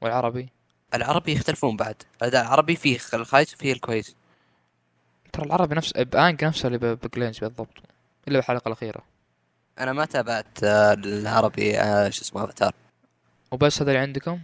والعربي؟ 0.00 0.48
العربي 0.94 1.32
يختلفون 1.32 1.76
بعد. 1.76 2.02
الاداء 2.22 2.42
العربي 2.42 2.76
فيه 2.76 2.98
الخايس 3.14 3.54
وفيه 3.54 3.72
الكويس. 3.72 4.16
ترى 5.32 5.46
العربي 5.46 5.74
نفس 5.74 5.92
بانك 5.92 6.44
نفسه 6.44 6.66
اللي 6.66 6.78
بجلينز 6.78 7.38
بالضبط. 7.38 7.82
إلا 8.28 8.38
بالحلقة 8.38 8.68
الأخيرة. 8.68 9.02
أنا 9.78 9.92
ما 9.92 10.04
تابعت 10.04 10.64
آه، 10.64 10.92
العربي 10.92 11.78
آه، 11.78 12.08
شو 12.08 12.22
اسمه 12.22 12.44
أفاتار. 12.44 12.74
وبس 13.52 13.82
هذا 13.82 13.90
اللي 13.90 14.02
عندكم؟ 14.02 14.40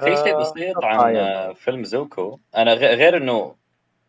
في 0.00 0.16
شيء 0.16 0.40
بسيط 0.40 0.84
آه، 0.84 0.86
عن. 0.86 1.16
آه، 1.16 1.52
فيلم 1.52 1.84
زوكو. 1.84 2.38
أنا 2.56 2.74
غير 2.74 3.16
إنه 3.16 3.54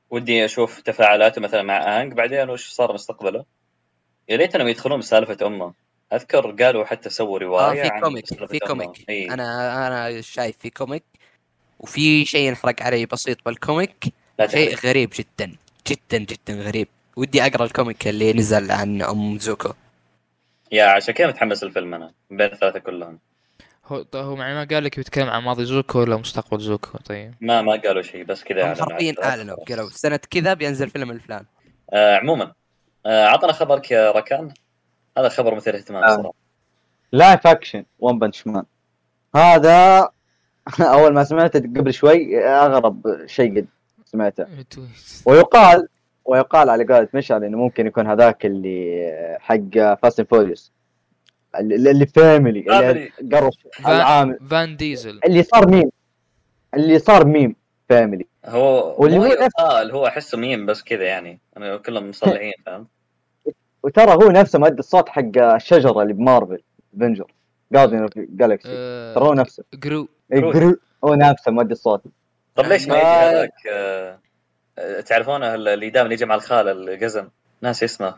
ودي 0.10 0.46
أشوف 0.46 0.82
تفاعلاته 0.82 1.42
مثلا 1.42 1.62
مع 1.62 2.02
انج 2.02 2.14
بعدين 2.14 2.50
وش 2.50 2.70
صار 2.70 2.94
مستقبله؟ 2.94 3.46
يا 4.30 4.38
ريت 4.38 4.56
انهم 4.56 4.68
يدخلون 4.68 5.00
بسالفة 5.00 5.48
أمه. 5.48 5.74
أذكر 6.14 6.52
قالوا 6.52 6.86
حتى 6.86 7.10
سووا 7.10 7.40
رواية 7.40 7.82
في 7.82 7.88
عن 7.88 8.02
comic 8.02 8.26
في. 8.26 8.60
comic. 8.60 9.10
إي. 9.10 9.30
أنا 9.30 9.88
أنا 9.88 10.22
شايف 10.22 10.58
في 10.58 10.70
comic 10.70 11.04
وفي 11.80 12.26
شيء 12.26 12.48
ينحرق 12.48 12.84
علي 12.84 13.06
بسيط 13.06 13.38
بال 13.46 13.61
comic. 13.61 14.06
شيء. 14.46 14.76
غريب 14.76 15.14
جدا 15.16 15.56
جدا 15.88 16.18
جدا 16.18 16.54
غريب. 16.54 16.88
ودي 17.16 17.46
أقرأ 17.46 17.66
ال 17.66 17.73
comic 17.73 18.08
اللي 18.08 18.34
نزل 18.34 18.72
عن 18.72 19.02
أم 19.02 19.40
زوكو. 19.40 19.74
يا 20.72 20.86
عشان 20.86 21.14
كذا 21.14 21.28
متحمس 21.28 21.64
الفيلم 21.64 21.94
أنا 21.94 22.12
بين 22.30 22.52
الثلاثة 22.52 22.80
كلهم. 22.80 23.20
هو 23.86 24.06
هو 24.16 24.36
ما 24.36 24.68
قال 24.72 24.84
لك 24.84 24.98
بيتكلم 24.98 25.30
عن 25.30 25.44
ماضي 25.44 25.66
زوكو 25.66 26.00
ولا 26.00 26.18
مستقبل 26.18 26.60
زوكو؟ 26.60 26.98
طيب. 26.98 27.34
ما 27.42 27.62
ما 27.62 27.72
قالوا 27.72 28.02
شيء 28.02 28.24
بس 28.24 28.44
كذا 28.44 28.76
حرفيا 28.76 29.16
أعلنوا 29.24 29.56
قالوا 29.56 29.90
سنة 29.90 30.20
كذا 30.30 30.54
بينزل 30.54 30.90
فيلم 30.90 31.12
الفلان. 31.12 31.46
آه 31.94 32.18
عموما. 32.18 32.44
آه 32.44 32.56
عطنا 33.06 33.52
خبرك 33.52 33.92
يا 33.92 34.12
ركان. 34.12 34.54
هذا 35.18 35.30
خبر 35.30 35.56
مثير 35.56 35.76
اهتمام 35.76 36.04
آه. 36.04 36.16
صراحة 36.16 36.34
live 37.12 37.48
action 37.48 37.86
One 38.00 38.20
Punch 38.20 38.48
Man 38.48 38.64
هذا 39.36 40.10
أول 40.80 41.14
ما 41.14 41.24
سمعته 41.24 41.60
قبل 41.60 41.94
شوي 41.94 42.46
أغرب 42.46 43.26
شيء 43.26 43.58
قد 43.58 43.68
سمعته. 44.06 44.46
ويقال 45.26 45.88
ويقال 46.26 46.70
على 46.70 46.84
قولة 46.84 47.08
مشعل 47.14 47.44
إنه 47.44 47.58
ممكن 47.58 47.88
يكون 47.88 48.08
هذاك 48.08 48.46
اللي 48.46 49.38
حق 49.40 49.96
Fast 50.02 50.20
and 50.20 50.30
Furious 50.30 50.72
اللي 51.60 51.92
اللي 51.92 52.06
family 52.06 52.90
اللي 52.90 53.12
قرص 53.38 53.58
العام 53.80 54.38
فان 54.50 54.78
ديزل 54.78 55.20
اللي 55.26 55.44
صار 55.44 55.68
ميم. 55.68 55.90
اللي 56.74 57.00
صار 57.00 57.26
meme 57.26 57.56
family 57.90 58.26
هو 58.46 58.96
واللي 58.98 59.18
هو 59.18 59.26
يقال 59.26 59.92
هو 59.92 60.08
أحسه 60.08 60.38
ميم 60.38 60.66
بس 60.66 60.84
كذا 60.84 61.04
يعني. 61.04 61.40
أنا 61.58 61.78
كلهم 61.78 62.10
مصلحين 62.10 62.54
فاهم 62.66 62.88
وترى 63.86 64.12
هو 64.14 64.32
نفسه 64.32 64.60
مؤدي 64.60 64.80
الصوت 64.80 65.10
حق 65.10 65.38
الشجرة 65.38 66.02
اللي 66.02 66.14
ب 66.14 66.20
Marvel 66.20 66.62
Avenger 66.98 67.32
Guardian 67.72 68.02
of 68.02 68.12
Galaxy 68.16 68.68
ترى 69.16 69.24
هو 69.26 69.34
نفسه. 69.34 69.64
جرو 69.74 70.08
إيه،. 70.34 70.40
Groo- 70.52 70.78
هو 71.04 71.16
نفسه 71.16 71.52
مؤدي 71.52 71.72
الصوت. 71.74 72.04
طب 72.56 72.66
ليش 72.66 72.88
ما 72.88 72.94
ما- 72.94 73.00
يجي 73.00 73.08
هذاك 73.38 73.52
آه، 73.72 74.20
آه، 74.80 75.02
تعرفونه 75.02 75.56
اللي 75.56 75.90
دائما 75.90 76.14
يجي 76.14 76.26
مع 76.26 76.36
الخالة 76.36 76.72
القزم؟ 76.72 77.30
ناس 77.62 77.84
اسمه. 77.84 78.16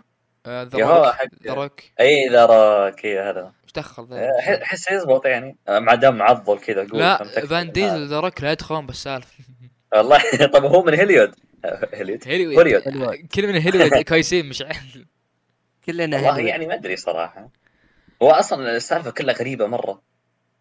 ذا 0.47 0.70
يا 0.80 0.86
هو 0.86 1.03
روك 1.03 1.13
حق 1.13 1.28
ذا 1.43 1.53
روك 1.53 1.82
اي 1.99 2.30
ذا 2.32 2.45
راك 2.45 3.05
إي 3.05 3.20
هذا. 3.20 3.51
إيش 3.63 3.72
دخل 3.76 4.03
آه، 4.11 4.15
ذا؟ 4.15 4.41
ح- 4.41 4.61
احس 4.61 4.91
يزبط 4.91 5.26
يعني. 5.26 5.57
آه، 5.68 5.80
مع 5.80 5.95
دم 5.95 6.15
معضل 6.15 6.59
كذا 6.59 6.84
لا؟ 6.84 7.24
فان 7.24 7.72
ديزل 7.72 8.07
ذا 8.07 8.20
روك 8.20 8.43
لا 8.43 8.51
يدخلون 8.51 8.86
بالسالفة. 8.86 9.43
والله. 9.95 10.20
طب 10.53 10.65
هو 10.65 10.84
من 10.84 10.99
هوليود. 10.99 11.36
آه، 11.65 11.88
هوليود. 11.95 12.28
هوليوود 12.28 12.57
هوليود. 12.57 13.15
كل 13.36 13.47
من 13.47 13.61
هوليوود 13.61 14.01
كويسين 14.03 14.49
مش 14.49 14.61
عارف. 14.61 14.97
كلنا 15.88 16.18
والله. 16.18 16.40
يعني 16.40 16.68
ما 16.68 16.74
أدري 16.74 16.96
صراحة. 16.96 17.50
هو 18.22 18.32
أصلا 18.32 18.76
السالفة 18.76 19.12
كلها 19.12 19.36
غريبة 19.36 19.68
مرة. 19.68 20.02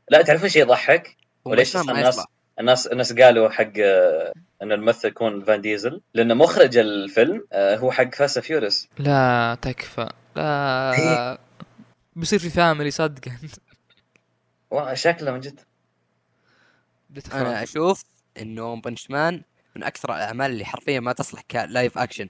لا 0.08 0.22
تعرفون 0.22 0.44
إيش 0.44 0.56
يضحك؟ 0.56 1.16
وليش 1.44 1.76
الناس. 1.76 2.26
الناس 2.60 2.86
الناس 2.86 3.12
قالوا 3.12 3.48
حق 3.48 3.72
آه، 3.80 4.32
إن 4.62 4.72
الممثل 4.72 5.08
يكون 5.08 5.44
فان 5.44 5.60
ديزل. 5.60 6.00
لأن 6.14 6.36
مخرج 6.36 6.76
الفيلم 6.76 7.46
آه، 7.52 7.76
هو 7.76 7.92
حق 7.92 8.14
فاست 8.14 8.38
فيوريس 8.38 8.88
لا 8.98 9.58
تكفى. 9.62 10.08
لا. 10.36 11.38
بيصير 12.16 12.38
في 12.38 12.50
family 12.50 12.90
صدق 12.90 13.22
شكله 14.92 15.32
من 15.32 15.40
جد. 15.40 15.60
أنا. 17.32 17.62
أشوف 17.62 18.04
إنه 18.40 18.80
Punch 18.80 19.10
Man 19.10 19.42
من 19.76 19.82
أكثر 19.82 20.16
الأعمال 20.16 20.50
اللي 20.50 20.64
حرفيا 20.64 21.00
ما 21.00 21.12
تصلح 21.12 21.40
ك 21.50 21.60
live 21.60 21.98
action. 21.98 22.28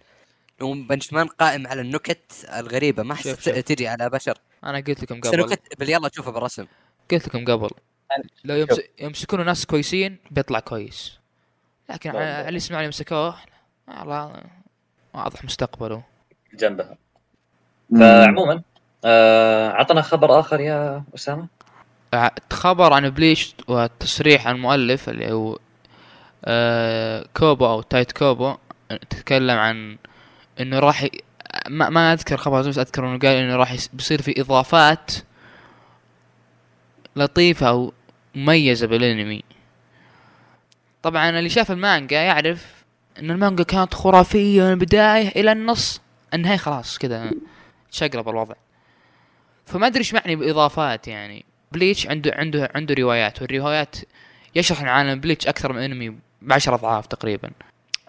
لو 0.60 0.72
Punch 0.72 1.12
Man 1.12 1.26
قائم 1.26 1.66
على 1.66 1.80
النكت 1.80 2.46
الغريبة. 2.56 3.02
ما 3.02 3.12
احس. 3.12 3.44
تجي 3.44 3.88
على 3.88 4.10
بشر. 4.10 4.38
أنا 4.64 4.78
قلت 4.78 5.02
لكم 5.02 5.20
قبل. 5.20 5.40
نكت 5.40 5.88
يلا 5.88 6.08
تشوفها 6.08 6.32
بالرسم. 6.32 6.66
قلت 7.10 7.28
لكم 7.28 7.44
قبل. 7.44 7.70
لو 8.44 8.54
يمس... 8.54 8.80
يمسكونه 9.00 9.42
ناس 9.42 9.66
كويسين 9.66 10.16
بيطلع 10.30 10.60
كويس. 10.60 11.18
لكن 11.90 12.10
بالضبط. 12.10 12.28
على 12.28 12.48
اللي 12.48 12.56
يسمعني 12.56 12.88
مسكوه 12.88 13.36
والله 13.88 14.42
واضح 15.14 15.44
مستقبله. 15.44 16.02
جنبها. 16.54 16.96
فعموما 17.98 18.62
آه، 19.04 19.70
عطنا 19.70 20.02
خبر 20.02 20.40
آخر 20.40 20.60
يا 20.60 21.04
أسامة. 21.14 21.48
خبر 22.52 22.92
عن 22.92 23.10
بليش 23.10 23.54
وتصريح 23.68 24.46
عن 24.46 24.54
المؤلف 24.54 25.08
اللي 25.08 25.32
هو 25.32 25.58
آه 26.44 27.26
كوبو 27.36 27.66
أو 27.66 27.82
تايت 27.82 28.12
كوبو. 28.12 28.56
تتكلم 29.10 29.58
عن 29.58 29.98
إنه 30.60 30.78
راح 30.78 31.02
ي... 31.02 31.10
ما, 31.68 31.88
ما 31.88 32.12
أذكر 32.12 32.36
خبر 32.36 32.68
بس 32.68 32.78
أذكر 32.78 33.08
إنه 33.08 33.18
قال 33.18 33.36
إنه 33.36 33.56
راح 33.56 33.76
بيصير 33.92 34.22
في 34.22 34.40
إضافات 34.40 35.12
لطيفة 37.16 37.68
أو 37.68 37.92
مميزة 38.34 38.86
بالأنمي. 38.86 39.42
طبعا 41.02 41.30
اللي 41.30 41.48
شاف 41.48 41.70
المانجا 41.70 42.20
يعرف 42.20 42.84
إن 43.18 43.30
المانجا 43.30 43.64
كانت 43.64 43.94
خرافية 43.94 44.62
من 44.62 44.70
البداية 44.70 45.28
إلى 45.28 45.52
النص 45.52 46.00
النهاية 46.34 46.56
خلاص 46.56 46.98
كذا 46.98 47.30
شقلب 47.90 48.28
الوضع. 48.28 48.54
فما 49.66 49.86
أدري 49.86 49.98
إيش 49.98 50.14
معني 50.14 50.36
بإضافات 50.36 51.08
يعني. 51.08 51.44
بليتش 51.72 52.06
عنده 52.06 52.34
عنده 52.36 52.70
عنده 52.74 52.94
روايات 52.94 53.42
والروايات 53.42 53.96
يشرح 54.54 54.80
عن 54.80 54.88
عالم 54.88 55.20
بليتش 55.20 55.46
أكثر 55.46 55.72
من 55.72 55.82
أنمي 55.82 56.16
بعشر 56.42 56.74
أضعاف 56.74 57.06
تقريبا. 57.06 57.50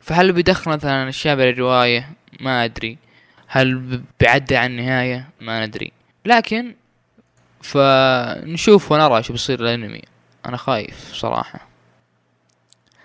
فهل 0.01 0.31
بيدخل 0.31 0.71
مثلا 0.71 1.09
اشياء 1.09 1.35
بالرواية 1.35 2.09
ما 2.39 2.65
أدري. 2.65 2.97
هل 3.47 4.01
بيعدي 4.19 4.55
عن 4.57 4.71
النهاية؟ 4.71 5.27
ما 5.41 5.65
ندري. 5.65 5.91
لكن 6.25 6.73
فنشوف 7.61 8.91
ونرى 8.91 9.23
شو 9.23 9.33
بيصير 9.33 9.59
الانمي 9.59 10.01
أنا 10.45 10.57
خايف 10.57 11.13
صراحة. 11.13 11.67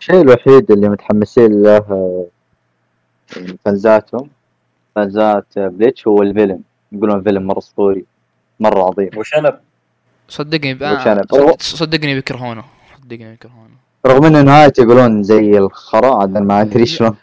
الشيء 0.00 0.20
الوحيد 0.20 0.70
اللي 0.70 0.88
متحمسين 0.88 1.62
له 1.62 1.76
آه، 1.76 2.26
يعني 3.36 3.58
فانزاتهم 3.64 4.30
فانزات 4.96 5.46
آه، 5.58 5.68
بليتش 5.68 6.06
هو 6.06 6.22
الفيلم 6.22 6.60
يقولون 6.92 7.18
الفيلم 7.18 7.46
مرة 7.46 7.58
أسطوري 7.58 8.04
مرة 8.60 8.84
عظيم. 8.86 9.10
وشنب 9.16 9.58
صدقني 10.28 10.74
بقى؟ 10.74 11.24
صد- 11.30 11.62
صدقني 11.62 12.14
بيكرهونه 12.14 12.64
صدقني 13.02 13.30
بيكرهونه 13.30 13.74
رغم 14.06 14.24
إن 14.24 14.44
نهايته 14.44 14.82
يقولون 14.82 15.22
زي 15.22 15.58
الخرا 15.58 16.20
عاد 16.20 16.38
ما 16.38 16.60
أدري 16.60 16.86
شلون. 16.86 17.16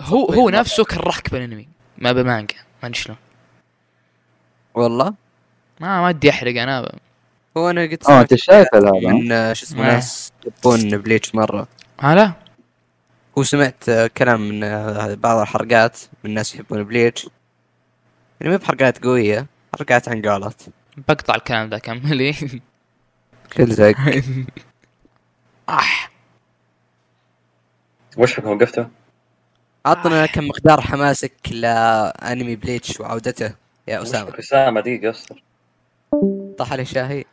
هو 0.00 0.26
هو 0.26 0.50
نفسه 0.50 0.84
كرهك 0.84 1.30
بالانمي 1.30 1.68
ما 1.98 2.12
بمانجا 2.12 2.56
ما 2.82 2.88
أدري 2.88 2.94
شلون. 2.98 3.16
والله؟ 4.74 5.14
ما 5.80 6.00
ما 6.00 6.06
ودي 6.08 6.30
أحرق 6.30 6.62
أنا. 6.62 6.82
ب... 6.82 6.88
هو 7.56 7.70
أنا 7.70 7.82
قد 7.82 7.98
آه 8.08 8.20
أنت 8.20 8.34
شايف 8.34 8.68
هذا؟ 8.74 8.90
من 8.90 9.32
آه، 9.32 9.52
شو 9.52 9.66
اسمه 9.66 9.82
آه. 9.82 9.92
ناس 9.94 10.32
يحبون 10.46 10.98
بليتش 10.98 11.34
مرة. 11.34 11.68
هلا 12.00 12.32
وسمعت 13.36 13.88
آه، 13.88 14.06
كلام 14.06 14.48
من 14.48 14.64
آه، 14.64 15.14
بعض 15.14 15.38
الحلقات 15.38 15.98
من 16.24 16.34
ناس 16.34 16.54
يحبون 16.54 16.84
بليتش. 16.84 17.28
يعني 18.40 18.52
ما 18.52 18.58
بحلقات 18.58 19.04
قوية 19.04 19.46
حلقات 19.78 20.08
عن 20.08 20.22
قولات. 20.22 20.62
بقطع 21.08 21.34
الكلام 21.34 21.70
ذا 21.70 21.78
كملي 21.78 22.32
كل 23.56 23.66
زق. 23.72 23.94
اح 25.68 26.10
وش 28.16 28.40
بكم 28.40 28.48
وقفتوا؟ 28.50 28.84
عطنا 29.86 30.26
كم 30.26 30.48
مقدار 30.48 30.80
حماسك 30.80 31.32
لأنمي 31.50 32.56
بليتش 32.56 33.00
وعودته 33.00 33.54
يا 33.88 34.02
أسامة؟ 34.02 34.38
أسامة 34.38 34.80
دقيقة 34.80 35.10
أصبر. 35.10 35.42
طاح 36.58 36.72
علي 36.72 36.84
شاهي. 36.84 37.24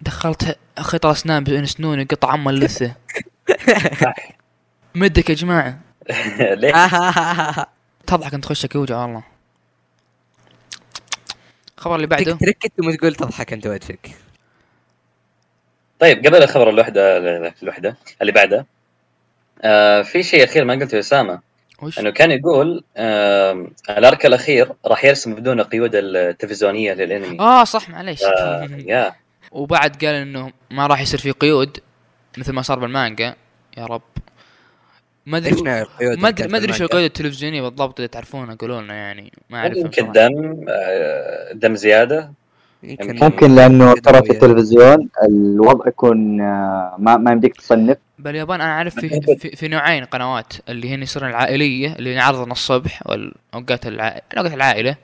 دخلت 0.00 0.58
خيط 0.80 1.06
الاسنان 1.06 1.44
بين 1.44 1.66
سنوني 1.66 2.04
قطع 2.04 2.34
ام 2.34 2.48
اللثه 2.48 2.94
مدك 4.94 5.30
يا 5.30 5.34
جماعة. 5.34 5.78
ليه؟ 6.60 6.72
تضحك 8.06 8.34
أنت 8.34 8.44
خشك 8.46 8.74
يوجع 8.74 9.02
والله 9.02 9.22
الخبر 11.78 11.96
اللي 11.96 12.06
بعده. 12.06 12.32
تركت 12.32 12.72
ثم 12.76 12.90
تقول 12.94 13.14
تضحك 13.14 13.52
أنت 13.52 13.66
وجهك 13.66 14.10
طيب 15.98 16.26
قبل 16.26 16.42
الخبر 16.42 16.70
الوحدة 16.70 17.18
الوحدة. 17.62 17.96
اللي 18.20 18.32
بعده. 18.32 18.66
آه 19.64 20.02
في 20.02 20.22
شيء 20.22 20.44
أخير 20.44 20.64
ما 20.64 20.74
قلته 20.74 20.94
يا 20.94 21.00
أسامة. 21.00 21.40
وش؟ 21.82 21.98
إنه 21.98 22.10
كان 22.10 22.30
يقول 22.30 22.84
آه 22.96 23.66
الأرك 23.90 24.26
الأخير 24.26 24.72
راح 24.86 25.04
يرسم 25.04 25.34
بدون 25.34 25.60
القيود 25.60 25.90
التلفزيونية 25.94 26.92
للأنمي. 26.92 27.40
آه 27.40 27.64
صح 27.64 27.88
معليش. 27.88 28.22
آه 28.22 28.68
يا. 28.86 29.12
وبعد 29.52 30.04
قال 30.04 30.14
إنه 30.14 30.52
ما 30.70 30.86
راح 30.86 31.00
يصير 31.00 31.20
في 31.20 31.30
قيود 31.30 31.78
مثل 32.38 32.52
ما 32.52 32.62
صار 32.62 32.78
بالمانجا. 32.78 33.34
يا 33.76 33.86
رب. 33.86 34.02
ما 35.26 35.38
أدري 35.38 35.62
ما 35.62 36.28
ادري 36.28 36.48
ما 36.48 36.58
أدري 36.58 36.72
شو؟ 36.72 36.84
القيود 36.84 37.04
التلفزيونية 37.04 37.62
بالضبط 37.62 37.98
اللي 37.98 38.08
تعرفونها 38.08 38.54
قولوا 38.54 38.80
لنا 38.80 38.94
يعني 38.94 39.32
ما 39.50 39.58
أعرف 39.58 39.76
يمكن 39.76 40.12
دم 40.12 40.64
آه 40.68 41.52
دم 41.52 41.74
زيادة. 41.74 42.32
يمكن 42.90 43.24
ممكن 43.24 43.54
لأنه 43.54 43.94
ترى 43.94 44.22
في 44.22 44.30
التلفزيون 44.30 45.08
الوضع 45.28 45.88
يكون 45.88 46.40
آه، 46.40 46.94
ما 46.98 47.16
ما 47.16 47.32
يمديك 47.32 47.56
تصنف. 47.56 47.96
باليابان 48.18 48.60
أنا 48.60 48.70
أعرف 48.72 48.94
في, 48.94 49.20
في, 49.38 49.56
في 49.56 49.68
نوعين 49.68 50.04
قنوات 50.04 50.52
اللي 50.68 50.94
هن 50.94 51.02
يصيرون 51.02 51.30
العائلية 51.30 51.92
اللي 51.92 52.12
ينعرضن 52.12 52.50
الصبح 52.52 53.02
والأوقات 53.06 53.86
الع... 53.86 54.20
اوقات 54.38 54.52
العائلة 54.54 54.96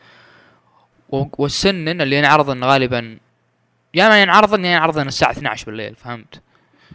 والسنن 1.38 2.00
اللي 2.00 2.16
ينعرضن 2.16 2.64
غالبا 2.64 3.18
يا 3.94 4.08
ما 4.08 4.22
ينعرضن 4.22 4.64
يا 4.64 4.70
ينعرضن 4.70 5.06
الساعة 5.08 5.30
12 5.30 5.66
بالليل 5.66 5.94
فهمت؟ 5.94 6.40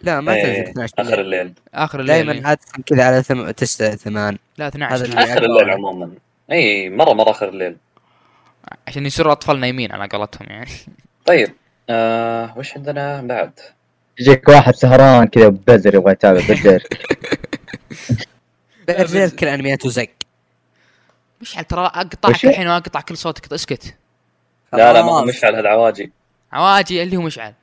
لا 0.01 0.21
ما 0.21 0.33
إيه، 0.33 0.43
تنزل 0.43 0.69
12 0.69 0.93
آخر 0.99 1.15
بالليل 1.15 1.39
الليل. 1.41 1.53
آخر 1.73 1.99
الليل 1.99 2.25
دائما 2.25 2.47
عادة 2.47 2.61
كذا 2.85 3.03
على 3.03 3.23
ثم... 3.23 3.49
9 3.51 3.95
8 3.95 4.37
لا 4.57 4.67
12 4.67 4.95
هذا 4.95 5.05
اللي- 5.05 5.23
آخر 5.23 5.43
الليل 5.45 5.69
عموما. 5.69 6.09
اي 6.51 6.89
مرة 6.89 7.13
مرة 7.13 7.29
آخر 7.31 7.49
الليل. 7.49 7.75
عشان 8.87 9.05
يصيروا 9.05 9.31
أطفال 9.31 9.59
نايمين 9.59 9.91
على 9.91 10.07
قولتهم 10.07 10.47
يعني. 10.49 10.71
طيب 11.25 11.49
آه 11.89 12.53
وش 12.57 12.77
عندنا 12.77 13.21
بعد؟ 13.21 13.59
يجيك 14.19 14.49
واحد 14.49 14.75
سهران 14.75 15.27
كذا 15.27 15.47
بزر 15.47 15.95
يبغى 15.95 16.11
يتابع 16.11 16.47
بالدير 16.47 16.83
بعد 18.87 19.31
كل 19.39 19.47
انمياته 19.47 19.89
زق 19.89 20.07
مش 21.41 21.53
ترى 21.69 21.85
اقطعك؟ 21.85 22.45
الحين 22.45 22.67
وأقطع 22.67 23.01
كل 23.01 23.17
صوتك 23.17 23.53
اسكت. 23.53 23.95
لا 24.73 24.93
لا 24.93 25.01
ما 25.01 25.11
هو. 25.11 25.25
مشعل 25.25 25.55
هذا 25.55 25.69
عواجي. 25.69 26.11
عواجي 26.51 27.03
اللي 27.03 27.17
هو 27.17 27.21
مشعل 27.21 27.53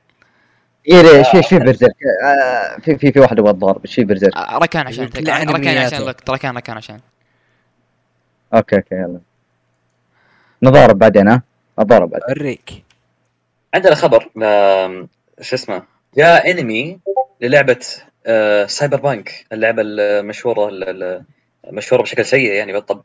إيه 0.87 1.17
إيش 1.17 1.29
في 1.29 1.37
إيش 1.37 1.47
في 1.47 1.59
برزيرك 1.59 1.95
آه، 2.23 2.79
في 2.79 2.97
في 2.97 3.11
في 3.11 3.19
واحد 3.19 3.39
يبغى 3.39 3.51
الضارب 3.51 3.81
إيش 3.85 3.95
في 3.95 4.03
برزيرك 4.03 4.35
آه، 4.35 4.57
ركان 4.57 4.87
عشان 4.87 5.03
ركان 5.05 5.29
عشان 5.29 5.49
أنمياته. 5.55 5.99
لك 5.99 6.29
ركان 6.29 6.57
ركان 6.57 6.77
عشان. 6.77 6.99
أوكي 8.53 8.75
أوكي 8.75 8.95
يلا. 8.95 9.19
نضارب 10.63 10.99
بعدين 10.99 11.27
ها 11.27 11.41
نضارب 11.79 12.09
بعدين 12.09 12.27
أوريك. 12.37 12.83
عندنا 13.73 13.95
خبر 13.95 14.29
شو 15.41 15.55
اسمه؟ 15.55 15.83
جاء 16.17 16.51
انمي 16.51 16.99
للعبة 17.41 17.79
آه، 18.25 18.65
Cyberpunk 18.65 19.45
اللعبة 19.53 19.81
المشهورة 19.85 20.69
ال- 20.69 20.89
ال- 20.89 21.23
المشهوره 21.67 22.01
بشكل 22.01 22.25
سيء 22.25 22.51
يعني 22.51 22.73
بالطب 22.73 23.01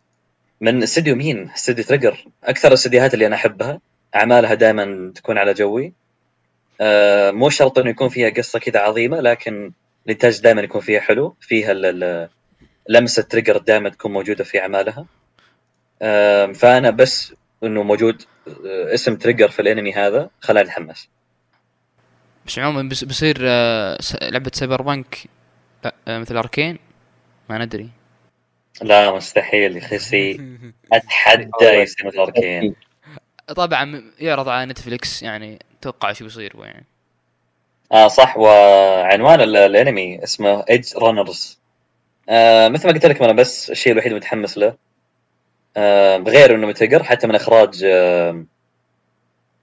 من 0.61 0.83
استديو 0.83 1.17
مين؟ 1.17 1.51
استديو 1.51 1.85
Trigger 1.85 2.25
أكثر 2.45 2.69
الاستديوهات 2.69 3.15
اللي 3.15 3.27
أنا 3.27 3.37
أحبها. 3.37 3.81
أعمالها 4.17 4.55
دائما 4.55 5.13
تكون 5.15 5.39
على 5.39 5.55
جوي. 5.55 5.93
آه، 6.81 7.31
مو 7.31 7.51
شرط 7.51 7.79
إنه 7.79 7.91
يكون 7.91 8.09
فيها 8.09 8.31
قصة 8.31 8.59
كذا 8.59 8.81
عظيمة 8.81 9.21
لكن 9.21 9.73
الإنتاج 10.07 10.41
دائما 10.41 10.61
يكون 10.63 10.81
فيها 10.81 11.01
حلو. 11.01 11.35
فيها 11.41 11.73
ال- 11.73 11.87
ال- 12.05 12.29
لمسة 12.89 13.23
تريجر 13.23 13.57
دائما 13.59 13.89
تكون 13.89 14.13
موجودة 14.13 14.45
في 14.45 14.61
أعمالها. 14.61 15.07
فأنا 16.55 16.91
بس 16.91 17.35
إنه 17.65 17.83
موجود 17.83 18.23
آه، 18.49 18.95
اسم 18.95 19.17
تريجر 19.17 19.49
في 19.51 19.63
الانمي 19.63 19.93
هذا 19.95 20.31
خلاني 20.41 20.69
اتحمس 20.69 21.09
بس 22.47 22.59
عموما 22.59 22.89
بس 22.89 23.05
بصير 23.05 23.37
آه، 23.43 23.99
لعبة 24.23 24.51
Cyberpunk 24.55 25.19
آه، 26.09 26.19
مثل 26.19 26.37
اركين 26.37 26.79
ما 27.51 27.59
ندري. 27.59 27.89
لا 28.83 29.13
مستحيل 29.13 29.77
يا 29.77 29.81
خسي 29.81 30.41
أتحدى 30.93 31.67
يصير 31.67 32.07
مثل 32.07 32.19
اركين 32.19 32.75
طبعا 33.57 34.13
يعرض 34.19 34.49
على 34.49 34.67
نتفليكس 34.71 35.23
يعني 35.23 35.59
توقع 35.81 36.13
شو 36.13 36.25
بيصير 36.25 36.53
يعني 36.65 36.85
آه 37.93 38.09
صح. 38.09 38.37
وعنوان 38.37 39.41
ال- 39.41 39.57
الانمي 39.57 40.23
اسمه 40.25 40.65
Edgerunners 40.71 41.59
آه 42.29 42.69
مثل 42.69 42.87
ما 42.89 42.93
قلت 42.95 43.07
لكم 43.07 43.25
أنا 43.25 43.33
بس 43.33 43.71
الشيء 43.71 43.93
الوحيد 43.93 44.09
اللي 44.13 44.21
متحمس 44.21 44.59
له 44.59 44.75
غير 46.29 46.55
إنه 46.55 46.67
متقر 46.67 47.03
حتى 47.03 47.27
من 47.27 47.35
إخراج 47.35 47.85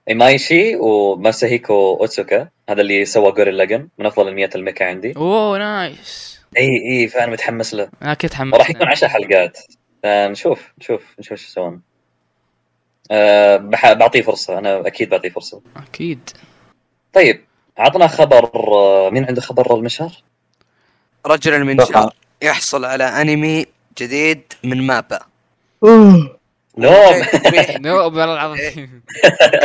إيمايشي 0.08 0.76
وماساهيكو 0.76 1.96
أوتسوكا. 2.00 2.48
هذا 2.68 2.80
اللي 2.80 3.04
سوى 3.04 3.32
جورين 3.32 3.50
لاجن 3.50 3.88
من 3.98 4.06
أفضل 4.06 4.28
أنميات 4.28 4.56
الميكا 4.56 4.84
عندي. 4.86 5.16
أوه 5.16 5.58
nice. 5.58 6.40
إي 6.56 6.82
إي 6.90 7.08
فأنا 7.08 7.32
متحمس 7.32 7.74
له. 7.74 7.88
أنا 8.02 8.14
متحمس 8.14 8.54
وراح 8.54 8.70
يكون 8.70 8.86
10 8.88 9.08
حلقات. 9.08 9.58
فنشوف 10.02 10.72
نشوف 10.78 11.02
نشوف 11.18 11.32
إيش 11.32 11.44
يسوون. 11.48 11.80
بح- 13.70 13.92
بعطيه 13.92 14.22
فرصة. 14.22 14.58
أنا 14.58 14.86
أكيد 14.86 15.08
بعطيه 15.08 15.28
فرصة. 15.28 15.60
أكيد. 15.76 16.30
طيب 17.12 17.44
عطنا 17.78 18.06
خبر 18.06 18.44
آه، 18.72 19.10
مين 19.10 19.24
عنده 19.24 19.40
خبر 19.40 19.74
المشهر؟ 19.76 20.12
رجل 21.26 21.54
المنشار 21.54 22.14
يحصل 22.42 22.84
على 22.84 23.04
أنمي 23.04 23.66
جديد 23.98 24.42
من 24.64 24.82
مابا. 24.86 25.20
نوم 25.84 26.36
نو 27.80 27.96
والله 28.04 28.24
العظيم. 28.24 29.02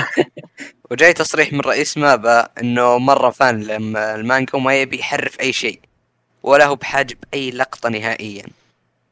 وجاي 0.92 1.14
تصريح 1.14 1.54
من 1.54 1.60
رئيس 1.60 1.98
مابا 1.98 2.48
إنه 2.62 2.98
مرة 2.98 3.30
فان 3.30 3.64
لما 3.64 4.16
المانجا 4.16 4.56
وما 4.56 4.82
يبي 4.82 5.00
يحرف 5.00 5.40
أي 5.40 5.54
شيء 5.54 5.80
ولا 6.44 6.66
هو 6.66 6.76
بحاجب 6.76 7.18
أي 7.34 7.52
لقطة 7.52 7.90
نهائيا. 7.90 8.44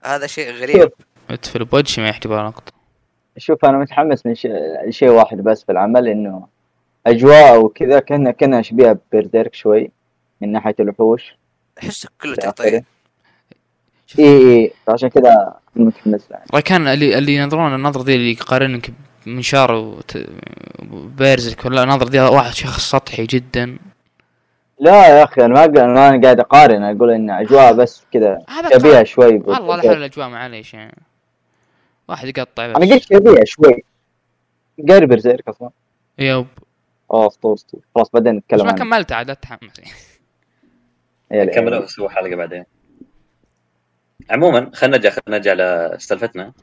هذا 0.04 0.28
شيء 0.28 0.52
غريب. 0.52 0.92
ادفل 1.30 1.66
بوجهي 1.66 2.04
ما 2.04 2.10
يحجب 2.10 2.32
لقطة. 2.32 2.72
شوف 3.38 3.66
أنا 3.66 3.78
متحمس 3.78 4.26
من 4.26 4.36
شيء 4.90 5.10
واحد 5.10 5.38
بس 5.38 5.64
في 5.64 5.72
العمل 5.72 6.08
إنه 6.08 6.48
أجواء 7.08 7.62
وكذا 7.62 8.00
كنا 8.00 8.32
كنا 8.32 8.62
شبيهه 8.62 8.98
بيرديرك 9.12 9.56
شوي 9.56 9.92
من 10.42 10.52
ناحية 10.52 10.76
الوحوش. 10.80 11.36
احسه 11.84 12.10
كله 12.22 12.38
آخره. 12.44 12.66
اي 12.66 12.84
اي 14.20 14.74
فعشان 14.88 15.10
كذا 15.10 15.59
أنا 15.78 15.86
متحمس 15.86 16.32
له 16.32 16.40
رايكان 16.54 16.88
اللي 16.88 17.18
اللي 17.18 17.36
ينظرون 17.36 17.76
النظرة 17.76 18.04
ذي 18.04 18.16
اللي 18.16 18.32
يقارنك 18.32 18.92
بمنشار 19.26 19.96
وبيرزك 20.92 21.66
ولا 21.66 21.84
النظرة 21.84 22.10
ذي 22.10 22.20
واحد 22.20 22.54
شخص 22.54 22.90
سطحي 22.90 23.26
جدا. 23.26 23.78
لا 24.80 25.08
يا 25.08 25.24
أخي 25.24 25.46
أنا 25.46 25.54
ما 25.54 25.66
أنا 25.66 26.12
ما 26.12 26.22
قاعد 26.22 26.40
أقارن 26.40 26.84
أقول 26.84 27.12
إن 27.12 27.30
أجواء 27.30 27.74
بس 27.74 28.04
كذا 28.14 28.40
شبيهة. 28.74 29.04
شوي 29.04 29.38
والله 29.38 29.76
لا. 29.76 29.82
حول 29.82 29.98
الأجواء 29.98 30.30
معليش 30.30 30.74
يعني. 30.74 30.98
واحد 32.08 32.28
يقطع 32.28 32.68
بس. 32.68 32.76
أنا 32.76 32.94
قلت 32.94 33.04
شبيهة 33.04 33.44
شوي. 33.46 33.84
غير 34.90 35.06
برزيرك 35.06 35.48
أصلا. 35.48 35.70
يوب 36.20 36.48
آه 37.12 37.28
أسطورة 37.28 37.54
أسطورة. 37.54 37.82
خلاص 37.96 38.10
بعدين 38.14 38.38
بس 38.38 38.44
نتكلم 38.44 38.66
ما 38.66 38.72
عنه. 38.72 38.80
كملت 38.80 39.12
عاد 39.12 39.28
لا 39.28 39.34
تتحمس 39.34 39.80
نكملها 41.32 41.70
يلا. 41.70 41.80
ونسوي 41.80 42.10
حلقة 42.10 42.36
بعدين. 42.36 42.64
عموما 44.30 44.72
خلينا 44.74 44.98
نرجع 44.98 45.10
خلينا 45.10 45.38
نرجع 45.38 45.54
لسالفتنا 45.96 46.54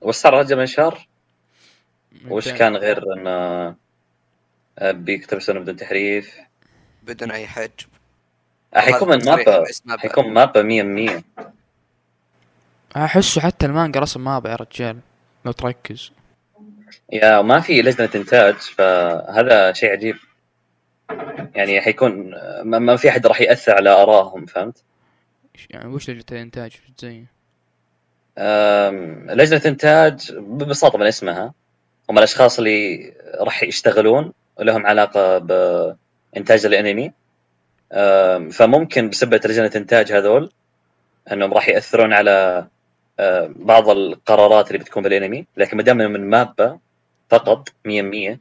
وش 0.00 0.14
صار 0.14 0.34
رجل 0.34 0.56
منشار 0.56 1.06
وش 2.28 2.48
كان؟ 2.48 2.76
غير 2.76 3.12
انه 3.12 3.30
أه، 4.78 4.90
بيكتب 4.92 5.38
سنه 5.38 5.60
بدون 5.60 5.76
تحريف؟ 5.76 6.36
بدون 7.02 7.30
أي 7.30 7.46
حجب 7.46 7.88
أه، 8.74 8.80
حيكون 8.80 9.08
من 9.08 9.24
مابا. 9.24 9.64
حيكون 9.98 10.32
مابا 10.32 10.62
100 10.62 11.22
احسه 12.96 13.40
حتى 13.40 13.66
المانجا 13.66 14.00
رسم 14.00 14.24
مابا 14.24 14.50
يا 14.50 14.56
رجال 14.56 14.98
لو 15.44 15.52
تركز. 15.52 16.12
يا 17.12 17.42
ما 17.42 17.60
في 17.60 17.82
لجنة 17.82 18.10
إنتاج 18.14 18.54
فهذا 18.54 19.72
شيء 19.72 19.92
عجيب. 19.92 20.16
يعني 21.54 21.80
حيكون 21.80 22.30
ما 22.62 22.78
ما 22.78 22.96
في 22.96 23.08
أحد 23.08 23.26
راح 23.26 23.40
يأثر 23.40 23.74
على 23.74 23.90
آرائهم 23.90 24.46
فهمت؟ 24.46 24.82
يعني 25.70 25.88
وش 25.94 26.10
لجنة 26.10 26.24
الإنتاج؟ 26.32 26.72
زي 26.98 27.24
أم، 28.38 29.30
لجنة 29.30 29.62
إنتاج 29.66 30.32
ببساطة 30.32 30.98
من 30.98 31.06
اسمها. 31.06 31.54
هم 32.10 32.18
الأشخاص 32.18 32.58
اللي 32.58 33.12
راح 33.40 33.62
يشتغلون 33.62 34.32
ولهم 34.56 34.86
علاقة 34.86 35.38
بإنتاج 35.38 36.66
الأنمي. 36.66 37.12
أم، 37.92 38.50
فممكن 38.50 39.08
بسبة 39.08 39.40
لجنة 39.44 39.70
إنتاج 39.76 40.12
هذول 40.12 40.50
أنهم 41.32 41.54
راح 41.54 41.68
يأثرون 41.68 42.12
على 42.12 42.66
بعض 43.48 43.88
القرارات 43.88 44.66
اللي 44.68 44.78
بتكون 44.78 45.02
بالأنمي. 45.02 45.46
لكن 45.56 45.76
ما 45.76 45.82
دام 45.82 45.96
من 45.96 46.30
مابا 46.30 46.78
فقط 47.30 47.68
100% 47.84 48.40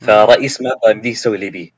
فرئيس 0.00 0.60
مابا 0.60 0.90
يمديه 0.90 1.10
يسوي 1.10 1.34
اللي 1.34 1.46
يبيه. 1.46 1.70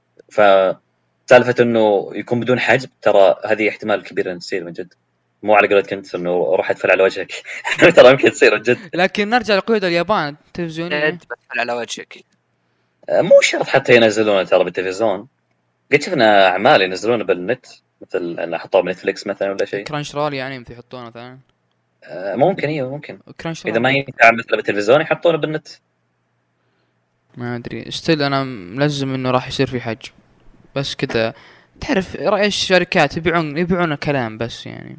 فسالفة 1.31 1.63
إنه 1.63 2.11
يكون 2.15 2.41
بدون 2.41 2.61
حجب 2.61 2.89
ترى 3.03 3.37
هذه 3.45 3.69
احتمال 3.69 4.03
كبير 4.03 4.33
إن 4.33 4.39
تصير 4.39 4.65
من 4.65 4.73
جد. 4.73 4.95
مو 5.43 5.55
على 5.55 5.69
قولة 5.69 5.83
كنت 5.83 6.15
إنه 6.15 6.31
روح 6.31 6.71
ادفل 6.71 6.91
على 6.91 7.03
وجهك. 7.03 7.33
ترى 7.97 8.11
يمكن 8.11 8.31
تصير 8.31 8.55
من 8.55 8.63
جد. 8.63 8.79
لكن 8.95 9.29
نرجع 9.31 9.57
لقيود 9.57 9.85
اليابان 9.85 10.37
التلفزيونية 10.47 11.11
جد 11.11 11.25
بدخل 11.25 11.61
على 11.61 11.73
وجهك. 11.73 12.25
مو 13.11 13.41
شرط 13.41 13.67
حتى 13.67 13.97
ينزلونه 13.97 14.45
ترى 14.45 14.65
بالتلفزيون. 14.65 15.29
قد 15.93 16.03
شفنا 16.03 16.49
أعمال 16.49 16.83
ينزلونه 16.83 17.25
بالنت 17.25 17.67
مثل 18.01 18.41
إنه 18.41 18.59
حطوه 18.59 18.83
بنتفلكس 18.83 19.27
مثلا 19.27 19.51
ولا 19.51 19.65
شيء. 19.65 19.85
كرانش 19.85 20.15
رول 20.15 20.35
يعني 20.35 20.59
مثل 20.59 20.73
يحطونه 20.73 21.07
مثلا. 21.07 21.39
آه، 22.05 22.37
ممكن 22.37 22.69
أيوه 22.69 22.91
ممكن. 22.91 23.19
كرانش 23.41 23.67
رول 23.67 23.73
إذا 23.73 23.81
ما 23.81 23.91
ينفع 23.91 24.31
مثلا 24.33 24.57
بالتلفزيون 24.57 25.01
يحطونه 25.01 25.39
بالنت. 25.39 25.69
ما 27.37 27.57
أدري. 27.57 27.91
still 27.91 28.23
أنا 28.23 28.45
ملزم 28.45 29.15
إنه 29.15 29.31
راح 29.31 29.49
يصير 29.49 29.67
في 29.67 29.81
حج 29.81 30.07
بس 30.77 30.95
كذا. 30.95 31.35
تعرف 31.81 32.17
رأي 32.17 32.47
الشركات 32.47 33.17
يبيعون 33.17 33.59
يبيعون 33.59 33.93
الكلام 33.93 34.39
بس 34.39 34.67
يعني. 34.67 34.97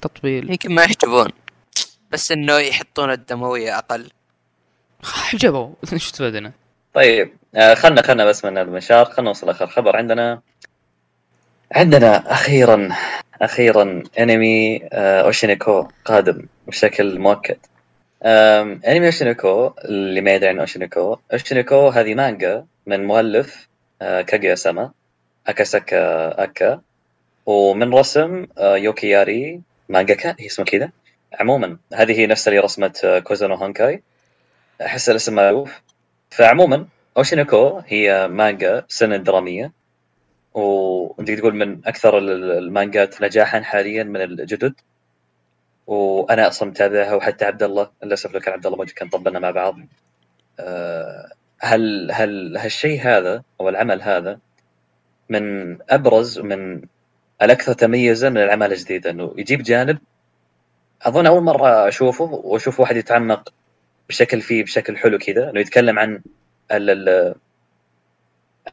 تطبيل. 0.00 0.50
يمكن 0.50 0.74
ما 0.74 0.82
يحجبون. 0.82 1.28
بس 2.10 2.32
إنه 2.32 2.58
يحطون 2.58 3.10
الدموية 3.10 3.78
أقل. 3.78 4.10
حجبوا. 5.04 5.74
إيش 5.92 6.10
استفدنا 6.10 6.52
طيب 6.94 7.32
آه، 7.54 7.74
خلنا 7.74 8.02
خلنا 8.02 8.24
بس 8.24 8.44
من 8.44 8.58
المنشار 8.58 9.04
خلنا 9.04 9.28
نوصل 9.28 9.50
آخر 9.50 9.66
خبر. 9.66 9.96
عندنا 9.96 10.40
عندنا 11.72 12.32
أخيرا 12.32 12.88
أخيرا 13.42 14.02
أنمي 14.18 14.80
آه، 14.92 15.20
أوشينيكو 15.20 15.88
قادم 16.04 16.46
بشكل 16.66 17.18
مؤكد. 17.18 17.56
أنمي 18.24 19.06
أوشينيكو 19.06 19.72
اللي 19.84 20.20
ما 20.20 20.34
يدري 20.34 20.48
عن 20.48 20.58
أوشينيكو 20.58 21.18
أوشينيكو 21.32 21.88
هذه 21.88 22.14
مانجا 22.14 22.66
من 22.86 23.04
مؤلف 23.04 23.68
آه، 24.02 24.22
كاغيا 24.22 24.54
ساما 25.46 25.48
اكاساكا 25.48 26.42
أكا. 26.44 26.80
ومن 27.46 27.94
رسم 27.94 28.46
آه، 28.58 28.76
يوكياري 28.76 29.60
مانجاكا 29.88 30.36
هي 30.40 30.46
اسمها 30.46 30.66
كذا. 30.66 30.92
عموما 31.40 31.78
هذه 31.94 32.12
هي 32.20 32.26
نفس 32.26 32.48
اللي 32.48 32.58
رسمت 32.60 33.04
آه، 33.04 33.18
كوزانو 33.18 33.54
هانكاي. 33.54 34.02
أحس 34.82 35.10
الاسم 35.10 35.34
معروف. 35.34 35.82
فعموما 36.30 36.86
اوشينيكو 37.16 37.82
هي 37.86 38.28
مانجا 38.28 38.84
سينين 38.88 39.16
درامية. 39.16 39.72
وأنت 40.54 41.30
تقول 41.30 41.54
من 41.54 41.80
أكثر 41.86 42.18
ال- 42.18 42.30
ال- 42.30 42.58
المانجات 42.58 43.22
نجاحا 43.22 43.60
حاليا 43.62 44.04
من 44.04 44.22
الجدد. 44.22 44.74
وأنا 45.86 46.48
أصلا 46.48 46.70
متابعها 46.70 47.14
وحتى 47.14 47.44
عبد 47.44 47.62
الله 47.62 47.90
للأسف 48.04 48.34
لو 48.34 48.40
كان 48.40 48.54
عبد 48.54 48.66
الله 48.66 48.78
موجود 48.78 48.94
كان 48.94 49.08
طبلنا 49.08 49.38
مع 49.38 49.50
بعض. 49.50 49.76
آه، 50.60 51.30
هل 51.60 52.10
هل 52.12 52.56
هالشيء 52.56 53.00
هذا 53.02 53.42
أو 53.60 53.68
العمل 53.68 54.02
هذا 54.02 54.38
من 55.28 55.78
أبرز 55.90 56.38
من 56.38 56.82
الأكثر 57.42 57.72
تميزا 57.72 58.28
من 58.30 58.38
الأعمال 58.38 58.72
الجديدة 58.72 59.10
إنه 59.10 59.34
يجيب 59.38 59.62
جانب 59.62 59.98
أظن 61.02 61.26
أول 61.26 61.42
مرة 61.42 61.88
أشوفه 61.88 62.24
وأشوف 62.24 62.80
واحد 62.80 62.96
يتعمق 62.96 63.54
بشكل 64.08 64.40
فيه 64.40 64.64
بشكل 64.64 64.96
حلو 64.96 65.18
كذا 65.18 65.50
إنه 65.50 65.60
يتكلم 65.60 65.98
عن 65.98 66.22
ال- 66.72 66.90
ال- 67.08 67.34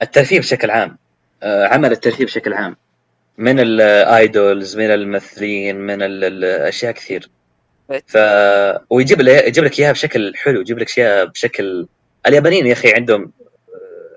الترفيه 0.02 0.40
بشكل 0.40 0.72
عام 0.72 0.98
آه، 1.44 1.66
عمل 1.68 1.92
الترفيه 1.92 2.26
بشكل 2.26 2.54
عام. 2.54 2.76
من 3.38 3.60
الايدولز 3.60 4.78
من 4.78 4.92
الممثلين 4.92 5.76
من 5.78 6.02
ال- 6.02 6.24
ال- 6.24 6.46
أشياء 6.46 6.92
كثير. 6.92 7.30
ف 8.08 8.18
ويجيب 8.90 9.22
يجيب 9.22 9.64
لك 9.64 9.80
إياها 9.80 9.92
بشكل 9.92 10.34
حلو 10.36 10.62
يجيب 10.62 10.80
لك 10.80 10.88
أشياء 10.88 11.26
بشكل 11.26 11.88
اليابانيين 12.28 12.68
يا 12.68 12.74
أخي 12.74 12.94
عندهم 12.94 13.32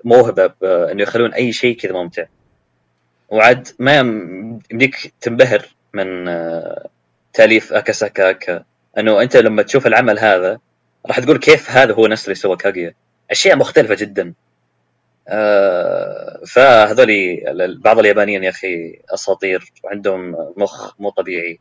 موهبة 0.03 0.47
ب- 0.47 0.63
إنه 0.63 1.03
يخلون 1.03 1.33
أي 1.33 1.51
شيء 1.53 1.77
كذا 1.77 1.93
ممتع. 1.93 2.25
وعد 3.29 3.67
ما 3.79 3.97
يم- 3.97 4.59
يمديك 4.71 5.13
تنبهر 5.21 5.65
من 5.93 6.27
آه، 6.27 6.89
تأليف 7.33 7.73
أكاساكا 7.73 8.29
اكا 8.29 8.63
إنه 8.97 9.21
أنت 9.21 9.37
لما 9.37 9.61
تشوف 9.63 9.87
العمل 9.87 10.19
هذا 10.19 10.59
راح 11.05 11.19
تقول 11.19 11.37
كيف 11.37 11.71
هذا 11.71 11.93
هو 11.93 12.07
نفس 12.07 12.25
اللي 12.25 12.35
سوى 12.35 12.55
كاغيا 12.57 12.93
أشياء 13.31 13.55
مختلفة 13.57 13.95
جدا. 13.95 14.33
آه 15.27 16.41
فهذولي 16.47 17.51
ال- 17.51 17.79
بعض 17.81 17.99
اليابانيين 17.99 18.43
يا 18.43 18.49
أخي 18.49 18.99
أساطير 19.13 19.71
وعندهم 19.83 20.35
مخ 20.57 20.93
مو 21.01 21.09
طبيعي. 21.09 21.59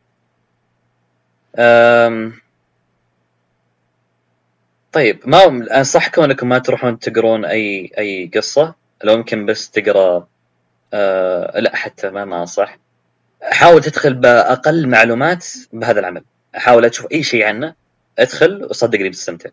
طيب 4.93 5.21
ما 5.27 5.47
انصحكم 5.79 6.23
انكم 6.23 6.49
ما 6.49 6.59
تروحون 6.59 6.99
تقرون 6.99 7.45
اي 7.45 7.91
أي 7.99 8.31
قصة؟ 8.35 8.75
لو 9.05 9.15
يمكن 9.15 9.47
بس 9.47 9.71
تقرأ 9.71 10.27
آه 10.95 11.61
لا 11.61 11.77
حتى 11.77 12.11
ما 12.11 12.25
ما 12.25 12.41
أنصح. 12.41 12.79
حاول 13.43 13.83
تدخل 13.83 14.15
بأقل 14.15 14.89
معلومات 14.89 15.47
بهذا 15.73 16.01
العمل. 16.01 16.25
حاول 16.55 16.91
تشوف 16.91 17.13
أي 17.13 17.23
شيء 17.23 17.45
عنه 17.45 17.75
ادخل 18.19 18.65
وصدقني 18.65 19.09
بتستمتع. 19.09 19.51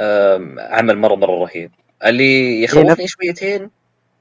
آم، 0.00 0.58
عمل 0.60 0.98
مره 0.98 1.14
مرة 1.14 1.44
رهيب. 1.44 1.70
اللي 2.06 2.62
يخوفني 2.62 3.08
شويتين 3.08 3.70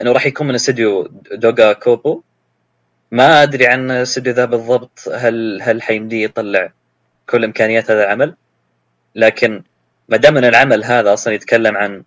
إنه 0.01 0.11
راح 0.11 0.25
يكون 0.25 0.47
من 0.47 0.55
استديو 0.55 1.03
دوغا 1.31 1.73
كوبو. 1.73 2.21
ما 3.11 3.43
أدري 3.43 3.67
عن 3.67 3.91
الاستديو 3.91 4.33
ذا 4.33 4.45
بالضبط 4.45 5.09
هل 5.13 5.59
هل 5.61 5.81
حيمديه 5.81 6.23
يطلع 6.23 6.73
كل 7.29 7.43
إمكانيات 7.43 7.91
هذا 7.91 8.03
العمل. 8.03 8.35
لكن 9.15 9.63
ما 10.09 10.17
دام 10.17 10.37
أن 10.37 10.45
العمل 10.45 10.83
هذا 10.83 11.13
أصلا 11.13 11.33
يتكلم 11.33 11.77
عن 11.77 12.03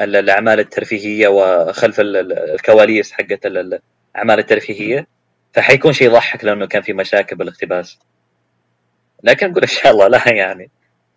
ال- 0.00 0.16
الأعمال 0.16 0.60
الترفيهية 0.60 1.28
وخلف 1.28 2.00
ال- 2.00 2.16
ال- 2.16 2.32
الكواليس 2.54 3.12
حقت 3.12 3.46
ال- 3.46 3.58
ال- 3.58 3.80
الأعمال 4.14 4.38
الترفيهية 4.38 5.06
فحيكون 5.54 5.92
شيء 5.92 6.06
يضحك 6.10 6.44
لأنه 6.44 6.66
كان 6.66 6.82
في 6.82 6.92
مشاكل 6.92 7.36
بالاقتباس. 7.36 7.98
لكن 9.22 9.50
نقول 9.50 9.62
إن 9.62 9.68
شاء 9.68 9.92
الله 9.92 10.08
لا 10.08 10.28
يعني. 10.32 10.70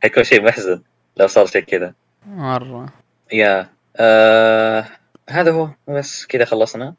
حيكون 0.04 0.24
شيء 0.24 0.42
محزن 0.42 0.82
لو 1.18 1.28
صار 1.28 1.46
شيء 1.46 1.62
كذا. 1.62 1.94
مرة. 2.28 2.90
يا 3.34 3.70
آه 3.98 4.86
هذا 5.30 5.52
هو. 5.52 5.70
بس 5.88 6.26
كذا 6.26 6.46
خلصنا. 6.46 6.94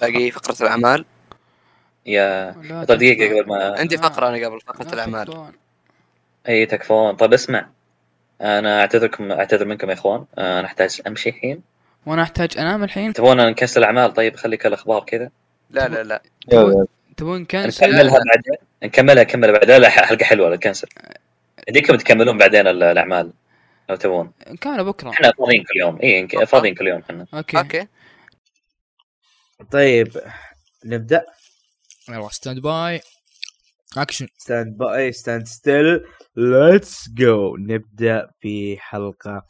باقي 0.00 0.30
فقرة 0.30 0.56
الأعمال؟ 0.62 1.04
يا 2.06 2.52
طيب 2.88 2.98
دقيقة 2.98 3.26
تكفى. 3.26 3.40
قبل 3.40 3.48
ما 3.48 3.78
عندي. 3.78 3.98
فقرة 3.98 4.28
أنا 4.28 4.46
قبل 4.46 4.60
فقرة 4.60 4.84
لا 4.84 4.92
الأعمال. 4.92 5.26
تكفون. 5.26 5.52
أي 6.48 6.66
تكفون 6.66 7.16
طيب 7.16 7.32
اسمع. 7.32 7.68
أنا 8.40 8.80
اعتذركم 8.80 9.32
أعتذر 9.32 9.64
منكم 9.64 9.88
يا 9.88 9.94
إخوان. 9.94 10.24
أنا 10.38 10.64
أحتاج 10.64 11.00
أمشي 11.06 11.28
الحين. 11.28 11.62
وأنا 12.06 12.22
أحتاج 12.22 12.58
أنام 12.58 12.84
الحين. 12.84 13.12
تبغون 13.12 13.46
نكسل 13.50 13.80
الأعمال؟ 13.80 14.12
طيب 14.12 14.36
خليك 14.36 14.66
الأخبار 14.66 15.04
كذا. 15.04 15.30
لا 15.70 15.88
لا 15.88 16.02
لا. 16.02 16.22
تبون 17.16 17.44
كنسل؟ 17.44 17.86
نكملها 17.86 18.18
بعدين. 18.18 18.66
نكملها 18.82 19.24
نكملها 19.24 19.52
بعدين. 19.52 19.76
لا 19.76 19.88
حلقة 19.88 20.24
حلوة 20.24 20.50
لا 20.50 20.56
تكنسل 20.56 20.88
يديكم 21.68 21.96
تكملون 21.96 22.38
بعدين 22.38 22.66
ال- 22.66 22.82
الأعمال 22.82 23.32
لو 23.88 23.96
تبون. 23.96 24.32
كامله 24.60 24.82
بكرة. 24.82 25.10
إحنا 25.10 25.32
فاضيين 25.38 25.64
كل 25.64 25.80
يوم. 25.80 25.98
اي 26.02 26.46
فاضيين 26.46 26.74
كل 26.74 26.86
يوم 26.86 27.02
إحنا. 27.10 27.26
أوكي. 27.34 27.58
أوكي. 27.58 27.86
طيب 29.70 30.08
نبدأ. 30.84 31.26
يلا 32.08 32.28
ستاند 32.28 32.58
باي 32.58 33.00
اكشن 33.96 34.26
ستاند 34.38 34.76
باي 34.76 35.12
ستاند 35.12 35.46
ستيل 35.46 36.04
ليتس 36.36 37.08
جو 37.10 37.56
نبدأ 37.56 38.30
في 38.40 38.76
حلقة 38.80 39.46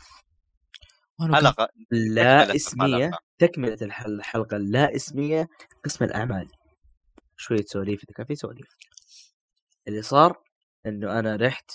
حلقة. 1.20 1.68
لا 1.90 2.54
اسمية. 2.56 3.10
تكملة 3.38 3.78
الحل- 3.82 4.14
الحلقة 4.18 4.56
اللا 4.56 4.96
اسمية. 4.96 5.48
قسم 5.84 6.04
الأعمال. 6.04 6.48
شوية 7.36 7.64
سواليف. 7.66 8.04
إذا 8.04 8.12
كان 8.16 8.26
في 8.26 8.34
سواليف. 8.34 8.66
اللي 9.88 10.02
صار 10.02 10.42
إنه 10.86 11.18
أنا 11.18 11.36
رحت 11.36 11.70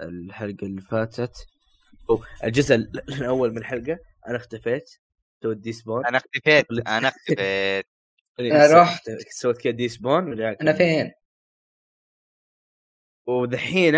الحلقة 0.00 0.66
اللي 0.66 0.80
فاتت. 0.80 1.46
أو 2.10 2.24
الجزء 2.44 2.74
ال- 2.74 3.02
الأول 3.20 3.50
من 3.50 3.58
الحلقة. 3.58 3.98
أنا 4.28 4.36
اختفيت. 4.36 4.90
سويت 5.42 5.58
despawn 5.58 6.06
أنا 6.06 6.16
اختفيت. 6.18 6.66
أنا 6.86 7.08
اختفيت. 7.08 7.86
أنا 8.40 8.80
رحت. 8.82 9.10
سويت 9.30 9.58
كذا 9.58 9.72
despawn. 9.72 10.42
أنا 10.42 10.72
فين؟ 10.72 11.12
ودحين 13.26 13.94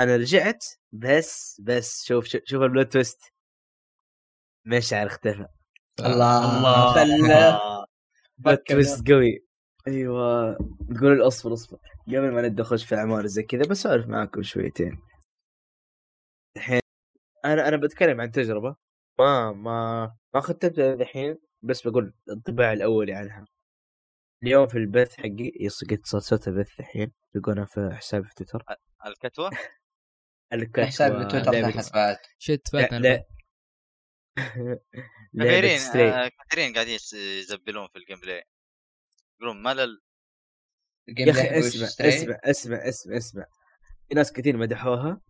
أنا 0.00 0.16
رجعت 0.16 0.64
بس 0.92 1.60
بس 1.60 2.04
شوف 2.04 2.26
شوف, 2.26 2.42
شوف 2.44 2.62
ال 2.62 2.68
plot 2.68 2.92
twist. 2.92 3.20
مشعر 4.66 5.06
اختفى 5.06 5.46
الله. 6.00 6.94
بلا 6.94 7.58
plot 8.38 8.58
فكر 8.58 8.74
twist 8.74 9.10
قوي. 9.10 9.46
أيوه. 9.88 10.54
تقول 10.96 11.26
اصبر 11.26 11.52
اصبر. 11.52 11.78
قبل 12.08 12.30
ما 12.32 12.42
نبدأ 12.42 12.62
نخش 12.62 12.84
في 12.84 12.94
اعمال 12.94 13.28
زي 13.28 13.42
كذا 13.42 13.62
بسولف 13.62 14.06
معاكم 14.06 14.42
شويتين. 14.42 14.98
الحين 16.56 16.80
أنا 17.44 17.68
أنا 17.68 17.76
بتكلم 17.76 18.20
عن 18.20 18.30
تجربة. 18.30 18.76
ما 19.18 19.52
ما 19.52 20.16
ما 20.34 20.40
ختمتها 20.40 20.94
الحين 20.94 21.38
بس 21.62 21.88
بقول 21.88 22.14
الانطباع 22.28 22.72
الاولي 22.72 23.12
عنها 23.12 23.46
اليوم 24.44 24.66
في 24.66 24.78
البث 24.78 25.16
حقي 25.16 25.52
يص 25.60 25.84
قد 25.84 26.00
صرت 26.04 26.48
بث 26.48 26.80
الحين 26.80 27.12
تلقونها 27.34 27.64
في 27.64 27.90
حسابي 27.92 28.28
في 28.28 28.34
تويتر. 28.34 28.64
الكتوة؟ 29.06 29.50
الكتوى 30.52 30.86
حساب 30.86 31.28
تويتر 31.28 31.90
بعد. 31.94 32.16
shit 32.38 32.68
فاتنا 32.72 33.24
كثيرين 35.40 35.78
آه، 35.96 36.30
كثيرين 36.50 36.74
قاعدين 36.74 36.98
يزبلون 37.14 37.88
في 37.88 37.98
ال 37.98 38.20
gameplay 38.20 38.42
يقولون 39.40 39.62
ملل 39.62 40.00
يا 41.08 41.30
أخي 41.30 41.58
اسمع. 41.58 41.86
اسمع 42.00 42.38
اسمع 42.44 42.88
اسمع 42.88 43.16
اسمع. 43.16 43.44
في 44.08 44.14
ناس 44.14 44.32
كثير 44.32 44.56
مدحوها 44.56 45.20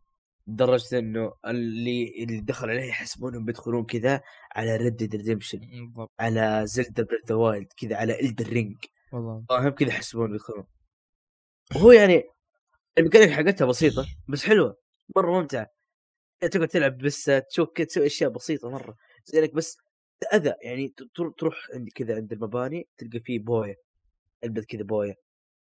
لدرجة 0.46 0.98
إنه 0.98 1.32
اللي 1.46 2.24
اللي 2.24 2.40
دخل 2.40 2.70
عليها 2.70 2.84
يحسبونهم 2.84 3.44
بيدخلون 3.44 3.84
كذا 3.84 4.20
على 4.56 4.76
Red 4.76 5.14
Redemption 5.14 5.58
بالضبط. 5.58 6.12
على 6.20 6.62
Zelda 6.66 7.02
Breath 7.02 7.26
the 7.28 7.34
Wild 7.34 7.72
كذا 7.76 7.96
على 7.96 8.20
Elden 8.20 8.46
Ring 8.48 8.76
والله. 9.14 9.44
فاهم 9.48 9.68
كذا 9.70 9.88
يحسبون 9.88 10.32
بيدخلون 10.32 10.66
وهو 11.76 11.92
يعني 11.92 12.24
الميكانيك 12.98 13.30
حقتها 13.30 13.66
بسيطة 13.66 14.06
بس 14.28 14.44
حلوة 14.44 14.76
مرة 15.16 15.40
ممتعة. 15.40 15.66
تقعد 16.40 16.68
تلعب 16.68 16.98
بس 16.98 17.24
تشوف 17.50 17.68
كذا 17.74 17.86
تسوي 17.86 18.06
أشياء 18.06 18.30
بسيطة 18.30 18.70
مرة. 18.70 18.96
زي 19.24 19.40
لك 19.40 19.54
بس 19.54 19.78
أذى 20.34 20.54
يعني 20.62 20.94
تروح 21.38 21.54
عند 21.74 21.88
كذا 21.94 22.16
عند 22.16 22.32
المباني 22.32 22.88
تلقى 22.98 23.20
فيه 23.20 23.38
بوية 23.38 23.76
علبه 24.44 24.62
كذا 24.62 24.82
بوية. 24.82 25.14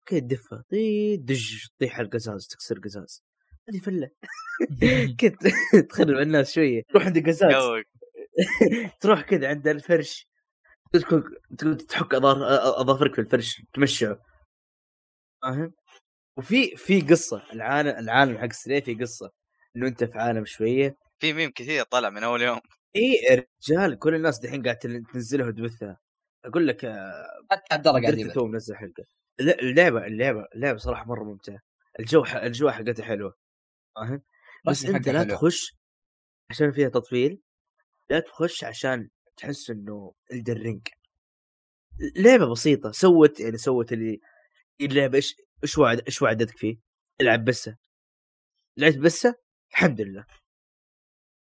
كذا 0.07 0.21
تدفها 0.21 0.65
طي 0.71 1.17
دج 1.17 1.67
تطيح 1.77 1.99
على 1.99 2.07
القزاز 2.07 2.47
تكسر 2.47 2.79
قزاز 2.79 3.25
هذه 3.69 3.79
فلة. 3.79 4.11
كذا 5.21 5.37
تخرب 5.91 6.19
الناس 6.19 6.53
شوية. 6.53 6.83
تروح 6.89 7.07
عند 7.07 7.17
القزاز. 7.17 7.53
تروح 9.01 9.21
كذا 9.23 9.49
عند 9.49 9.69
الفرش. 9.69 10.29
تدخل 10.95 11.23
تقعد 11.59 11.77
تحك 11.77 12.15
أظافرك 12.15 13.15
في 13.15 13.21
الفرش 13.21 13.63
تمشعه. 13.73 14.23
فاهم؟ 15.43 15.73
وفي 16.39 16.77
في 16.77 17.01
قصة 17.01 17.43
العالم 17.53 17.99
العالم 17.99 18.39
حق 18.39 18.53
Stray 18.53 18.83
في 18.83 18.95
قصة 18.95 19.31
إنه 19.77 19.87
أنت 19.89 20.05
في 20.05 20.19
عالم 20.19 20.45
شوية. 20.45 20.97
في 21.19 21.33
ميم 21.33 21.51
كثير 21.51 21.83
طلع 21.85 22.11
من 22.11 22.25
أول 22.25 22.43
يوم. 22.43 22.61
اي 22.97 23.45
رجال 23.71 23.99
كل 23.99 24.15
الناس 24.15 24.39
دحين 24.39 24.63
قاعد 24.63 24.77
تن- 24.79 25.05
تنزلها 25.13 25.47
وتبثها. 25.47 25.99
أقول 26.45 26.67
لك 26.69 26.81
حتى 27.51 27.75
عبد 27.75 27.89
الله 27.89 28.03
قاعد 28.03 28.33
تو 28.33 28.47
منزل 28.47 28.77
حلقه 28.77 29.05
لا، 29.39 29.61
اللعبة 29.61 30.07
اللعبة 30.07 30.47
اللعبة 30.55 30.79
صراحة 30.79 31.05
مرة 31.05 31.25
ممتعة. 31.25 31.59
الجو 32.01 32.25
ح- 32.25 32.35
الجو 32.35 32.71
حقتها 32.71 33.05
حلوة. 33.05 33.35
فاهم؟ 33.97 34.23
بس 34.67 34.85
أنت 34.85 35.09
لا 35.09 35.21
حلو. 35.21 35.31
تخش 35.35 35.77
عشان 36.51 36.73
فيها 36.73 36.89
تطفيل 36.89 37.41
لا 38.11 38.21
تخش 38.21 38.65
عشان 38.65 39.09
تحس 39.37 39.71
إنه 39.71 40.15
الدرينج 40.33 40.89
لعبة 42.17 42.51
بسيطة 42.51 42.91
سوت 42.91 43.41
يعني 43.41 43.57
سوت 43.59 43.93
اللي 43.93 44.21
اللعبة 44.81 45.17
إيش 45.17 45.37
إيش 45.63 45.79
وعد 45.79 46.01
إيش 46.07 46.23
وعدتك 46.23 46.57
فيه؟ 46.59 46.77
العب 47.21 47.45
بسة. 47.45 47.77
لعبت 48.77 48.99
بسة؟ 48.99 49.35
الحمد 49.71 50.01
لله. 50.01 50.27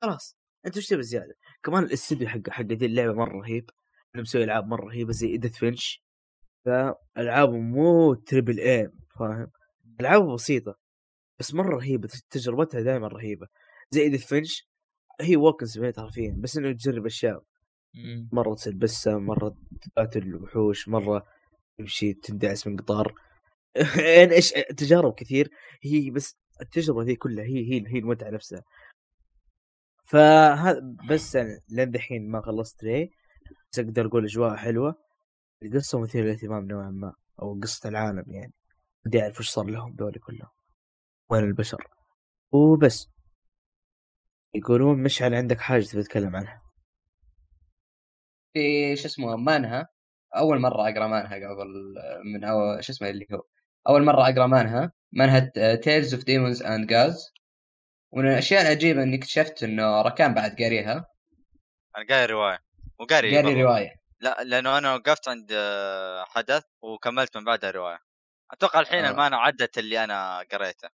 خلاص. 0.03 0.37
أنت 0.67 0.77
إيش 0.77 0.87
تبي 0.89 1.03
زيادة؟ 1.03 1.35
كمان 1.63 1.85
الاستوديو 1.85 2.29
حق 2.29 2.51
حق 2.51 2.63
دي 2.63 2.87
اللعبة 2.87 3.13
مرة 3.13 3.39
رهيب. 3.41 3.71
انه 4.15 4.23
مسوي 4.23 4.45
ألعاب 4.45 4.67
مرة 4.67 4.85
رهيبة 4.87 5.13
زي 5.13 5.27
Edith 5.29 5.53
Finch 5.53 6.03
فالعابه 6.65 7.57
مو 7.59 8.15
triple 8.15 8.61
A 8.61 8.91
فاهم؟ 9.19 9.51
العابه 10.01 10.35
بسيطة 10.35 10.79
بس 11.39 11.55
مرة 11.55 11.77
رهيبة. 11.77 12.09
تجربتها 12.31 12.81
دائما 12.81 13.09
رهيبة. 13.09 13.47
زي 13.91 14.01
ايدث 14.03 14.27
فينش 14.27 14.69
هي 15.21 15.37
ووكن 15.37 15.67
سميت 15.67 16.01
حرفيا 16.01 16.37
بس 16.39 16.57
إنه 16.57 16.73
تجرب 16.73 17.07
أشياء. 17.07 17.45
مرة 18.33 18.55
تصير 18.55 18.75
بسة 18.77 19.19
مرة 19.19 19.55
تقاتل 19.83 20.23
الوحوش 20.23 20.89
مرة 20.89 21.27
تمشي 21.79 22.13
تندعس 22.15 22.67
من 22.67 22.77
قطار. 22.77 23.15
يعني 24.19 24.33
إيش 24.33 24.51
تجارب 24.53 25.15
كثير. 25.15 25.51
هي 25.85 26.11
بس 26.11 26.37
التجربة 26.63 27.03
ذي 27.03 27.17
كلها 27.17 27.45
هي 27.45 27.59
هي 27.73 27.85
هي 27.89 27.99
المتعة 27.99 28.31
نفسها. 28.31 28.63
فهذا 30.05 30.81
بس 31.11 31.37
أنا 31.37 31.61
لين 31.71 31.91
دحين 31.91 32.31
ما 32.31 32.41
خلصت 32.43 32.85
ري 32.85 33.11
بس 33.73 33.79
أقدر 33.79 34.07
أقول 34.07 34.25
اجواء 34.25 34.57
حلوة. 34.57 34.95
القصة 35.65 36.01
مثيرة 36.01 36.25
للاهتمام 36.25 36.65
نوعا 36.69 36.91
ما 36.91 37.15
أو 37.43 37.61
قصة 37.63 37.89
العالم 37.89 38.25
يعني. 38.33 38.53
بدي 39.07 39.23
أعرف 39.23 39.41
وش 39.41 39.51
صار 39.51 39.67
لهم 39.67 39.95
دول 39.95 40.13
كلهم. 40.13 40.51
وين 41.31 41.45
البشر. 41.45 41.85
وبس. 42.53 43.09
يقولون 44.55 45.03
مشعل 45.03 45.35
عندك 45.35 45.61
حاجة 45.61 45.83
تبي 45.85 46.03
تتكلم 46.03 46.37
عنها. 46.37 46.63
في 48.53 48.97
شو 48.97 49.07
اسمه 49.09 49.37
مانها. 49.37 49.89
أول 50.37 50.61
مرة 50.61 50.83
أقرأ 50.89 51.07
مانهوا 51.07 51.35
قبل 51.35 51.95
من 52.25 52.45
أول 52.45 52.85
شو 52.85 52.93
اسمه 52.93 53.11
اللي 53.11 53.27
هو 53.33 53.43
أول 53.89 54.05
مرة 54.05 54.23
أقرأ 54.29 54.47
مانهوا 54.47 54.93
مانهوا 55.13 55.51
Tales 55.75 56.15
of 56.15 56.25
Demons 56.25 56.63
and 56.63 56.87
Gods 56.87 57.33
ومن 58.13 58.29
الأشياء 58.29 58.63
العجيبة 58.63 59.03
إني 59.03 59.17
اكتشفت 59.17 59.63
إنه 59.63 60.03
ركان 60.03 60.35
بعد 60.35 60.63
قاريها. 60.63 61.07
أنا 61.97 62.07
قاري 62.09 62.33
رواية. 62.33 62.59
وقاري 62.99 63.37
قاري. 63.37 63.63
رواية. 63.63 63.95
لا 64.21 64.37
لأنه 64.45 64.79
أنا 64.79 64.95
وقفت 64.95 65.29
عند 65.29 65.53
آه، 65.53 66.25
حدث 66.25 66.63
وكملت 66.83 67.37
من 67.37 67.45
بعدها 67.45 67.71
رواية. 67.71 67.99
أتوقع 68.51 68.81
الحين 68.81 69.05
آه. 69.05 69.11
المانهوا 69.11 69.37
عدت 69.37 69.79
اللي 69.79 70.05
أنا 70.05 70.45
قريته. 70.53 70.89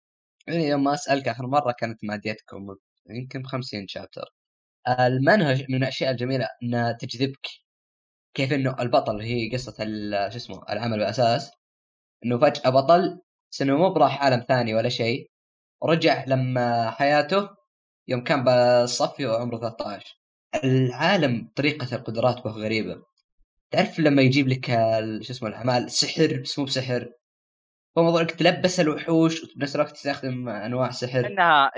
إيه، 0.49 0.69
يوم 0.69 0.83
ما 0.83 0.93
أسألك 0.93 1.27
آخر 1.27 1.47
مرة 1.47 1.71
كانت 1.79 2.03
ماديتكم 2.03 2.75
يمكن 3.09 3.41
ب 3.41 3.45
50 3.45 3.87
chapter 3.87 4.33
المنهج 4.87 5.65
من 5.69 5.83
الأشياء 5.83 6.11
الجميلة 6.11 6.47
انها 6.63 6.91
تجذبك. 6.91 7.47
كيف 8.33 8.53
إنه 8.53 8.75
البطل 8.79 9.21
هي 9.21 9.49
قصة 9.49 9.73
شو 10.29 10.37
اسمه 10.37 10.63
العمل 10.69 10.97
بالأساس. 10.97 11.51
إنه 12.25 12.39
فجأة 12.39 12.69
بطل 12.69 13.19
بس 13.51 13.61
انه 13.61 13.77
مو 13.77 13.89
براح 13.89 14.23
عالم 14.23 14.45
ثاني 14.47 14.73
ولا 14.75 14.89
شيء. 14.89 15.31
ورجع 15.81 16.25
لما 16.27 16.91
حياته 16.91 17.49
يوم 18.07 18.23
كان 18.23 18.43
بالصفي 18.43 19.25
وعمره 19.25 19.57
13 19.57 20.19
العالم 20.63 21.51
طريقة 21.55 21.95
القدرات 21.95 22.43
به 22.43 22.51
غريبة. 22.51 23.03
تعرف 23.71 23.99
لما 23.99 24.21
يجيب 24.21 24.47
لك 24.47 24.65
شو 25.21 25.33
اسمه 25.33 25.49
الاعمال 25.49 25.91
سحر 25.91 26.41
بس 26.41 26.59
مو 26.59 26.65
بسحر. 26.65 27.11
هو 27.97 28.03
موضوع 28.03 28.21
إنك 28.21 28.31
تلبس 28.31 28.79
الوحوش 28.79 29.43
وبنفس 29.43 29.75
الوقت 29.75 29.91
تستخدم 29.91 30.49
أنواع 30.49 30.91
سحر. 30.91 31.27
إنها 31.27 31.71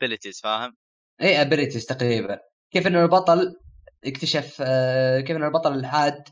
abilities 0.00 0.40
فاهم؟ 0.40 0.76
اي 1.20 1.40
abilities 1.40 1.86
تقريبا. 1.86 2.40
كيف 2.70 2.86
إنه 2.86 3.02
البطل 3.02 3.56
اكتشف 4.04 4.62
آه، 4.66 5.20
كيف 5.20 5.36
إنه 5.36 5.46
البطل 5.46 5.74
العاد 5.74 6.28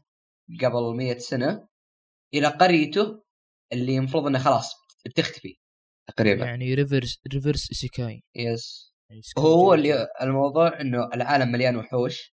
قبل 0.62 0.96
مية 0.96 1.18
سنة 1.18 1.68
إلى 2.34 2.46
قريته 2.46 3.22
اللي 3.72 3.98
المفروض 3.98 4.26
إنه 4.26 4.38
خلاص 4.38 4.74
بتختفي 5.06 5.56
تقريبا. 6.06 6.44
يعني 6.44 6.74
reverse 6.74 7.20
reverse 7.32 7.60
isekai 7.60 8.22
yes 8.36 8.92
يعني 9.10 9.22
هو. 9.38 9.74
اللي 9.74 10.08
الموضوع 10.22 10.80
إنه 10.80 11.08
العالم 11.14 11.52
مليان 11.52 11.76
وحوش. 11.76 12.34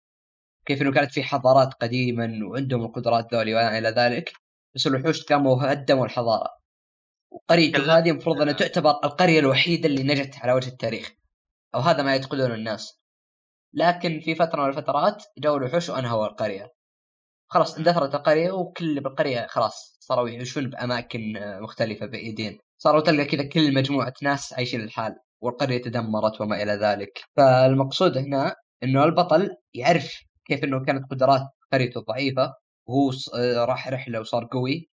كيف 0.67 0.81
إنه 0.81 0.91
كانت 0.91 1.11
في 1.11 1.23
حضارات 1.23 1.73
قديما 1.73 2.39
وعندهم 2.47 2.85
القدرات 2.85 3.33
ذولي 3.33 3.53
وما 3.53 3.77
إلى 3.77 3.89
ذلك 3.89 4.33
بس 4.75 4.87
الوحوش 4.87 5.23
قاموا 5.23 5.71
هدموا 5.71 6.05
الحضارة. 6.05 6.49
وقريته 7.31 7.97
هذه 7.97 8.09
المفروض 8.09 8.41
إنها 8.41 8.53
تعتبر 8.53 8.89
القرية 8.89 9.39
الوحيدة 9.39 9.89
اللي 9.89 10.03
نجت 10.03 10.35
على 10.37 10.53
وجه 10.53 10.67
التاريخ. 10.67 11.11
أو 11.75 11.79
هذا 11.79 12.03
ما 12.03 12.11
يعتقدون 12.15 12.51
الناس. 12.51 12.99
لكن 13.73 14.19
في 14.19 14.35
فترة 14.35 14.63
من 14.63 14.69
الفترات 14.69 15.23
جو 15.39 15.57
الوحوش 15.57 15.89
وأنهوا 15.89 16.27
القرية. 16.27 16.67
خلاص 17.47 17.77
اندثرت 17.77 18.15
القرية 18.15 18.51
وكل 18.51 18.85
اللي 18.85 19.01
بالقرية 19.01 19.47
خلاص 19.47 19.97
صاروا 20.01 20.29
يعيشون 20.29 20.69
بأماكن 20.69 21.37
آه، 21.37 21.59
مختلفة 21.59 22.05
بعيدين. 22.05 22.59
صاروا 22.77 23.01
تلقى 23.01 23.25
كذا 23.25 23.43
كل 23.49 23.73
مجموعة 23.73 24.13
ناس 24.23 24.53
عايشين 24.53 24.81
الحال 24.81 25.15
والقرية 25.41 25.81
تدمرت 25.81 26.41
وما 26.41 26.63
إلى 26.63 26.71
ذلك. 26.73 27.21
فالمقصود 27.37 28.17
هنا 28.17 28.55
إنه 28.83 29.03
البطل 29.03 29.49
يعرف 29.73 30.13
كيف 30.45 30.63
إنه 30.63 30.85
كانت 30.85 31.11
قدرات 31.11 31.41
قريته 31.73 32.01
ضعيفة 32.01 32.53
وهو 32.87 33.11
آه، 33.35 33.65
راح 33.65 33.87
رحلة 33.87 34.19
وصار 34.19 34.47
قوي. 34.51 34.89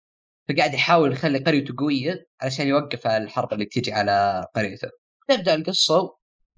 فقاعد 0.49 0.75
يحاول 0.75 1.13
يخلي 1.13 1.39
قريته 1.39 1.75
قوية 1.79 2.27
علشان 2.43 2.69
يوقف 2.69 3.07
الحرب 3.07 3.53
اللي 3.53 3.65
تيجي 3.67 3.93
على 3.93 4.47
قريته. 4.57 4.89
تبدا 5.29 5.55
القصة 5.55 6.16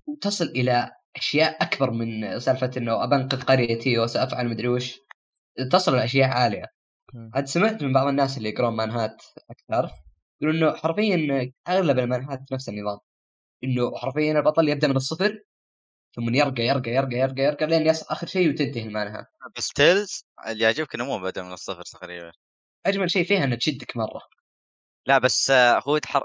وتصل 0.09 0.45
إلى 0.45 0.93
أشياء 1.17 1.63
أكبر 1.63 1.91
من 1.91 2.41
سالفة 2.41 2.71
إنه 2.77 3.05
ابنقذ 3.05 3.43
قريتي 3.43 3.99
وسافعل 3.99 4.49
مدري 4.49 4.69
وش. 4.69 4.99
تصل 5.73 5.97
لاشياء 5.97 6.29
عالية. 6.29 6.67
عاد 7.35 7.47
سمعت 7.47 7.83
من 7.83 7.93
بعض 7.93 8.07
الناس 8.07 8.39
اللي 8.39 8.49
يقرون 8.49 8.77
مانهات 8.77 9.23
أكثر 9.51 9.91
يقولون 10.41 10.63
إنه 10.63 10.77
حرفيا 10.77 11.53
أغلب 11.69 11.99
المانهات 11.99 12.53
نفس 12.53 12.69
النظام. 12.69 12.99
إنه 13.65 13.97
حرفيا 13.97 14.33
البطل 14.33 14.69
يبدأ 14.69 14.89
من 14.89 14.97
الصفر 14.97 15.45
ثم 16.17 16.35
يرقى 16.35 16.63
يرقى 16.63 16.91
يرقى 16.91 17.17
يرقى 17.17 17.43
يرقى 17.43 17.67
لين 17.67 17.87
يصل 17.87 18.07
آخر 18.11 18.27
شيء 18.27 18.49
وتنتهي 18.49 18.83
المانها 18.83 19.27
بس 19.57 19.69
Tales 19.69 20.25
اللي 20.49 20.65
يعجبك 20.65 20.95
إنه 20.95 21.05
مو 21.05 21.19
بدأ 21.19 21.43
من 21.43 21.53
الصفر 21.53 21.83
تقريبا. 21.83 22.33
أجمل 22.87 23.11
شيء 23.11 23.25
فيها 23.25 23.45
انها 23.45 23.57
تشدك 23.57 23.97
مرة. 23.97 24.21
لا 25.07 25.19
بس 25.19 25.51
آه، 25.51 25.83
هو 25.87 25.99
تحر... 25.99 26.23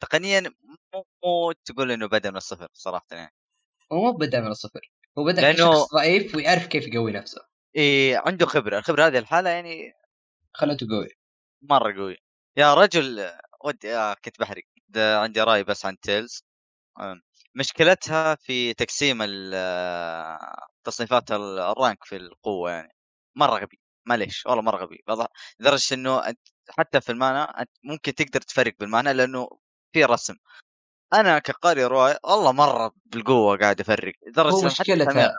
تقنيا 0.00 0.40
مو 0.94 1.04
مو 1.24 1.52
تقول 1.52 1.90
إنه 1.92 2.06
بدأ 2.08 2.30
من 2.30 2.36
الصفر 2.36 2.68
صراحة 2.74 3.06
يعني. 3.12 3.34
هو 3.92 4.02
مو 4.02 4.12
بدأ 4.12 4.40
من 4.40 4.46
الصفر 4.46 4.90
هو 5.18 5.24
بدأ 5.24 5.42
لأنه- 5.52 5.56
كشخص 5.56 5.94
ضعيف 5.94 6.34
ويعرف 6.34 6.66
كيف 6.66 6.86
يقوي 6.86 7.12
نفسه. 7.12 7.40
إيه 7.76 8.18
عنده 8.26 8.46
خبرة 8.46 8.78
الخبرة 8.78 9.06
هذه 9.06 9.18
الحالة 9.18 9.50
يعني 9.50 9.92
خلته 10.54 10.86
قوي. 10.90 11.08
مرة 11.62 11.92
قوي 11.94 12.16
يا 12.56 12.74
رجل 12.74 13.30
ودي 13.64 13.96
آه 13.96 14.14
كنت 14.24 14.40
بحرق. 14.40 14.62
عندي 14.96 15.40
رأي 15.40 15.64
بس 15.64 15.86
عن 15.86 16.00
Tales. 16.00 16.44
مشكلتها 17.54 18.34
في 18.34 18.74
تقسيم 18.74 19.18
آه، 19.54 20.66
تصنيفات 20.84 21.32
ال- 21.32 21.58
الرانك 21.58 22.04
في 22.04 22.16
القوة 22.16 22.70
يعني. 22.70 22.92
مرة 23.36 23.58
غبي 23.60 23.80
معليش 24.06 24.46
والله 24.46 24.62
مرة 24.62 24.76
غبي. 24.76 24.98
لدرجة 25.60 25.94
إنه 25.94 26.28
أنت 26.28 26.38
حتى 26.70 27.00
في 27.00 27.12
المانا 27.12 27.60
أنت 27.60 27.70
ممكن 27.84 28.14
تقدر 28.14 28.40
تفرق 28.40 28.74
بالمانا 28.80 29.12
لأنه 29.12 29.48
في 29.92 30.04
رسم. 30.04 30.34
أنا 31.14 31.38
كقارئ 31.38 31.84
روايه 31.84 32.18
والله 32.24 32.52
مرة 32.52 32.94
بالقوة 33.06 33.56
قاعد 33.56 33.80
أفرق 33.80 34.12
لدرجة 34.26 34.66
مشكلتها-. 34.66 35.32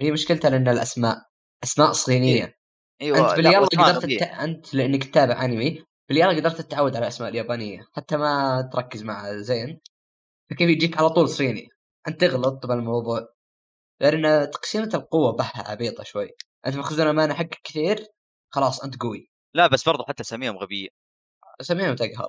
هي 0.00 0.10
مشكلتها 0.10 0.50
لأن 0.50 0.68
الأسماء 0.68 1.16
أسماء 1.64 1.92
صينية. 1.92 2.58
إيوه 3.02 3.18
أنت 3.18 3.26
لا، 3.26 3.36
باليلا 3.36 3.58
قدرت. 3.58 4.04
الت... 4.04 4.22
أنت 4.22 4.74
لأنك 4.74 5.04
تتابع 5.04 5.44
أنمي 5.44 5.84
باليلا 6.08 6.28
قدرت 6.28 6.60
تتعود 6.60 6.96
على 6.96 7.02
الأسماء 7.02 7.30
اليابانية 7.30 7.86
حتى 7.92 8.16
ما 8.16 8.62
تركز 8.72 9.02
مع 9.02 9.32
زين. 9.32 9.80
فكيف 10.50 10.70
يجيك 10.70 10.98
على 10.98 11.10
طول 11.10 11.28
صيني؟ 11.28 11.68
أنت 12.08 12.20
تغلط 12.20 12.66
بالموضوع. 12.66 13.28
لأن 14.00 14.50
تقسيمة 14.50 14.90
القوة 14.94 15.32
بها 15.32 15.52
عبيطة 15.56 16.04
شوي. 16.04 16.30
أنت 16.66 16.76
مخزون 16.76 17.06
امانه 17.06 17.34
حقك 17.34 17.60
كثير 17.64 18.06
خلاص 18.50 18.84
أنت 18.84 19.02
قوي. 19.02 19.30
لا 19.54 19.66
بس 19.66 19.88
برضو 19.88 20.04
حتى 20.04 20.22
اساميهم 20.22 20.58
غبية. 20.58 20.88
اسميها 21.60 21.90
وتقهر 21.90 22.28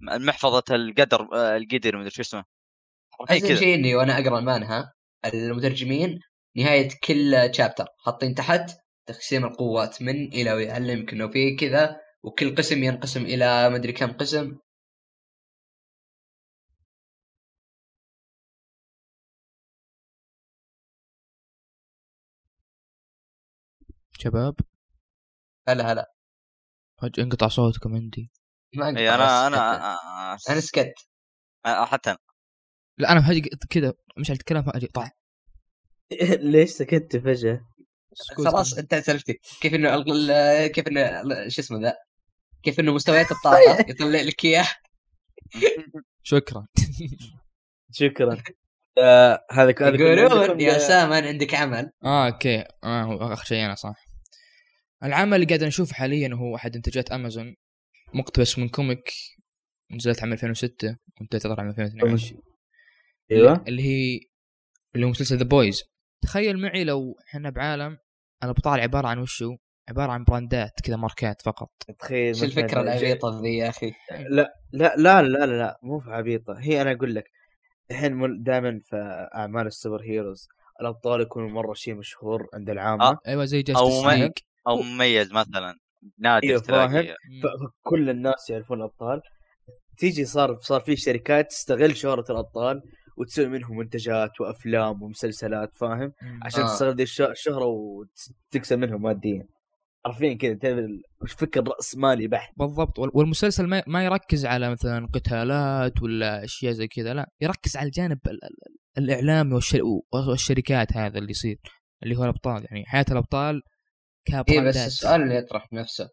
محفظة 0.00 0.64
القدر 0.70 1.28
آه، 1.34 1.56
القدر 1.56 1.96
مدري 1.96 2.10
شو 2.10 2.22
اسمه. 2.22 2.44
احسن 3.30 3.48
كذا. 3.48 3.56
شيء 3.60 3.74
إني 3.74 3.94
وأنا 3.94 4.18
أقرأ 4.18 4.38
المانها 4.38 4.92
المترجمين 5.24 6.20
نهاية 6.56 6.88
كل 7.04 7.54
شابتر 7.54 7.86
حاطين 7.98 8.34
تحت 8.34 8.70
تقسيم 9.06 9.44
القوات 9.44 10.02
من 10.02 10.26
إلى 10.32 10.52
ويعلمك 10.52 11.12
انه 11.12 11.28
في 11.28 11.56
كذا 11.56 12.00
وكل 12.22 12.54
قسم 12.56 12.84
ينقسم 12.84 13.22
إلى 13.22 13.70
مدري 13.70 13.92
كم 13.92 14.12
قسم. 14.12 14.58
شباب؟ 24.18 24.54
هلا 25.68 25.92
هلا. 25.92 26.12
فجأة 27.02 27.24
انقطع 27.24 27.48
صوتكم 27.48 27.94
عندي. 27.94 28.30
ما 28.76 28.86
أقدر 28.86 28.98
اي 28.98 29.14
أنا. 29.14 29.46
أنا 29.46 29.92
آه، 29.94 30.38
أنا 30.50 30.60
سكت. 30.60 30.94
آه، 31.66 31.84
حتى 31.84 32.10
أنا. 32.10 32.18
لا 32.98 33.12
أنا 33.12 33.20
فجأة 33.20 33.50
كذا 33.70 33.92
مش 34.18 34.30
اتكلم 34.30 34.62
فجأة 34.62 34.88
طع 34.94 35.10
ليش 36.40 36.70
سكت 36.70 37.16
فجأة؟ 37.16 37.60
خلاص. 38.36 38.78
أنت 38.78 38.94
سالفتي 38.94 39.40
كيف 39.60 39.74
إنه 39.74 40.02
كيف 40.68 40.88
إنه 40.88 41.22
شو 41.48 41.60
اسمه 41.62 41.80
ذا؟ 41.80 41.94
كيف 42.62 42.80
إنه 42.80 42.92
مستويات 42.94 43.32
الطاقة؟ 43.32 43.78
يطلع 43.90 44.20
لك 44.20 44.44
إياه. 44.44 44.66
شكرا. 46.22 46.66
شكرا. 47.92 48.42
آه 48.98 49.44
هذا 49.50 49.62
هذا 49.62 49.72
كله 49.72 50.22
يقولون 50.22 50.60
يا 50.60 50.72
يا- 50.72 50.78
سامان 50.78 51.24
عندك 51.24 51.54
عمل. 51.54 51.90
آه 52.04 52.26
أوكي. 52.26 52.64
آه 52.84 53.02
هو 53.02 53.32
آخر 53.32 53.44
شيء 53.44 53.64
أنا 53.64 53.74
صح. 53.74 53.94
العمل 55.04 55.34
اللي 55.34 55.46
قاعد 55.46 55.64
نشوفه 55.64 55.94
حاليا 55.94 56.34
هو 56.34 56.56
أحد 56.56 56.76
انتاجات 56.76 57.10
أمازون. 57.10 57.54
مقتبس 58.14 58.58
من 58.58 58.68
comic 58.68 59.12
نزلت 59.90 60.22
عام 60.22 60.32
2006 60.32 60.96
وانتهت 61.20 61.46
عام 61.46 61.68
2012 61.68 62.36
أيوه. 63.32 63.64
اللي 63.68 63.82
هي 63.82 64.20
اللي 64.94 65.06
هو 65.06 65.10
مسلسل 65.10 65.36
The 65.36 65.44
Boys 65.44 65.82
تخيل 66.22 66.58
معي 66.58 66.84
لو 66.84 67.18
إحنا 67.28 67.50
بعالم 67.50 67.98
الابطال 68.44 68.80
عبارة 68.80 69.08
عن 69.08 69.18
وشو؟ 69.18 69.56
عبارة 69.88 70.12
عن 70.12 70.24
براندات 70.24 70.80
كذا 70.84 70.96
ماركات 70.96 71.42
فقط. 71.42 71.70
تخيل 71.98 72.36
شو 72.36 72.44
الفكرة 72.44 72.80
العبيطة 72.80 73.40
ذي 73.42 73.56
يا 73.56 73.68
أخي؟ 73.68 73.92
لا 74.10 74.54
لا 74.72 74.94
لا 74.96 75.22
لا 75.22 75.46
لا, 75.46 75.46
لا 75.46 75.78
مو 75.82 76.00
في 76.00 76.10
عبيطة. 76.10 76.54
هي 76.58 76.82
أنا 76.82 76.92
أقول 76.92 77.14
لك 77.14 77.30
الحين 77.90 78.42
دائما 78.42 78.80
في 78.84 78.96
أعمال 79.34 79.66
ال 79.66 79.72
super 79.72 80.02
heroes 80.02 80.48
الأبطال 80.80 81.20
يكونوا 81.20 81.48
مرة 81.48 81.74
شيء 81.74 81.94
مشهور 81.94 82.46
عند 82.54 82.70
العامة. 82.70 83.04
آه. 83.04 83.18
أيوه 83.26 83.44
زي 83.44 83.58
أو 83.58 83.62
Justice 83.62 84.42
أو 84.66 84.82
مميز 84.82 85.32
مثلا. 85.32 85.78
نادر 86.18 86.58
تلاقي. 86.58 86.90
فاهم. 86.90 87.14
فكل 87.84 88.10
الناس 88.10 88.50
يعرفون 88.50 88.78
الأبطال. 88.78 89.20
تيجي 89.98 90.24
صار 90.24 90.56
صار 90.60 90.80
في 90.80 90.96
شركات 90.96 91.46
تستغل 91.50 91.96
شهرة 91.96 92.24
الأبطال 92.30 92.82
وتسوي 93.18 93.46
منهم 93.48 93.76
منتجات 93.76 94.40
وأفلام 94.40 95.02
ومسلسلات 95.02 95.70
فاهم؟ 95.76 96.12
عشان 96.42 96.62
آه. 96.62 96.66
تستغل 96.66 97.00
الشهرة 97.30 97.64
وتكسب 97.64 98.78
منهم 98.78 99.02
ماديا. 99.02 99.46
حرفيا 100.06 100.34
كذا 100.34 100.86
وش 101.22 101.32
فكر 101.32 101.68
رأس 101.68 101.96
مالي 101.96 102.28
بحت. 102.28 102.52
بالضبط. 102.58 102.98
وال- 102.98 103.10
والمسلسل 103.14 103.66
ما 103.66 103.82
ما 103.86 104.04
يركز 104.04 104.46
على 104.46 104.70
مثلا 104.70 105.08
قتالات 105.14 106.02
ولا 106.02 106.44
أشياء 106.44 106.72
زي 106.72 106.88
كذا 106.88 107.14
لا. 107.14 107.28
يركز 107.40 107.76
على 107.76 107.86
الجانب 107.86 108.18
ال- 108.26 108.44
ال- 108.44 108.76
الإعلامي 109.04 109.54
والشر... 109.54 109.80
والشركات 110.28 110.96
هذا 110.96 111.18
اللي 111.18 111.30
يصير 111.30 111.56
اللي 112.02 112.16
هو 112.16 112.22
الأبطال 112.24 112.64
يعني. 112.70 112.84
حياة 112.86 113.04
الأبطال 113.10 113.62
اي 114.34 114.60
بس 114.60 114.76
السؤال 114.76 115.22
اللي 115.22 115.36
يطرح 115.36 115.72
نفسه 115.72 116.10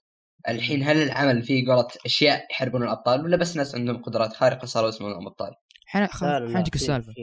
الحين 0.47 0.83
هل 0.83 0.97
العمل 0.97 1.43
فيه 1.43 1.67
قولة 1.67 1.87
أشياء 2.05 2.47
يحاربون 2.51 2.83
الأبطال 2.83 3.25
ولا 3.25 3.37
بس 3.37 3.57
ناس 3.57 3.75
عندهم 3.75 4.01
قدرات 4.01 4.33
خارقة 4.33 4.65
صاروا 4.65 4.89
اسمهم 4.89 5.27
أبطال؟ 5.27 5.53
حنا 5.85 6.07
حنجيك 6.53 6.75
السالفة. 6.75 7.13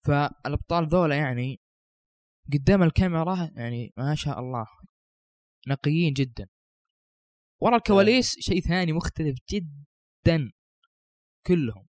فالأبطال 0.00 0.88
ذولا 0.88 1.16
يعني 1.16 1.60
قدام 2.52 2.82
الكاميرا 2.82 3.50
يعني 3.54 3.92
ما 3.96 4.14
شاء 4.14 4.40
الله 4.40 4.66
نقيين 5.68 6.12
جدا. 6.12 6.48
ورا 7.60 7.76
الكواليس 7.76 8.36
شيء 8.40 8.60
ثاني 8.60 8.92
مختلف 8.92 9.38
جدا 9.50 10.52
كلهم. 11.46 11.86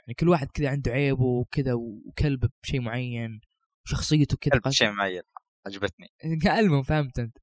يعني 0.00 0.14
كل 0.14 0.28
واحد 0.28 0.50
كذا 0.50 0.70
عنده 0.70 0.92
عيبه 0.92 1.24
وكذا 1.24 1.72
وكلب 1.74 2.50
بشيء 2.62 2.80
معين 2.80 3.40
وشخصيته 3.84 4.36
كذا 4.36 4.60
كلب 4.60 4.72
شيء 4.72 4.90
معين. 4.90 5.22
عجبتني. 5.66 6.08
المهم 6.58 6.82
فهمت 6.82 7.18
أنت. 7.18 7.36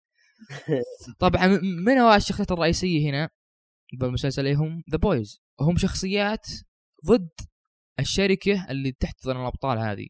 طبعا 1.19 1.47
من 1.86 1.97
هو 1.97 2.13
الشخصيات 2.13 2.51
الرئيسية 2.51 3.09
هنا 3.09 3.30
بالمسلسل 3.99 4.47
هم 4.47 4.84
The 4.91 4.97
Boys 4.97 5.41
هم 5.61 5.78
شخصيات 5.78 6.47
ضد 7.05 7.30
الشركة 7.99 8.65
اللي 8.69 8.91
تحتضن 8.91 9.41
الأبطال 9.41 9.80
هذه. 9.80 10.07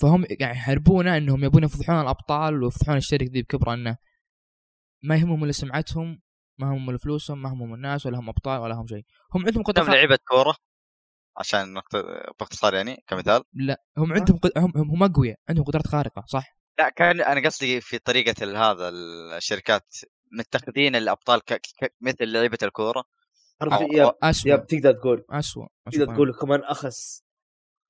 فهم 0.00 0.24
يعني 0.40 0.58
يحاربونا 0.58 1.16
إنهم 1.16 1.44
يبون 1.44 1.64
يفضحون 1.64 2.00
الأبطال 2.00 2.62
ويفضحون 2.62 2.96
الشركة 2.96 3.30
ذي 3.32 3.42
بكبرى 3.42 3.74
إنه 3.74 3.96
ما 5.02 5.16
يهمهم 5.16 5.44
إلا 5.44 5.52
سمعتهم 5.52 6.20
ما 6.58 6.76
هم 6.76 6.96
فلوسهم 6.96 7.42
ما 7.42 7.52
همهم 7.52 7.74
الناس 7.74 8.06
ولا 8.06 8.18
هم 8.18 8.28
أبطال 8.28 8.60
ولا 8.60 8.74
هم 8.74 8.86
شيء. 8.86 9.04
هم 9.34 9.46
عندهم 9.46 9.62
قدره 9.62 9.84
كم 9.84 9.92
لعيبه 9.92 10.18
كورة؟ 10.28 10.56
عشان 11.36 11.74
باختصار 12.40 12.74
يعني 12.74 13.04
كمثال. 13.06 13.42
لا 13.52 13.84
هم 13.98 14.12
عندهم 14.12 14.38
قد... 14.38 14.50
هم 14.56 14.72
هم 14.76 15.02
أقوياء 15.02 15.38
عندهم 15.48 15.64
قدرات 15.64 15.86
خارقة 15.86 16.24
صح؟ 16.26 16.56
لا 16.78 16.88
كان 16.88 17.20
أنا 17.20 17.48
قصدي 17.48 17.80
في 17.80 17.98
طريقة 17.98 18.70
هذا 18.70 18.88
الشركات 18.88 19.94
متخذين 20.32 20.96
الأبطال 20.96 21.40
ك... 21.40 21.52
ك... 21.54 21.94
مثل 22.00 22.24
لعيبة 22.28 22.58
الكورة. 22.62 23.04
اسوء 24.22 24.56
بتقدر 24.56 24.92
تقول؟ 24.92 25.24
اسوء 25.30 25.66
تقدر 25.92 26.14
تقول 26.14 26.34
كمان 26.34 26.60
أخس. 26.60 27.22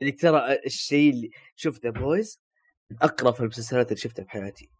اللي 0.00 0.12
ترى 0.12 0.58
الشيء 0.66 1.10
اللي 1.10 1.30
The 1.84 1.90
Boys 1.90 2.40
من 2.90 2.96
اقرف 3.02 3.40
المسلسلات 3.40 3.86
اللي 3.86 4.00
شفتها 4.00 4.24
في 4.24 4.30
حياتي. 4.30 4.70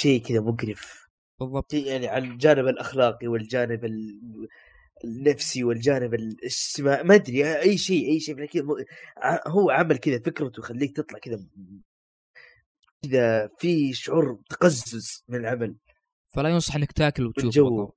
شيء 0.00 0.22
كذا 0.22 0.40
مقرف. 0.40 1.08
بالضبط. 1.40 1.74
يعني 1.74 2.08
على 2.08 2.24
الجانب 2.24 2.68
الأخلاقي 2.68 3.26
والجانب 3.26 3.84
ال- 3.84 4.48
النفسي 5.04 5.64
والجانب 5.64 6.14
الاجتماعي. 6.14 7.02
ما 7.02 7.14
أدري 7.14 7.60
أي 7.60 7.78
شيء 7.78 8.08
أي 8.12 8.20
شيء 8.20 8.64
هو 9.46 9.70
عمل 9.70 9.98
كذا 9.98 10.18
فكرته 10.18 10.60
يخليك 10.60 10.96
تطلع 10.96 11.18
كذا 11.18 11.46
كذا 13.08 13.50
في 13.58 13.92
شعور 13.92 14.40
تقزز 14.50 15.24
من 15.28 15.38
العمل. 15.38 15.76
فلا 16.34 16.48
ينصح 16.48 16.74
إنك 16.76 16.92
تاكل 16.92 17.26
وتشوف. 17.26 17.92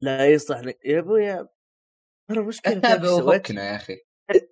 لا 0.00 0.26
يصلح 0.26 0.58
لك. 0.60 0.78
يا 0.84 0.98
ابويا 0.98 1.48
ترى 2.28 2.44
مشكلة؟ 2.44 3.14
وفكنا 3.14 3.70
يا 3.70 3.76
أخي. 3.76 3.96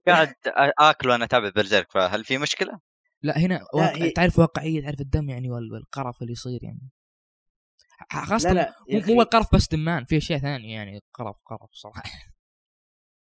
قاعد 0.06 0.34
آكل 0.78 1.08
وأنا 1.08 1.24
أتابع 1.24 1.48
برزيرك 1.56 1.92
فهل 1.92 2.24
في 2.24 2.38
مشكلة؟ 2.38 2.80
لا 3.22 3.38
هنا 3.38 3.66
واقع... 3.74 3.96
هي- 3.96 4.10
تعرف 4.10 4.38
واقعية 4.38 4.82
تعرف 4.82 5.00
الدم 5.00 5.30
يعني 5.30 5.50
وال- 5.50 5.72
والقرف 5.72 6.22
اللي 6.22 6.32
يصير 6.32 6.58
يعني. 6.64 6.90
خاصة 8.12 8.52
لا 8.52 8.74
لا 8.88 9.04
مو 9.14 9.22
القرف 9.22 9.54
بس 9.54 9.68
دمان 9.68 10.04
في 10.04 10.16
أشياء 10.16 10.38
ثانية 10.38 10.74
يعني 10.74 11.00
قرف 11.14 11.36
قرف 11.46 11.70
صراحة. 11.72 12.02
يعني 12.04 12.32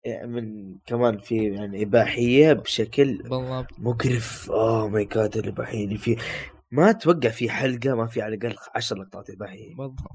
من 0.06 0.74
كمان 0.86 1.18
في 1.18 1.54
يعني 1.54 1.82
إباحية 1.82 2.52
بشكل 2.52 3.22
بالضبط. 3.22 3.66
مقرف. 3.78 4.50
اوه 4.50 4.88
ماي 4.88 5.04
جاد 5.04 5.36
الإباحية 5.36 5.84
اللي 5.84 5.98
فيه. 5.98 6.16
ما 6.70 6.90
أتوقع 6.90 7.28
في 7.28 7.50
حلقة 7.50 7.94
ما 7.94 8.06
في 8.06 8.22
على 8.22 8.34
الأقل 8.34 8.56
10 8.74 8.96
لقطات 8.96 9.30
إباحية. 9.30 9.74
بالضبط. 9.74 10.10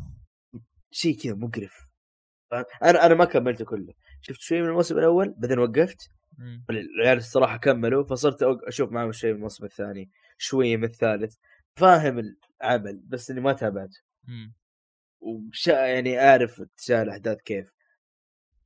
شيء 0.91 1.17
كذا 1.17 1.33
مقرف؟ 1.33 1.87
أنا 2.83 3.05
أنا 3.05 3.13
ما 3.13 3.25
كملته 3.25 3.65
كله. 3.65 3.93
شفت 4.21 4.39
شوي 4.39 4.61
من 4.61 4.67
الموسم 4.67 4.97
الأول 4.97 5.35
بعدين 5.37 5.59
وقفت. 5.59 6.11
العيال 6.69 7.17
الصراحة 7.17 7.57
كملوا 7.57 8.03
فصرت 8.03 8.43
أشوف 8.43 8.91
معهم 8.91 9.11
شوي 9.11 9.31
من 9.31 9.37
الموسم 9.37 9.65
الثاني 9.65 10.09
شوية 10.37 10.77
من 10.77 10.83
الثالث. 10.83 11.35
فاهم 11.75 12.35
العمل 12.61 13.01
بس 13.07 13.31
إني 13.31 13.41
ما 13.41 13.53
تابعت 13.53 13.95
مم. 14.27 14.53
وش 15.21 15.67
يعني 15.67 16.19
أعرف 16.19 16.61
اتجاه 16.61 17.01
الاحداث 17.01 17.41
كيف. 17.41 17.74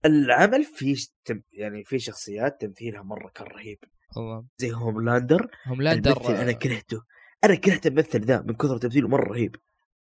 العمل 0.06 0.64
فيه 0.64 0.96
تم 1.26 1.42
يعني 1.54 1.84
في 1.84 2.00
شخصيات 2.00 2.62
تمثيلها 2.62 3.02
مرة 3.02 3.32
كان 3.36 3.48
رهيب. 3.48 3.78
بالضبط 4.16 4.46
زي 4.58 4.74
Homelander. 4.74 5.48
Homelander 5.68 6.12
الممثل 6.12 6.34
أنا 6.34 6.52
كرهته. 6.52 7.02
أنا 7.44 7.56
كرهت 7.56 7.88
الممثل 7.88 8.20
ذا 8.20 8.42
من 8.42 8.56
كثر 8.56 8.78
تمثيله 8.78 9.08
مرة 9.08 9.34
رهيب. 9.34 9.56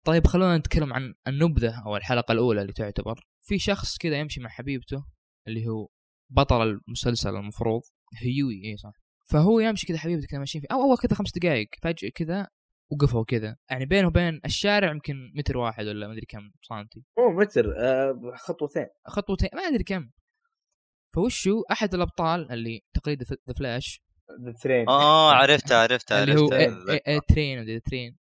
طيب 0.04 0.26
خلونا 0.26 0.58
نتكلم 0.58 0.92
عن 0.92 1.14
النبذة 1.28 1.82
أو 1.86 1.96
الحلقة 1.96 2.32
الأولى 2.32 2.62
اللي 2.62 2.72
تعتبر. 2.72 3.20
في 3.40 3.58
شخص 3.58 3.98
كذا 3.98 4.16
يمشي 4.18 4.40
مع 4.40 4.48
حبيبته 4.48 5.04
اللي 5.48 5.68
هو 5.68 5.88
بطل 6.30 6.62
المسلسل 6.62 7.36
المفروض 7.36 7.82
هيوي 8.16 8.64
اي 8.64 8.76
صح. 8.76 8.92
فهو 9.24 9.60
يمشي 9.60 9.86
كذا 9.86 9.98
حبيبته 9.98 10.26
كذا 10.26 10.38
ماشيين 10.38 10.62
فيه 10.62 10.74
أو 10.74 10.82
أول 10.82 10.96
كذا 10.96 11.14
خمس 11.14 11.32
دقائق 11.38 11.68
فجأة 11.82 12.10
كذا 12.14 12.48
وقفوا 12.90 13.24
كذا. 13.24 13.56
يعني 13.70 13.86
بينه 13.86 14.06
وبين 14.06 14.40
الشارع 14.44 14.90
يمكن 14.90 15.32
متر 15.36 15.56
واحد 15.58 15.86
ولا 15.86 16.06
ما 16.06 16.12
أدري 16.12 16.26
كم 16.28 16.50
سنتي. 16.62 17.04
مو 17.18 17.40
متر 17.40 17.74
آه 17.78 18.20
خطوتين 18.36 18.86
خطوتين 19.06 19.48
ما 19.54 19.62
أدري 19.62 19.84
كم. 19.84 20.10
فوشو 21.14 21.62
أحد 21.72 21.94
الأبطال 21.94 22.52
اللي 22.52 22.80
تقليد 22.94 23.22
The 23.22 23.54
Flash؟ 23.58 24.02
A-Train 24.62 24.88
آه 24.88 25.32
عرفتها 25.32 25.82
عرفتها 25.82 26.22
اللي 26.24 26.40
هو 26.40 26.44
عرفتها 26.52 26.92
إيه 26.92 27.00
A-Train 27.06 27.82
Train. 27.82 28.16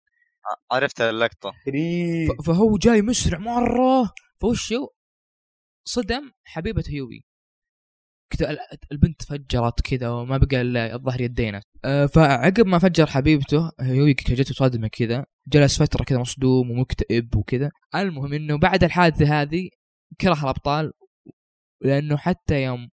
عرفتها 0.72 1.10
اللقطة. 1.10 1.52
ثري 1.66 2.26
ف- 2.26 2.46
فهو 2.46 2.76
جاي 2.78 3.02
مسرع 3.02 3.38
مرة. 3.38 4.10
فوشو 4.40 4.88
صدم 5.84 6.30
حبيبة 6.44 6.84
هيوي. 6.88 7.24
كذا 8.30 8.50
ال- 8.50 8.58
البنت 8.92 9.22
فجرت 9.22 9.80
كذا 9.80 10.08
وما 10.08 10.38
بقى 10.38 10.60
إلا 10.60 10.94
الظهر 10.94 11.20
يدينا 11.20 11.62
أه، 11.84 12.06
فعقب 12.06 12.66
ما 12.66 12.78
فجر 12.78 13.06
حبيبته 13.06 13.70
هيوي 13.80 14.14
جته 14.14 14.54
صدمه 14.54 14.88
كذا 14.88 15.26
جلس 15.48 15.82
فترة 15.82 16.04
كذا 16.04 16.18
مصدوم 16.18 16.70
ومكتئب 16.70 17.36
وكذا. 17.36 17.70
المهم 17.94 18.32
إنه 18.32 18.58
بعد 18.58 18.84
الحادثة 18.84 19.42
هذه 19.42 19.68
كره 20.20 20.42
الأبطال 20.42 20.92
لأنه 21.80 22.16
حتى 22.16 22.62
يوم 22.62 22.88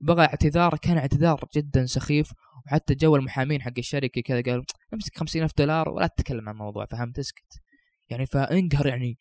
بغى 0.00 0.22
اعتذار 0.24 0.78
كان 0.82 0.98
اعتذار 0.98 1.44
جدا 1.56 1.86
سخيف 1.86 2.32
وحتى 2.66 2.94
جو 2.94 3.16
المحامين 3.16 3.62
حق 3.62 3.72
الشركة 3.78 4.20
كذا 4.20 4.42
قالوا 4.42 4.64
أمسك 4.94 5.18
خمسين 5.18 5.42
ألف 5.42 5.52
دولار 5.58 5.88
ولا 5.88 6.06
تتكلم 6.06 6.48
عن 6.48 6.54
الموضوع 6.54 6.84
فهمت؟ 6.84 7.18
اسكت. 7.18 7.60
يعني 8.10 8.26
فإنقهر 8.26 8.86
يعني 8.86 9.16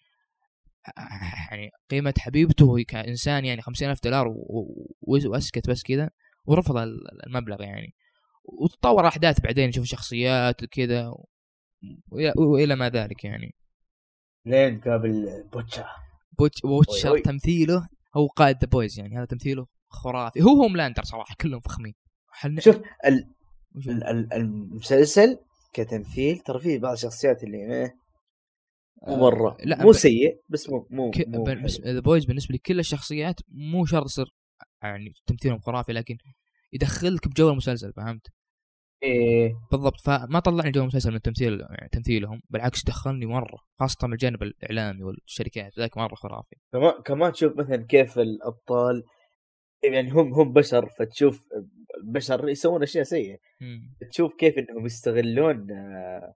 يعني 1.51 1.69
قيمة 1.89 2.13
حبيبته 2.17 2.65
وهي 2.65 2.83
كإنسان 2.83 3.45
يعني 3.45 3.61
خمسين 3.61 3.89
ألف 3.89 3.99
دولار 4.03 4.27
و- 4.27 4.95
و- 5.01 5.29
وأسكت 5.29 5.69
بس 5.69 5.83
كذا 5.83 6.09
ورفض 6.45 6.77
ال- 6.77 7.25
المبلغ 7.27 7.61
يعني. 7.61 7.93
وتطور 8.43 9.01
الأحداث 9.01 9.41
بعدين 9.41 9.69
نشوف 9.69 9.85
شخصيات 9.85 10.63
وكذا 10.63 11.07
و- 11.07 11.27
وإلى, 12.11 12.33
وإلى 12.37 12.75
ما 12.75 12.89
ذلك 12.89 13.23
يعني. 13.23 13.55
لين 14.45 14.79
قابل 14.79 15.43
بوتشر 16.63 17.09
أوي. 17.09 17.21
تمثيله 17.21 17.87
هو 18.17 18.27
قائد 18.27 18.57
The 18.61 18.67
Boys 18.67 18.99
يعني 18.99 19.17
هذا 19.17 19.25
تمثيله 19.25 19.67
خرافي. 19.89 20.41
هو 20.43 20.49
هوملاندر 20.63 21.03
صراحة 21.03 21.35
كلهم 21.41 21.59
فخمين. 21.59 21.93
حن... 22.31 22.59
شوف 22.59 22.81
ال- 23.05 23.27
وش- 23.75 23.87
ال- 23.87 24.03
ال- 24.03 24.33
المسلسل 24.33 25.37
كتمثيل 25.73 26.39
ترى 26.39 26.59
فيه 26.59 26.79
بعض 26.79 26.93
الشخصيات 26.93 27.43
اللي 27.43 27.57
إيه 27.57 27.95
مو 29.07 29.15
مرة 29.15 29.57
لا 29.63 29.83
مو 29.83 29.91
سيء 29.91 30.41
بس 30.49 30.69
مو 30.69 30.87
مو. 30.89 31.11
The 31.85 31.99
Boys 31.99 32.25
بالنسبة 32.25 32.51
لي 32.51 32.57
كل 32.57 32.79
الشخصيات 32.79 33.35
مو 33.47 33.85
شرط 33.85 34.05
يصير 34.05 34.33
يعني 34.83 35.13
تمثيلهم 35.25 35.59
خرافي 35.59 35.93
لكن 35.93 36.17
يدخلك 36.73 37.27
بجو 37.27 37.49
المسلسل 37.49 37.93
فهمت؟ 37.93 38.27
إيه 39.03 39.53
بالضبط 39.71 40.01
فما 40.01 40.39
طلعني 40.39 40.71
جو 40.71 40.81
المسلسل 40.81 41.11
من 41.11 41.21
تمثيل 41.21 41.59
يعني 41.59 41.89
تمثيلهم 41.91 42.41
بالعكس 42.49 42.85
دخلني 42.85 43.25
مرة 43.25 43.57
خاصة 43.79 44.07
من 44.07 44.13
الجانب 44.13 44.43
الإعلامي 44.43 45.03
والشركات 45.03 45.79
ذاك 45.79 45.97
مرة 45.97 46.15
خرافي 46.15 46.55
كمان 46.73 46.93
كمان 47.05 47.31
تشوف 47.31 47.57
مثلا 47.57 47.85
كيف 47.89 48.19
الأبطال 48.19 49.03
يعني 49.83 50.11
هم 50.11 50.33
هم 50.33 50.53
بشر 50.53 50.89
فتشوف 50.89 51.47
بشر 52.03 52.49
يسوون 52.49 52.83
أشياء 52.83 53.03
سيئة. 53.03 53.37
تشوف 54.11 54.35
كيف 54.35 54.57
إنهم 54.57 54.85
يستغلون 54.85 55.71
آه، 55.71 56.33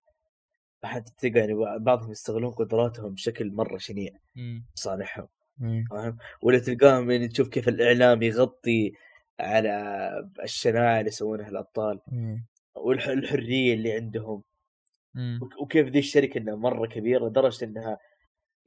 أحد 0.86 1.04
تلقى 1.04 1.40
يعني 1.40 1.54
بعضهم 1.80 2.12
يستغلون 2.12 2.52
قدراتهم 2.52 3.14
بشكل 3.14 3.52
مرة 3.52 3.78
شنيع 3.78 4.12
مم. 4.36 4.66
صالحهم 4.76 5.28
مم. 5.58 5.84
فاهم 5.92 6.18
ولا 6.42 6.60
تلقاهم 6.60 7.12
يعني 7.12 7.28
تشوف 7.28 7.50
كيف 7.50 7.68
الإعلام 7.70 8.22
يغطي 8.24 8.94
على 9.40 9.74
الشناعة 10.44 11.00
اللي 11.00 11.08
يسوونها 11.08 11.50
الأبطال. 11.50 12.00
والحريه 12.76 13.74
اللي 13.74 13.92
عندهم 13.94 14.44
مم. 15.14 15.40
وكيف 15.62 15.88
ذي 15.88 16.00
الشركة 16.00 16.38
إنها 16.38 16.56
مرة 16.56 16.88
كبيرة 16.88 17.28
لدرجة 17.28 17.66
إنها 17.66 17.98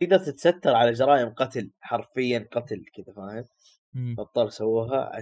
تقدر 0.01 0.19
تتستر 0.19 0.75
على 0.75 0.93
جرائم 0.93 1.29
قتل 1.29 1.71
حرفيا 1.81 2.49
قتل 2.53 2.85
كذا 2.95 3.15
فاهم. 3.15 3.45
الأبطال 4.15 4.53
سووها 4.53 5.13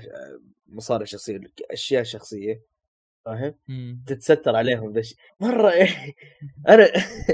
مصالح 0.67 1.05
شخصية 1.07 1.41
أشياء 1.71 2.03
شخصية 2.03 2.74
فاهم. 3.25 3.55
تتستر 4.07 4.57
عليهم 4.57 4.93
ذا 4.93 5.01
الشيء 5.01 5.19
مرة 5.41 5.71
أنا 6.69 6.89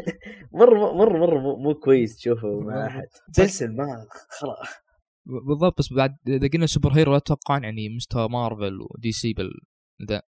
مرة 0.60 0.92
مرة 0.94 1.18
مرة 1.18 1.56
مو, 1.56 1.74
كويس 1.74 2.16
تشوفه 2.16 2.60
مع 2.60 2.86
أحد. 2.86 3.06
مسلسل 3.28 3.76
ما 3.76 4.06
خلاص. 4.40 4.68
بالضبط 5.26 5.78
بس 5.78 5.92
بعد 5.92 6.16
إذا 6.28 6.48
قلنا 6.48 6.66
super 6.66 6.92
hero 6.92 7.12
لا 7.12 7.18
تتوقع 7.18 7.58
يعني 7.62 7.88
مستوى 7.88 8.28
مارفل 8.28 8.78
ودي 8.90 9.12
سي 9.12 9.32
بال 9.32 9.50
ذا. 10.08 10.22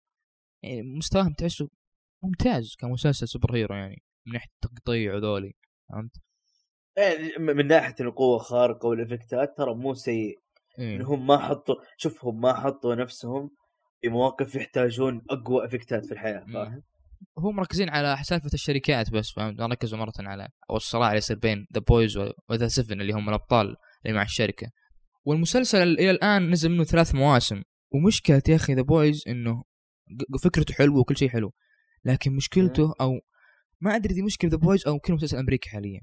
يعني 0.65 0.83
مستواهم 0.83 1.33
تحسه 1.33 1.69
ممتاز 2.25 2.77
كمسلسل 2.79 3.29
super 3.29 3.55
hero 3.57 3.75
يعني 3.75 4.03
من 4.27 4.33
ناحية 4.33 4.49
التقطيع 4.65 5.15
وذولي 5.15 5.53
فهمت؟ 5.93 6.11
يعني 6.97 7.33
من 7.39 7.67
ناحية 7.67 7.95
القوة 8.01 8.37
الخارقه 8.37 8.87
والإفكتات 8.87 9.57
ترى 9.57 9.75
مو 9.75 9.95
سيء. 9.95 10.39
إيه. 10.79 10.97
إنهم 10.97 11.27
ما 11.27 11.39
حطوا 11.39 11.75
شوف 11.97 12.25
هم 12.25 12.41
ما 12.41 12.55
حطوا 12.55 12.95
نفسهم 12.95 13.51
في 14.01 14.09
مواقف 14.09 14.55
يحتاجون 14.55 15.23
أقوى 15.31 15.65
إفكتات 15.65 16.07
في 16.07 16.13
الحياة. 16.13 16.45
فاهم؟ 16.53 16.83
هم 17.39 17.57
مركزين 17.57 17.89
على 17.89 18.17
سالفة 18.23 18.51
الشركات 18.55 19.11
بس 19.11 19.33
فهمت؟ 19.33 19.61
ركزوا 19.61 19.99
مرة 19.99 20.13
على 20.19 20.49
أو 20.71 20.77
الصراع 20.77 21.09
اللي 21.09 21.19
يصير 21.19 21.39
بين 21.39 21.67
The 21.75 21.81
Boys 21.81 22.19
و 22.49 22.54
The 22.54 22.69
Seven 22.69 23.01
اللي 23.01 23.13
هم 23.13 23.29
الأبطال 23.29 23.77
اللي 24.07 24.17
مع 24.17 24.23
الشركة 24.23 24.71
والمسلسل 25.25 25.83
إلى 25.83 26.11
الآن 26.11 26.51
نزل 26.51 26.71
منه 26.71 26.85
ثلاث 26.85 27.15
مواسم 27.15 27.63
ومشكلة 27.91 28.43
يا 28.49 28.57
أخي 28.57 28.75
The 28.75 28.83
Boys 28.83 29.25
إنه 29.29 29.65
فكرته 30.43 30.75
حلوة 30.75 30.99
وكل 30.99 31.17
شيء 31.17 31.29
حلو 31.29 31.53
لكن 32.05 32.37
مشكلته 32.37 32.95
أو 33.01 33.21
ما 33.81 33.97
أدري 33.97 34.15
دي 34.15 34.23
مشكلة 34.23 34.51
The 34.51 34.57
Boys 34.57 34.87
أو 34.87 34.93
يمكن 34.93 35.15
مسلسل 35.15 35.37
أمريكي 35.39 35.71
حاليا 35.71 36.01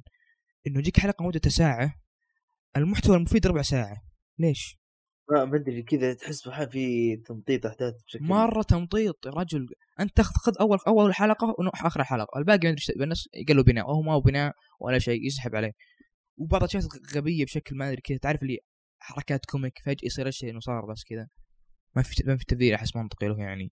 إنه 0.67 0.79
يجيك 0.79 0.99
حلقة 0.99 1.25
مدتها 1.25 1.49
ساعة 1.49 1.95
المحتوى 2.77 3.17
المفيد 3.17 3.47
ربع 3.47 3.61
ساعة 3.61 3.97
ليش؟ 4.39 4.77
ما 5.31 5.45
ما 5.45 5.57
أدري 5.57 5.83
كذا 5.83 6.13
تحس 6.13 6.47
بحال 6.47 6.69
في 6.69 7.15
تمطيط 7.15 7.65
أحداث 7.65 7.93
بشكل 8.03 8.23
مرة 8.23 8.61
تمطيط 8.61 9.25
يا 9.25 9.31
رجل. 9.31 9.67
أنت 9.99 10.17
تاخذ 10.17 10.33
خذ 10.35 10.53
أول 10.59 10.77
أول 10.87 11.13
حلقة 11.13 11.55
ونروح 11.59 11.85
آخر 11.85 12.03
حلقة. 12.03 12.39
الباقي 12.39 12.67
ما 12.67 12.69
أدري 12.69 13.03
الناس 13.03 13.29
قالوا 13.47 13.63
بناء. 13.63 13.89
وهو 13.89 14.01
ما 14.01 14.13
هو 14.13 14.21
بناء 14.21 14.53
ولا 14.79 14.99
شيء 14.99 15.25
يسحب 15.25 15.55
عليه. 15.55 15.71
وبعض 16.37 16.63
الأشياء 16.63 16.83
غبية 17.15 17.45
بشكل 17.45 17.75
ما 17.75 17.87
أدري 17.87 18.01
كذا. 18.01 18.17
تعرف 18.17 18.43
اللي 18.43 18.57
حركات 18.99 19.45
comic 19.45 19.73
فجأة 19.85 19.97
يصير 20.03 20.27
الشيء 20.27 20.49
إنه 20.49 20.59
صار 20.59 20.85
بس 20.85 21.03
كذا. 21.09 21.27
ما 21.95 22.01
في 22.01 22.23
ما 22.25 22.37
في 22.37 22.45
تبرير 22.45 22.75
أحس 22.75 22.95
منطقي 22.95 23.27
له 23.27 23.37
يعني. 23.39 23.71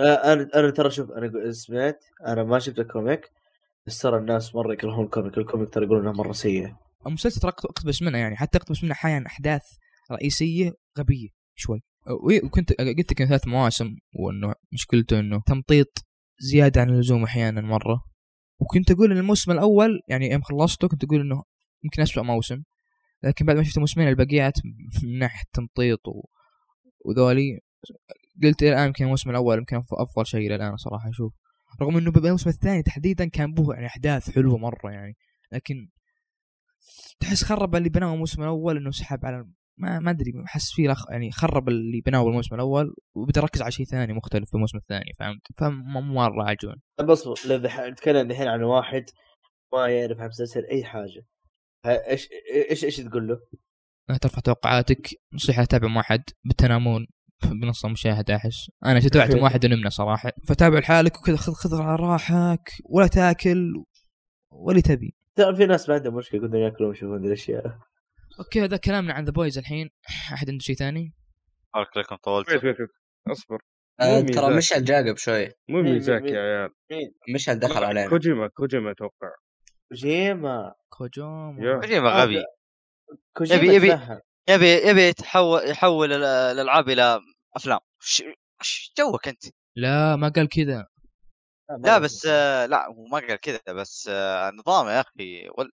آه، 0.00 0.32
أنا 0.32 0.48
أنا 0.54 0.70
ترى 0.70 0.90
شوف 0.90 1.10
أنا 1.10 1.52
سمعت 1.52 2.04
أنا 2.26 2.44
ما 2.44 2.58
شفت 2.58 2.78
ال 2.78 2.87
comic 2.87 3.30
بس 3.86 3.98
ترى 3.98 4.18
الناس 4.18 4.54
مرة 4.54 4.72
يكرهون 4.72 5.04
ال 5.04 5.09
comic. 5.09 5.38
ال 5.38 5.43
comic 5.43 5.70
ترى 5.70 5.84
يقولون 5.84 6.02
إنها 6.02 6.12
مرة 6.12 6.32
سيئة. 6.32 6.78
المسلسل 7.06 7.40
ترى 7.40 7.50
اقتبس 7.50 8.02
منه 8.02 8.18
يعني. 8.18 8.36
حتى 8.36 8.58
اقتبس 8.58 8.84
منه 8.84 8.92
أحيانا 8.92 9.26
أحداث 9.26 9.62
رئيسية 10.12 10.72
غبية 10.98 11.28
شوي. 11.54 11.80
وي- 12.24 12.40
وكنت 12.44 12.72
قلت 12.72 13.12
لك 13.12 13.24
ثلاث 13.24 13.46
مواسم 13.48 13.96
وإنه 14.12 14.54
مشكلته 14.72 15.20
إنه 15.20 15.40
تمطيط 15.46 16.04
زيادة 16.40 16.80
عن 16.80 16.90
اللزوم 16.90 17.24
أحيانا 17.24 17.60
مرة. 17.60 18.04
وكنت 18.60 18.90
أقول 18.90 19.12
إن 19.12 19.18
الموسم 19.18 19.52
الأول 19.52 20.00
يعني 20.08 20.30
يوم 20.30 20.42
خلصته 20.42 20.88
كنت 20.88 21.04
أقول 21.04 21.20
إنه 21.20 21.42
يمكن 21.84 22.02
اسوء 22.02 22.24
موسم. 22.24 22.62
لكن 23.22 23.44
بعد 23.46 23.56
ما 23.56 23.62
شفت 23.62 23.76
الموسمين 23.76 24.08
البقيات 24.08 24.54
من 25.04 25.18
ناحية 25.18 25.44
تمطيط 25.52 26.08
و... 26.08 26.28
وذولي 27.04 27.58
قلت 28.42 28.62
إلى 28.62 28.70
الآن 28.72 28.86
يمكن 28.86 29.04
الموسم 29.04 29.30
الأول 29.30 29.58
يمكن 29.58 29.76
أفضل 29.76 30.26
شيء 30.26 30.46
إلى 30.46 30.54
الآن 30.54 30.76
صراحة 30.76 31.08
أشوف. 31.08 31.32
رغم 31.82 31.96
إنه 31.96 32.10
بالموسم 32.10 32.50
الثاني 32.50 32.82
تحديدا 32.82 33.24
كان 33.28 33.52
به 33.54 33.74
يعني 33.74 33.86
أحداث 33.86 34.30
حلوة 34.30 34.58
مرة 34.58 34.90
يعني. 34.90 35.16
لكن 35.52 35.88
تحس 37.20 37.44
خرب 37.44 37.76
اللي 37.76 37.88
بناه 37.88 38.14
الموسم 38.14 38.42
الأول 38.42 38.76
إنه 38.76 38.90
سحب 38.90 39.26
على 39.26 39.46
ما 39.78 39.98
ما 39.98 40.10
أدري 40.10 40.32
احس 40.46 40.72
فيه 40.72 40.88
لخ 40.88 41.10
يعني 41.10 41.30
خرب 41.30 41.68
اللي 41.68 42.00
بناه 42.00 42.28
الموسم 42.28 42.54
الأول 42.54 42.94
وبدا 43.14 43.40
يركز 43.40 43.62
على 43.62 43.72
شيء 43.72 43.86
ثاني 43.86 44.12
مختلف 44.12 44.48
في 44.48 44.54
الموسم 44.54 44.78
الثاني 44.78 45.12
فهمت؟ 45.18 45.40
فمره 45.56 46.44
عجون 46.48 46.76
طب 46.98 47.10
اصبر 47.10 47.34
نتكلم 47.90 48.30
الحين 48.30 48.48
عن 48.48 48.62
واحد 48.62 49.04
ما 49.74 49.88
يعرف 49.88 50.20
عن 50.20 50.28
مسلسل 50.28 50.64
أي 50.64 50.84
حاجة. 50.84 51.24
إيش 51.86 52.28
إيش 52.70 52.84
إيش 52.84 52.96
تقول 52.96 53.28
له؟ 53.28 53.40
لا 54.08 54.16
ترفع 54.16 54.40
توقعاتك 54.40 55.08
نصيحة 55.34 55.64
تتابع 55.64 55.96
واحد 55.96 56.22
بتنامون 56.44 57.06
بنص 57.62 57.84
المشاهدة 57.84 58.36
أحس. 58.36 58.70
أنا 58.84 59.00
تابعت 59.00 59.34
واحد 59.34 59.64
ونمنا 59.64 59.90
صراحة. 59.90 60.32
فتابع 60.48 60.78
لحالك 60.78 61.18
وكذا 61.18 61.36
خذ 61.36 61.52
خذ 61.52 61.82
على 61.82 61.96
راحك 61.96 62.70
ولا 62.84 63.06
تاكل 63.06 63.84
ولا 64.52 64.80
تبي. 64.80 65.14
ترى 65.36 65.56
في 65.56 65.66
ناس 65.66 65.88
ما 65.88 65.94
عندهم 65.94 66.14
مشكلة 66.14 66.40
يقدرون 66.40 66.62
يأكلون 66.62 66.88
ويشوفون 66.90 67.24
الأشياء. 67.24 67.78
okay 68.38 68.64
هذا 68.64 68.76
كلامنا 68.76 69.14
عن 69.14 69.24
The 69.24 69.30
Boys 69.30 69.58
الحين. 69.58 69.90
أحد 70.08 70.50
عنده 70.50 70.62
شيء 70.64 70.76
ثاني؟ 70.76 71.14
بارك 71.74 71.96
لكم 71.96 72.16
طولت 72.16 72.48
أصبر. 73.30 73.58
آه، 74.00 74.20
ترى. 74.20 74.56
مشعل 74.56 74.84
جاقب 74.84 75.16
شوي. 75.16 75.52
مو 75.68 75.82
ميزاك 75.82 76.22
يا 76.22 76.40
عيال. 76.40 76.70
مشعل 77.34 77.58
دخل 77.58 77.84
علينا. 77.84 78.08
كوجيما 78.10 78.48
كوجيما 78.48 78.90
أتوقع. 78.90 79.30
كوجيما. 79.88 80.74
كوجوما 80.88 81.64
يا. 81.64 81.80
كوجيما 81.80 82.10
غبي. 82.10 82.44
كوجيما 83.36 83.62
يبي- 83.62 83.74
يبي-. 83.76 84.20
يبي 84.48 84.88
يبي 84.88 85.02
يتحول 85.08 85.70
يحول 85.70 86.12
ال- 86.12 86.24
الألعاب 86.24 86.88
إلى 86.88 87.20
أفلام. 87.56 87.78
ش- 88.00 88.22
ش- 88.62 88.92
جوك 88.98 89.28
أنت. 89.28 89.42
لا 89.76 90.16
ما 90.16 90.28
قال 90.28 90.48
كذا. 90.48 90.86
لا 91.84 91.98
بس 91.98 92.26
آه، 92.30 92.66
لا 92.66 92.86
هو 92.86 93.04
ما 93.06 93.18
قال 93.18 93.36
كذا 93.36 93.60
بس 93.68 94.08
آه، 94.12 94.50
نظام 94.50 94.86
يا 94.88 95.00
أخي. 95.00 95.48
وال- 95.58 95.70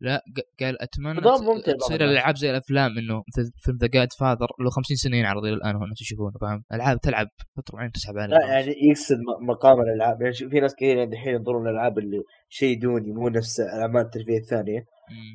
لا 0.00 0.22
قال 0.60 0.76
بعض 1.00 1.40
تصير 1.60 1.74
الناس. 1.74 1.92
الألعاب 1.92 2.36
زي 2.36 2.50
الأفلام 2.50 2.98
إنه 2.98 3.22
مثل 3.28 3.50
فيلم 3.56 3.76
ذا 3.76 3.86
جاد 3.86 4.08
فاذر 4.20 4.48
له 4.60 4.70
50 4.70 4.96
سنة 4.96 5.16
ينعرض 5.16 5.44
إلى 5.44 5.54
الآن 5.54 5.74
وهو 5.74 5.84
الناس 5.84 6.00
يشوفونه 6.00 6.38
فاهم؟ 6.40 6.64
ألعاب 6.72 7.00
تلعب 7.00 7.26
فترة 7.56 7.76
معينة 7.76 7.92
تسحب 7.92 8.18
عليها 8.18 8.38
لا 8.38 8.46
يعني 8.46 8.74
يقصد 8.90 9.16
مقام 9.40 9.80
الألعاب. 9.80 10.22
يعني 10.22 10.34
في 10.34 10.60
ناس 10.60 10.74
كثير 10.74 10.96
يعني 10.96 11.12
الحين 11.12 11.34
ينظرون 11.34 11.62
للالعاب 11.62 11.98
اللي 11.98 12.22
شيء 12.48 12.80
دوني 12.80 13.12
مو 13.12 13.28
نفس 13.28 13.60
الأعمال 13.60 14.02
الترفيه 14.02 14.38
الثانية. 14.38 14.84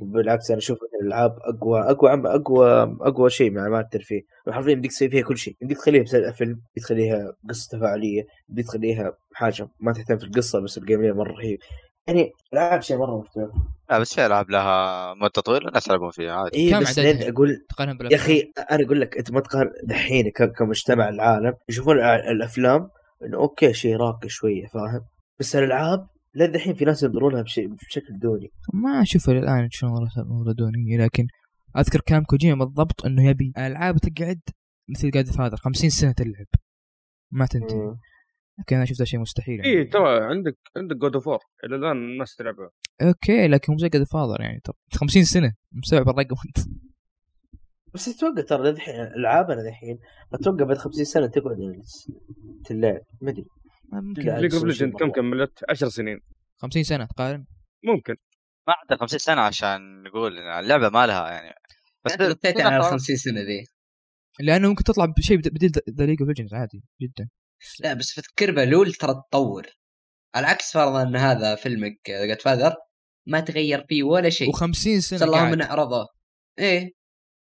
بالعكس 0.02 0.52
أنا 0.52 0.58
أشوف 0.58 0.78
الألعاب 1.02 1.36
أقوى 1.42 1.82
أقوى 1.82 2.12
عم 2.12 2.28
أقوى 2.28 2.98
أقوى 3.02 3.30
شيء 3.30 3.52
من 3.52 3.58
أعمال 3.58 3.80
الترفيه. 3.80 4.22
حرفيا 4.50 4.72
يمديك 4.72 4.92
تسوي 4.92 5.10
فيها 5.10 5.24
كل 5.24 5.38
شيء. 5.38 5.56
يمديك 5.62 5.78
تخليها 5.78 6.32
فيلم 6.32 6.62
تخليها 6.76 7.34
قصة 7.50 7.78
تفاعلية 7.78 8.24
تخليها 8.68 9.14
حاجة 9.34 9.68
ما 9.80 9.94
تهتم 9.94 10.18
في 10.18 10.24
القصة 10.24 10.60
بس 10.60 10.78
الجيم 10.78 11.18
مرة 11.18 11.32
رهيب. 11.32 11.60
يعني 12.08 12.32
العاب 12.54 12.82
شيء 12.82 12.98
مرة 12.98 13.20
مختلف. 13.20 13.52
لا 13.90 14.00
بس 14.00 14.14
في 14.16 14.26
ألعاب 14.26 14.50
لها 14.50 15.14
مدة 15.14 15.30
طويلة 15.30 15.68
الناس 15.68 15.88
يلعبون 15.88 16.12
فيها 16.12 16.32
عادي. 16.32 16.70
كم 16.70 16.80
بس؟ 16.80 17.00
لين 17.00 17.24
أقول 17.24 17.66
يا 18.12 18.16
أخي 18.16 18.52
أنا 18.72 18.86
أقول 18.86 19.02
لك 19.02 19.18
أنت 19.18 19.32
ما 19.32 19.40
تقارن 19.40 19.70
دحين 19.84 20.32
كمجتمع 20.58 21.10
العالم 21.10 21.54
يشوفون 21.70 22.00
الأفلام 22.00 22.90
إنه 23.26 23.38
okay 23.38 23.74
شيء 23.74 23.96
راقي 23.96 24.30
شوية 24.30 24.68
فاهم؟ 24.68 25.02
بس 25.40 25.56
الألعاب 25.56 26.08
لين 26.36 26.52
دحين 26.52 26.74
في 26.74 26.86
ناس 26.86 27.04
ينظرونها 27.04 27.42
بشيء 27.42 27.68
بشكل 27.68 28.20
دوني. 28.20 28.50
ما 28.74 29.02
أشوف 29.02 29.30
الآن 29.30 29.68
شلون 29.72 30.10
ردوني 30.48 30.98
لكن 30.98 31.28
أذكر 31.78 32.02
كلام 32.02 32.24
كوجيما 32.24 32.66
بالضبط 32.66 33.06
إنه 33.06 33.30
يبي 33.30 33.54
ألعاب 33.58 33.98
تقعد 33.98 34.42
مثل 34.90 35.12
Godfather 35.12 35.58
50 35.58 35.90
سنة 35.90 36.12
تلعب. 36.12 36.46
ما 37.32 37.46
تنتهي. 37.46 37.96
لكن 38.60 38.76
أنا 38.76 38.86
شفت 38.86 38.98
هذا 38.98 39.06
شيء 39.06 39.20
مستحيل 39.20 39.56
يعني. 39.66 39.80
اي 39.80 39.84
ترى 39.86 40.24
عندك 40.24 40.58
عندك 40.78 40.96
God 40.96 41.16
of 41.16 41.28
إلى 41.64 41.76
الآن 41.76 41.98
الناس 41.98 42.36
تلعبها. 42.36 42.70
okay 43.02 43.48
لكن 43.48 43.74
مو 43.74 43.80
زي 43.80 43.90
Godfather 43.90 44.42
يعني 44.42 44.60
ترى 44.64 44.76
50 44.96 45.24
سنة 45.24 45.54
مستوعب 45.72 46.10
الرقم. 46.10 46.36
انت 46.48 46.68
بس 47.94 48.08
أتوقع 48.08 48.42
ترى 48.42 48.72
دحين 48.72 48.96
ألعابنا 48.96 49.64
دحين 49.64 50.00
أتوقع 50.34 50.64
بعد 50.66 50.78
50 50.78 51.06
سنة 51.06 51.28
تقعد 51.28 51.58
تلعب 52.66 53.02
ما 53.22 53.32
أدري. 53.32 53.46
ممكن. 53.92 54.22
ليج 54.36 54.54
اوف 54.56 54.64
ليجند 54.64 54.94
كم. 54.94 55.12
كملت 55.12 55.60
10 55.70 55.88
سنين. 55.90 56.20
50 56.62 56.84
سنة 56.84 57.06
تقارن؟ 57.06 57.46
ممكن. 57.84 58.16
ما 58.68 58.74
عندها 58.82 58.98
50 58.98 59.20
سنة 59.20 59.42
عشان 59.42 60.04
نقول 60.04 60.38
إن 60.38 60.60
اللعبة 60.60 60.90
ما 60.90 61.08
لها 61.08 61.32
يعني. 61.32 61.56
بس 62.06 62.12
في 62.18 62.62
على 62.62 62.76
ناس- 62.78 62.86
50 62.92 63.16
سنة 63.16 63.42
ذي. 63.42 63.66
لأنه 64.40 64.70
ممكن 64.70 64.84
تطلع 64.84 65.06
بشيء 65.06 65.38
بد- 65.38 65.54
بديل 65.54 65.72
ذا 65.90 66.06
ليج 66.06 66.22
اوف 66.22 66.28
ليجندز 66.28 66.54
عادي 66.54 66.84
جدا. 67.02 67.30
لا 67.80 67.94
بس 67.94 68.12
فكر 68.12 68.52
بلول 68.52 68.94
ترى 68.94 69.14
تطور. 69.30 69.68
على 70.36 70.48
عكس 70.48 70.72
فرضا 70.74 71.02
إن 71.04 71.16
هذا 71.16 71.56
فيلمك 71.56 71.98
جاد 72.08 72.42
فاذر 72.42 72.76
ما 73.28 73.40
تغير 73.40 73.86
فيه 73.90 74.04
ولا 74.04 74.30
شيء. 74.30 74.52
و50 74.52 75.00
سنة 75.00 75.32
قاعد. 75.32 75.54
انه 75.54 75.66
عرضه 75.66 76.08
إيه 76.60 76.92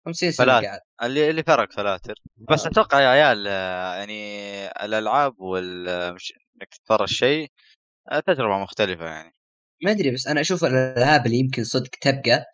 50 0.07 0.31
سنة 0.33 0.47
فلات. 0.47 0.65
قاعد. 0.65 0.81
اللي 1.03 1.31
اللي 1.31 1.43
فرق 1.43 1.73
فلاتر. 1.73 2.15
بس 2.37 2.67
أتوقع 2.67 3.01
يا 3.01 3.09
عيال 3.09 3.45
آه، 3.49 3.95
يعني 3.95 4.67
الألعاب 4.85 5.41
وال 5.41 6.15
مش- 6.15 6.33
إنك 6.57 6.69
تتفرج 6.75 7.09
شيء 7.09 7.49
آه، 8.13 8.21
تجربة 8.21 8.59
مختلفة 8.59 9.05
يعني. 9.05 9.35
ما 9.83 9.91
أدري 9.91 10.11
بس 10.11 10.27
أنا 10.27 10.41
أشوف 10.41 10.65
الألعاب 10.65 11.27
اللي 11.27 11.37
يمكن 11.39 11.65
صدق 11.65 11.91
تبقى 12.01 12.45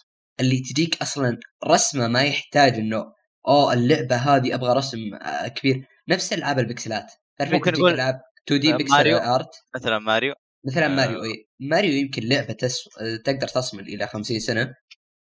اللي 0.41 0.59
تجيك 0.61 1.03
أصلا 1.03 1.39
رسمة 1.65 2.09
ما 2.09 2.23
يحتاج 2.23 2.75
إنه 2.75 3.13
أوه 3.49 3.73
اللعبة 3.73 4.17
هذه 4.17 4.55
أبغى 4.55 4.73
رسم 4.77 5.15
آه، 5.15 5.49
كبير. 5.49 5.87
نفس 6.09 6.33
ألعاب 6.33 6.59
البكسلات. 6.59 7.13
ممكن 7.41 7.71
تجيك 7.71 7.79
نقول 7.79 7.95
العاب 7.95 8.21
2 8.49 8.61
دي 8.61 8.73
بيكسل 8.73 8.95
ماريو. 8.95 9.17
ارت 9.17 9.49
مثلا 9.77 9.99
ماريو 9.99 10.35
مثلا 10.67 10.87
آه. 10.87 10.89
ماريو 10.89 11.23
إي 11.25 11.47
ماريو 11.61 11.93
يمكن 11.93 12.23
لعبة 12.23 12.53
تس... 12.53 12.85
تقدر 13.25 13.49
تصمد 13.49 13.87
إلى 13.89 14.07
50 14.07 14.39
سنة 14.41 14.75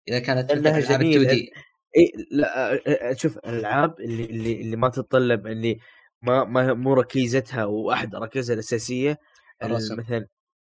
إذا 0.08 0.18
كانت 0.18 0.52
مثل 0.52 0.60
العاب 0.68 1.00
جميلة. 1.00 1.22
2 1.22 1.26
دي 1.34 1.50
إي 1.96 2.12
لا 2.30 3.14
شوف 3.16 3.38
الألعاب 3.38 4.00
اللي 4.00 4.24
اللي 4.24 4.60
اللي 4.60 4.76
ما 4.76 4.88
تتطلب 4.88 5.46
اللي 5.46 5.78
ما 6.22 6.44
ما 6.44 6.74
مو 6.74 6.94
ركيزتها 6.94 7.64
واحد 7.64 8.14
ركيزها 8.14 8.54
الأساسية. 8.54 9.18
مثلا 9.64 10.26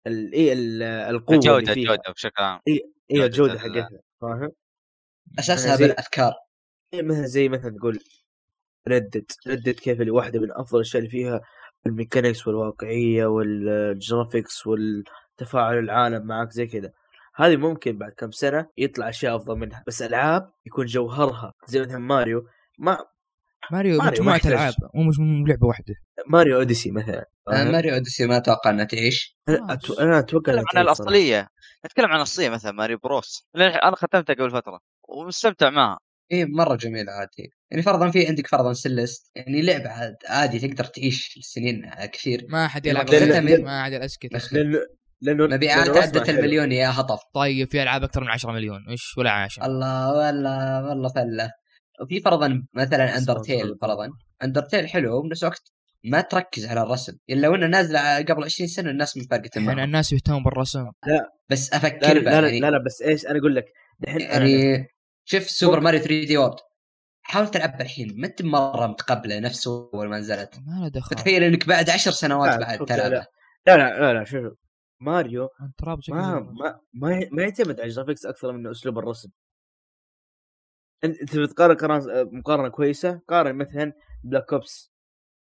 ال- 0.07 0.33
إي 0.35 0.53
ال- 0.53 0.83
القوة 0.83 1.41
فيها 1.41 1.59
الجودة 1.59 2.03
بشكل 2.13 2.43
عام 2.43 2.61
إي 2.69 2.81
جودة 3.11 3.27
الجودة 3.27 3.53
ال- 3.53 3.59
حقتها 3.61 3.89
فاهم؟ 4.21 4.51
أساسها 5.39 5.77
بالأفكار 5.77 6.33
إيه 6.95 7.03
مثلا 7.03 7.27
زي 7.27 7.49
مثلا 7.49 7.77
تقول 7.79 7.99
Red 8.89 9.04
Dead 9.04 9.25
Red 9.47 9.59
Dead 9.59 9.75
كيف 9.75 10.01
اللي 10.01 10.11
واحدة 10.11 10.41
من 10.41 10.49
أفضل 10.53 10.77
الأشياء 10.77 10.99
اللي 10.99 11.11
فيها 11.11 11.41
ال 11.87 11.93
mechanics 11.93 12.47
والواقعية 12.47 13.27
وال 13.27 13.55
graphics 13.55 14.67
والتفاعل 14.67 15.79
العالم 15.79 16.27
معك 16.27 16.51
زي 16.51 16.67
كذا. 16.67 16.93
هذه 17.37 17.57
ممكن 17.57 17.99
بعد 17.99 18.13
كم 18.13 18.31
سنة 18.31 18.67
يطلع 18.79 19.09
أشياء 19.09 19.37
أفضل 19.37 19.57
منها 19.59 19.85
بس 19.87 20.03
ألعاب 20.03 20.53
يكون 20.67 20.87
جوهرها 20.87 21.53
زي 21.67 21.81
مثلا 21.81 21.99
ماريو 21.99 22.47
ما 22.79 22.99
ماريو 23.73 23.99
ماريو 23.99 24.31
يحتاج. 24.31 24.53
ألعاب 24.53 24.75
مو 24.95 25.47
لعبة 25.47 25.67
واحدة. 25.67 25.95
ماريو 26.27 26.57
Odyssey 26.59 26.91
مثلا 26.91 27.27
آه،؟ 27.49 27.65
ماريو 27.65 27.95
Odyssey 27.95 28.27
ما 28.27 28.37
أتوقع 28.37 28.71
إنها 28.71 28.85
تعيش. 28.85 29.37
أنا 29.49 29.73
أتو... 29.73 29.95
أنا 29.95 30.19
أتوقع 30.19 30.53
نتكلم 30.53 30.59
إنها 30.59 30.69
عن. 30.75 30.83
الأصلية. 30.83 31.49
نتكلم 31.87 32.07
عن 32.07 32.17
الأصلية 32.17 32.49
مثلا 32.49 32.73
ماريو 32.73 32.99
Bros. 32.99 33.49
أنا 33.57 33.97
ختمتها 33.97 34.35
قبل 34.35 34.51
فترة 34.51 34.81
ومستمتع 35.09 35.71
معها. 35.71 35.99
إيه 36.33 36.45
مرة 36.45 36.77
جميلة 36.77 37.13
عادي 37.13 37.51
يعني 37.71 37.83
فرضا 37.83 38.11
في 38.11 38.27
عندك 38.27 38.47
فرضا 38.47 38.73
Celeste 38.73 39.31
يعني 39.37 39.63
لعبة 39.63 39.89
عاد 39.91 40.15
عادي 40.29 40.59
تقدر 40.69 40.85
تعيش 40.85 41.39
سنين 41.43 41.91
كثير. 42.13 42.47
ما 42.49 42.69
حد 42.69 42.87
يلعب 42.87 43.11
ما 43.15 43.83
حد 43.85 43.93
اسكت 43.93 44.53
لأنه 44.53 44.79
لأنه 45.21 45.47
مبيعات 45.47 45.89
عدت. 45.89 46.29
المليون 46.29 46.73
يا 46.73 46.91
هطف. 46.91 47.19
طيب 47.35 47.69
في 47.71 47.83
ألعاب 47.83 48.03
أكثر 48.05 48.21
من 48.21 48.29
10 48.29 48.53
مليون. 48.53 48.89
إيش؟ 48.91 49.15
ولا 49.19 49.31
عاشر 49.31 49.65
الله 49.67 50.13
والله 50.13 50.85
والله 50.89 51.09
فلة. 51.09 51.51
وفي 52.03 52.21
فرضا 52.21 52.63
مثلا 52.75 53.07
بس 53.07 53.19
Undertale. 53.19 53.75
فرضا. 53.83 54.09
Undertale 54.45 54.89
حلو 54.89 55.19
وبنفس 55.19 55.43
الوقت 55.43 55.63
ما 56.05 56.21
تركز 56.21 56.67
على 56.67 56.83
الرسم. 56.83 57.13
الا 57.31 57.49
وانه 57.49 57.67
نازلة 57.67 58.17
قبل 58.23 58.45
20 58.45 58.69
سنة 58.69 58.91
الناس 58.91 59.17
مفرقه 59.17 59.47
الحين 59.47 59.65
معهم. 59.65 59.79
الناس 59.79 60.13
يهتمون 60.13 60.43
بالرسم. 60.43 60.85
بس 61.51 61.71
لا 61.73 61.77
أفكر 61.77 62.15
لا, 62.15 62.21
بقى 62.21 62.43
لا, 62.43 62.49
يعني, 62.49 62.61
لا, 62.61 62.71
لا 62.71 62.79
بس 62.87 63.03
إيش؟ 63.03 63.27
أنا 63.27 63.39
أقول 63.39 63.57
لك 63.57 63.65
أنا- 64.07 64.21
يعني 64.23 64.87
شوف 65.25 65.51
Super. 65.51 65.81
Mario 65.81 66.01
3D 66.01 66.39
World 66.39 66.57
حاول 67.23 67.49
تلعبها 67.49 67.83
الحين 67.83 68.21
ما 68.21 68.27
أنت 68.27 68.43
مرة 68.43 68.87
متقبلة 68.87 69.39
نفس 69.41 69.67
أول 69.67 70.09
ما 70.09 70.19
نزلت. 70.19 70.59
ما 70.67 70.81
له 70.81 70.89
دخل. 70.89 71.17
فتخيل 71.17 71.43
إنك 71.43 71.69
بعد 71.69 71.91
عشر 71.91 72.11
سنوات 72.11 72.51
لا، 72.51 72.59
بعد 72.59 72.87
تلعبها. 72.87 73.09
لا. 73.09 73.77
لا 73.77 73.77
لا 73.77 74.13
لا 74.13 74.25
شوف 74.25 74.53
ماريو 75.01 75.49
ما 75.81 75.97
ما 76.09 76.81
ما, 76.95 77.29
ما 77.33 77.43
يعتمد 77.43 77.81
على 77.81 77.89
ال 77.89 77.93
graphics 77.93 78.27
أكثر 78.27 78.53
من 78.53 78.67
أسلوب 78.67 78.99
الرسم. 78.99 79.31
أنت 81.05 81.37
بتقارن 81.37 81.77
مقارنة 82.39 82.69
كويسة 82.69 83.21
قارن 83.29 83.57
مثلا 83.57 83.93
Black 84.25 84.53
Ops 84.53 84.93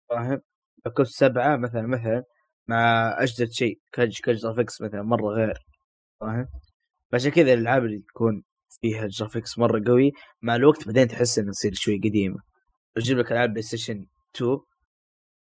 فاهم؟ 0.10 0.42
Black 0.86 0.98
Ops 0.98 1.10
سبعة 1.10 1.56
مثلا 1.56 1.88
مثلا 1.88 2.24
مع 2.68 3.16
أجدد 3.20 3.52
شيء 3.52 3.80
كج 3.92 4.20
ك 4.24 4.30
graphics 4.30 4.82
مثلا 4.82 5.02
مرة 5.02 5.28
غير 5.28 5.66
فاهم؟ 6.22 6.48
فعشان 7.12 7.32
كذا 7.32 7.54
الألعاب 7.54 7.86
اللي 7.86 8.00
تكون 8.00 8.44
فيها 8.82 9.08
graphics 9.08 9.58
مرة 9.58 9.84
قوي. 9.88 10.12
مع 10.42 10.56
الوقت 10.56 10.86
بعدين 10.88 11.08
تحس 11.08 11.40
انها 11.40 11.52
تصير 11.52 11.74
شوي 11.74 11.98
قديمة. 11.98 12.40
يجيب 12.98 13.18
لك 13.18 13.32
ألعاب 13.32 13.50
PlayStation 13.50 14.06
2 14.36 14.58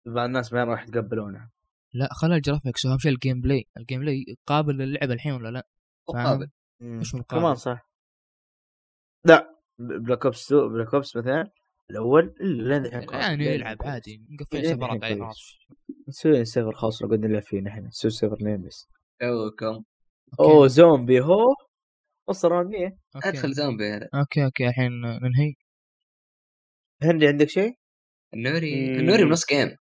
بعض 0.06 0.26
الناس 0.26 0.54
ما 0.54 0.64
راح 0.64 0.84
يتقبلونها. 0.84 1.52
لا 1.94 2.10
خلى 2.12 2.36
ال 2.36 2.41
graphics 2.41 2.86
اهم 2.86 2.98
شيء 2.98 3.12
ال 3.12 3.42
gameplay 3.42 3.66
ال 3.78 4.00
gameplay 4.00 4.26
قابل 4.48 4.78
للعب 4.78 5.12
الحين 5.12 5.34
ولا 5.34 5.50
لا؟ 5.50 5.68
مقابل 6.10 6.48
مش 6.82 7.16
مقابل. 7.16 7.42
كمان 7.42 7.56
صح. 7.56 7.90
لا 9.26 9.60
Black 9.80 10.26
Ops 10.26 10.46
2 10.46 10.74
Black 10.74 10.94
Ops 10.94 11.16
مثلا. 11.16 11.52
الأول. 11.90 12.34
يعني 13.12 13.46
يلعب 13.46 13.78
عادي 13.82 14.26
مقفل 14.30 14.62
لين 14.62 14.76
سفرات 14.76 15.04
الحين 15.04 15.04
عليه. 15.04 15.24
خلاص. 15.24 15.58
نسوي 16.08 16.46
سيرفر 16.46 16.74
خاص 16.74 17.04
نقعد 17.04 17.20
نلعب 17.20 17.42
فيه 17.42 17.62
نحن. 17.62 17.86
نسوي 17.86 18.12
سيرفر 18.12 18.38
نيم 18.42 18.62
بس. 18.62 18.88
توكم 19.20 19.84
أوه 20.40 20.68
زومبي 20.68 21.22
هو 21.22 21.56
رامية. 22.46 22.98
أوكي. 23.16 23.30
أدخل 23.30 23.54
زومبي 23.54 23.84
هذا 23.84 24.10
أوكي 24.16 24.46
أوكي 24.46 24.68
الحين 24.68 24.92
ننهي. 25.02 25.54
هندي 27.04 27.28
عندك 27.28 27.50
شيء؟ 27.50 27.74
النوري 28.34 28.90
مم. 28.90 29.00
النوري 29.00 29.26
بنص 29.26 29.46
جيم 29.46 29.76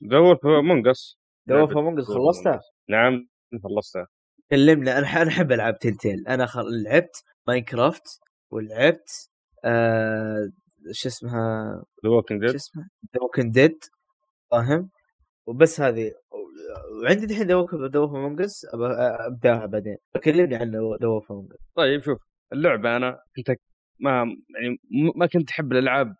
دور 0.00 0.36
في 0.36 0.48
منقص 0.48 1.18
دور 1.46 1.66
في 1.66 1.74
مونجز 1.74 2.04
خلصتها؟ 2.04 2.60
نعم 2.88 3.28
خلصتها 3.64 4.06
كلمنا 4.50 4.98
أنا 4.98 5.22
أنا 5.22 5.30
أحب 5.30 5.52
العاب 5.52 5.78
تلتيل 5.78 6.28
أنا 6.28 6.46
خل... 6.46 6.82
لعبت 6.84 7.24
ماينكرافت 7.48 8.20
ولعبت 8.50 9.30
آه... 9.64 10.52
شو 10.92 11.08
اسمها؟ 11.08 11.84
ذا 12.04 12.10
ووكينج 12.10 12.40
شو 12.40 12.46
ديد 12.46 12.54
اسمها؟ 12.54 12.88
The 13.14 13.22
Walking 13.22 13.54
Dead 13.54 13.78
فاهم؟ 14.50 14.90
وبس 15.46 15.80
هذه. 15.80 16.12
وعندي 17.02 17.24
الحين 17.24 17.46
The 17.46 17.54
Wolf 17.54 17.96
Among 17.96 18.46
Us 18.46 18.66
أبداها 19.26 19.66
بعدين. 19.66 19.96
كلمني 20.24 20.56
عن 20.56 20.70
The 20.70 21.06
Walking 21.06 21.52
طيب 21.74 22.02
شوف 22.02 22.18
اللعبة 22.52 22.96
أنا 22.96 23.20
كنت 23.36 23.56
ما 24.00 24.10
يعني 24.62 24.78
ما 25.16 25.26
كنت 25.26 25.50
أحب 25.50 25.72
الألعاب 25.72 26.14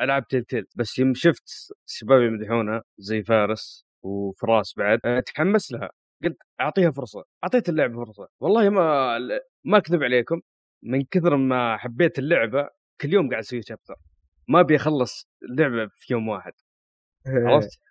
ألعاب 0.00 0.26
Telltale 0.28 0.64
بس 0.76 0.98
يوم 0.98 1.14
شفت 1.14 1.48
الشباب 1.86 2.22
يمدحونها 2.22 2.82
زي 2.98 3.22
فارس 3.22 3.86
وفراس 4.02 4.74
بعد 4.76 5.22
تحمس 5.26 5.72
لها. 5.72 5.90
قلت 6.24 6.36
أعطيها 6.60 6.90
فرصة 6.90 7.24
أعطيت 7.44 7.68
اللعبة 7.68 8.04
فرصة. 8.04 8.28
والله 8.40 8.70
ما 8.70 9.18
ما 9.64 9.78
أكذب 9.78 10.02
عليكم 10.02 10.40
من 10.82 11.04
كثر 11.04 11.36
ما 11.36 11.76
حبيت 11.76 12.18
اللعبة 12.18 12.68
كل 13.00 13.12
يوم 13.12 13.28
قاعد 13.30 13.42
أسوي 13.42 13.62
chapter 13.62 13.94
ما 14.48 14.60
أبي 14.60 14.76
أخلص 14.76 15.28
اللعبة 15.42 15.90
في 15.94 16.12
يوم 16.12 16.28
واحد. 16.28 16.52
عرفت؟ 17.46 17.87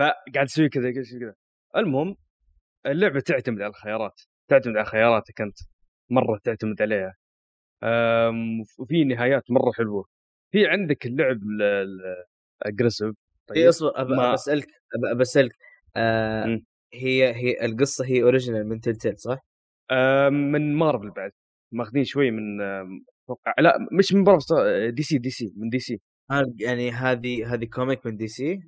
فقاعد 0.00 0.46
أسوي 0.46 0.68
كذا 0.68 0.92
كذا 0.92 1.18
كذا. 1.20 1.34
المهم 1.76 2.16
اللعبة 2.86 3.20
تعتمد 3.20 3.60
على 3.60 3.70
الخيارات. 3.70 4.20
تعتمد 4.48 4.76
على 4.76 4.84
خياراتك 4.84 5.40
انت 5.40 5.56
مرة 6.10 6.40
تعتمد 6.44 6.82
عليها. 6.82 7.14
وفي 8.78 9.04
نهايات 9.04 9.50
مرة 9.50 9.72
حلوة. 9.72 10.04
في 10.52 10.66
عندك 10.66 11.06
اللعب 11.06 11.38
ال 12.62 12.67
aggressive 12.67 13.14
اي 13.56 13.68
اصبر 13.68 13.90
أب- 13.90 14.10
ما- 14.10 14.32
بسالك 14.32 14.66
أب- 14.66 15.16
بسالك 15.16 15.56
آه. 15.96 16.60
هي 16.94 17.34
هي 17.34 17.64
القصة 17.64 18.04
هي 18.06 18.22
original 18.22 18.68
من 18.68 18.80
Telltale 18.80 19.18
صح؟ 19.18 19.38
أم، 19.90 20.52
من 20.52 20.74
مارفل 20.74 21.10
بعد. 21.10 21.30
ماخذين 21.72 22.04
شوي 22.04 22.30
من 22.30 22.60
أتوقع 22.60 23.54
لا 23.58 23.78
مش 23.98 24.12
من 24.12 24.24
مارفل 24.24 24.92
DC 24.94 25.18
DC 25.18 25.52
من 25.56 25.68
DC 25.68 26.00
يعني 26.60 26.90
هذه 26.90 27.54
هذه 27.54 27.64
comic 27.64 28.06
من 28.06 28.16
DC 28.16 28.60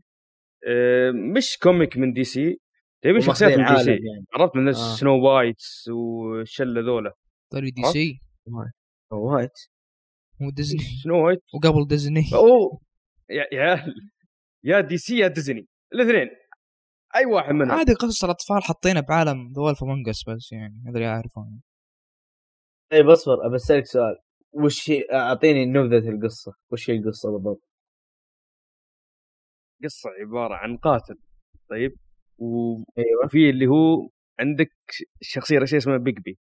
مش 1.36 1.58
comic 1.58 1.96
من 1.96 2.12
DC 2.12 2.58
تبي 3.02 3.20
شخصيات 3.20 3.58
من 3.58 3.64
DC 3.64 3.90
يعني. 3.90 4.26
عرفت؟ 4.34 4.56
من 4.56 4.68
آه. 4.68 4.72
Snow 4.72 5.26
Whites 5.26 5.88
والشله 5.88 6.80
ذولا 6.80 7.12
طري 7.52 7.70
دي 7.70 7.80
عرفت؟ 7.82 7.92
سي؟ 7.92 8.18
White. 9.12 9.50
مو 10.40 10.50
Disney. 10.50 10.80
Snow 11.04 11.26
White. 11.26 11.42
وقبل 11.54 11.86
ديزني. 11.86 12.24
اوه 12.34 12.80
يا 13.30 13.46
يا 13.52 13.94
يا 14.64 14.80
DC 14.80 15.18
يا 15.18 15.28
ديزني. 15.28 15.66
الاثنين. 15.94 16.28
أي 17.16 17.26
واحد 17.26 17.54
منهم. 17.54 17.70
عادي 17.70 17.94
قصص 17.94 18.24
الاطفال 18.24 18.62
حاطينها 18.62 19.00
بعالم 19.00 19.52
The 19.52 19.74
Among 19.82 20.15
Us 20.15 20.28
بس 20.28 20.52
يعني 20.52 20.82
هذول 20.88 21.02
يعرفون. 21.02 21.60
طيب 22.92 23.08
اصبر 23.08 23.46
ابى 23.46 23.56
أسألك 23.56 23.86
سؤال. 23.86 24.16
وش 24.52 24.90
هي 24.90 25.04
أعطيني 25.12 25.66
نبذة 25.66 26.08
القصة. 26.08 26.52
وش 26.70 26.90
هي 26.90 26.96
القصة 26.96 27.32
بالضبط؟ 27.32 27.71
قصة 29.84 30.10
عبارة 30.20 30.54
عن 30.54 30.76
قاتل 30.76 31.18
طيب 31.70 31.96
أيوه 32.98 33.24
وفي 33.24 33.50
اللي 33.50 33.66
هو 33.66 34.08
عندك 34.40 34.72
الشخصيه 35.20 35.56
الرئيسيه 35.56 35.76
اسمها 35.76 35.96
Bigby 35.96 36.38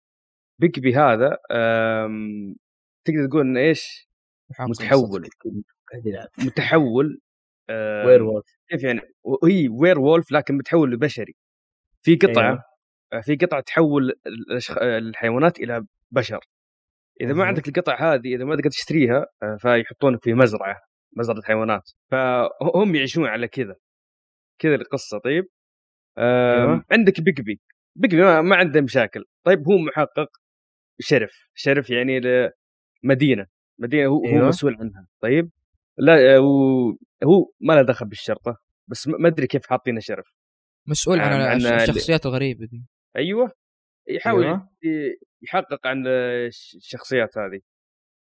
Bigby 0.59 0.95
هذا. 0.95 1.37
تقدر 3.05 3.27
تقول 3.29 3.41
إنه 3.41 3.59
إيش 3.59 4.09
متحول 4.59 5.29
متحول. 6.45 7.21
werewolf 8.05 8.45
كيف 8.69 8.83
يعني 8.83 9.01
هي 9.43 9.69
werewolf 9.69 10.31
لكن 10.31 10.57
متحول 10.57 10.91
لبشري 10.91 11.35
في 12.01 12.15
قطعة 12.15 12.63
أيوة. 13.13 13.21
في 13.21 13.35
قطعة 13.35 13.61
تحول. 13.61 14.13
الحيوانات 14.81 15.59
إلى 15.59 15.85
بشر 16.11 16.39
إذا 17.21 17.33
ما. 17.33 17.45
عندك 17.45 17.67
القطع 17.67 18.13
هذه 18.13 18.35
إذا 18.35 18.45
ما 18.45 18.55
تقدر 18.55 18.69
تشتريها 18.69 19.25
آه، 19.43 19.57
فيحطونك 19.59 20.23
في 20.23 20.33
مزرعة 20.33 20.77
مزرعه 21.17 21.41
حيوانات 21.43 21.89
فهم 22.11 22.95
يعيشون 22.95 23.25
على 23.25 23.47
كذا. 23.47 23.75
كذا 24.59 24.75
القصة 24.75 25.17
طيب؟ 25.17 25.45
أيوة. 26.17 26.85
عندك 26.91 27.21
Bigby 27.21 27.59
Bigby 27.95 28.21
ما, 28.21 28.41
ما 28.41 28.55
عنده 28.55 28.81
مشاكل. 28.81 29.25
طيب 29.45 29.67
هو 29.67 29.77
محقق 29.77 30.27
شرف. 30.99 31.49
شرف 31.55 31.89
يعني 31.89 32.19
لمدينه 33.03 33.45
مدينة. 33.79 34.05
هو, 34.09 34.25
أيوة. 34.25 34.43
هو 34.43 34.47
مسؤول 34.47 34.75
عنها. 34.79 35.07
طيب؟ 35.21 35.51
لا 35.97 36.35
آه، 36.35 36.37
هو 36.37 36.89
هو 37.23 37.51
ما 37.59 37.73
له 37.73 37.81
دخل 37.81 38.05
بالشرطة. 38.07 38.57
بس 38.87 39.07
ما 39.07 39.17
ما 39.17 39.27
أدري 39.27 39.47
كيف 39.47 39.67
حاطينه 39.67 39.99
شرف. 39.99 40.25
مسؤول 40.87 41.19
عن 41.19 41.33
عن- 41.33 41.41
عن 41.41 41.55
الش- 41.57 41.89
الشخصيات 41.89 42.25
الغريبة 42.25 42.65
دي. 42.65 42.85
أيوه. 43.15 43.51
يحاول 44.09 44.43
أيوة. 44.43 44.69
يحقق 45.41 45.87
عن 45.87 46.07
الش- 46.07 46.75
الشخصيات 46.75 47.37
هذه. 47.37 47.59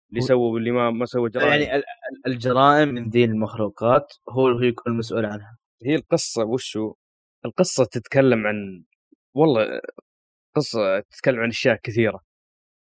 اللي 0.10 0.22
سووا 0.22 0.54
واللي 0.54 0.72
ما 0.72 0.92
ما 0.92 1.06
سووا 1.06 1.30
جرائم. 1.30 1.50
يعني 1.50 1.76
ال- 1.76 1.84
ال- 2.26 2.32
الجرائم 2.34 2.90
من 2.90 3.10
ذي 3.10 3.24
المخلوقات 3.24 4.14
هو 4.30 4.48
هو 4.48 4.62
يكون 4.62 4.98
مسؤول 4.98 5.26
عنها. 5.26 5.58
هي 5.86 5.96
القصة 5.96 6.44
وشو؟ 6.44 6.94
القصة 7.46 7.86
تتكلم 7.86 8.48
عن 8.48 8.84
والله 9.36 9.82
قصة 10.56 11.00
تتكلم 11.00 11.40
عن 11.40 11.50
أشياء 11.50 11.76
كثيرة. 11.84 12.20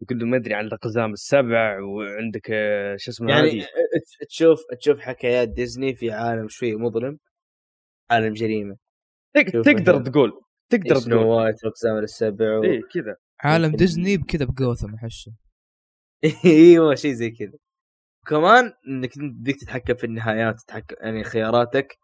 يقول 0.02 0.26
ما 0.28 0.36
أدري 0.36 0.54
عن 0.54 0.66
الأقزام 0.66 1.12
السبع 1.12 1.80
وعندك 1.80 2.50
آه، 2.50 2.96
شو 2.96 3.10
اسمه 3.10 3.30
يعني 3.30 3.50
هذه. 3.50 3.64
ت- 3.64 4.26
تشوف 4.28 4.58
تشوف 4.80 5.00
حكايات 5.00 5.48
ديزني 5.48 5.94
في 5.94 6.10
عالم 6.10 6.48
شوي 6.48 6.76
مظلم 6.76 7.18
عالم 8.10 8.32
جريمة. 8.32 8.76
تقدر 9.34 9.74
مثلاً 9.74 9.98
تقول 9.98 10.32
تقدر 10.70 10.94
Snow 10.94 11.16
تقول. 11.16 11.26
White 11.26 11.54
السبع 12.02 12.58
و... 12.58 12.64
إيه 12.64 12.80
كذا. 12.94 13.16
عالم 13.40 13.76
ديزني 13.76 14.16
بكذا 14.16 14.44
بجوثم 14.44 14.94
أحسه. 14.94 15.32
أيوه 16.44 16.94
شيء 16.94 17.12
زي 17.12 17.30
كذا 17.30 17.58
كمان 18.26 18.72
إنك 18.88 19.10
بدك 19.18 19.56
تتحكم 19.60 19.94
في 19.94 20.04
النهايات 20.04 20.60
تتحكم 20.60 20.96
يعني 21.00 21.24
خياراتك 21.24 21.98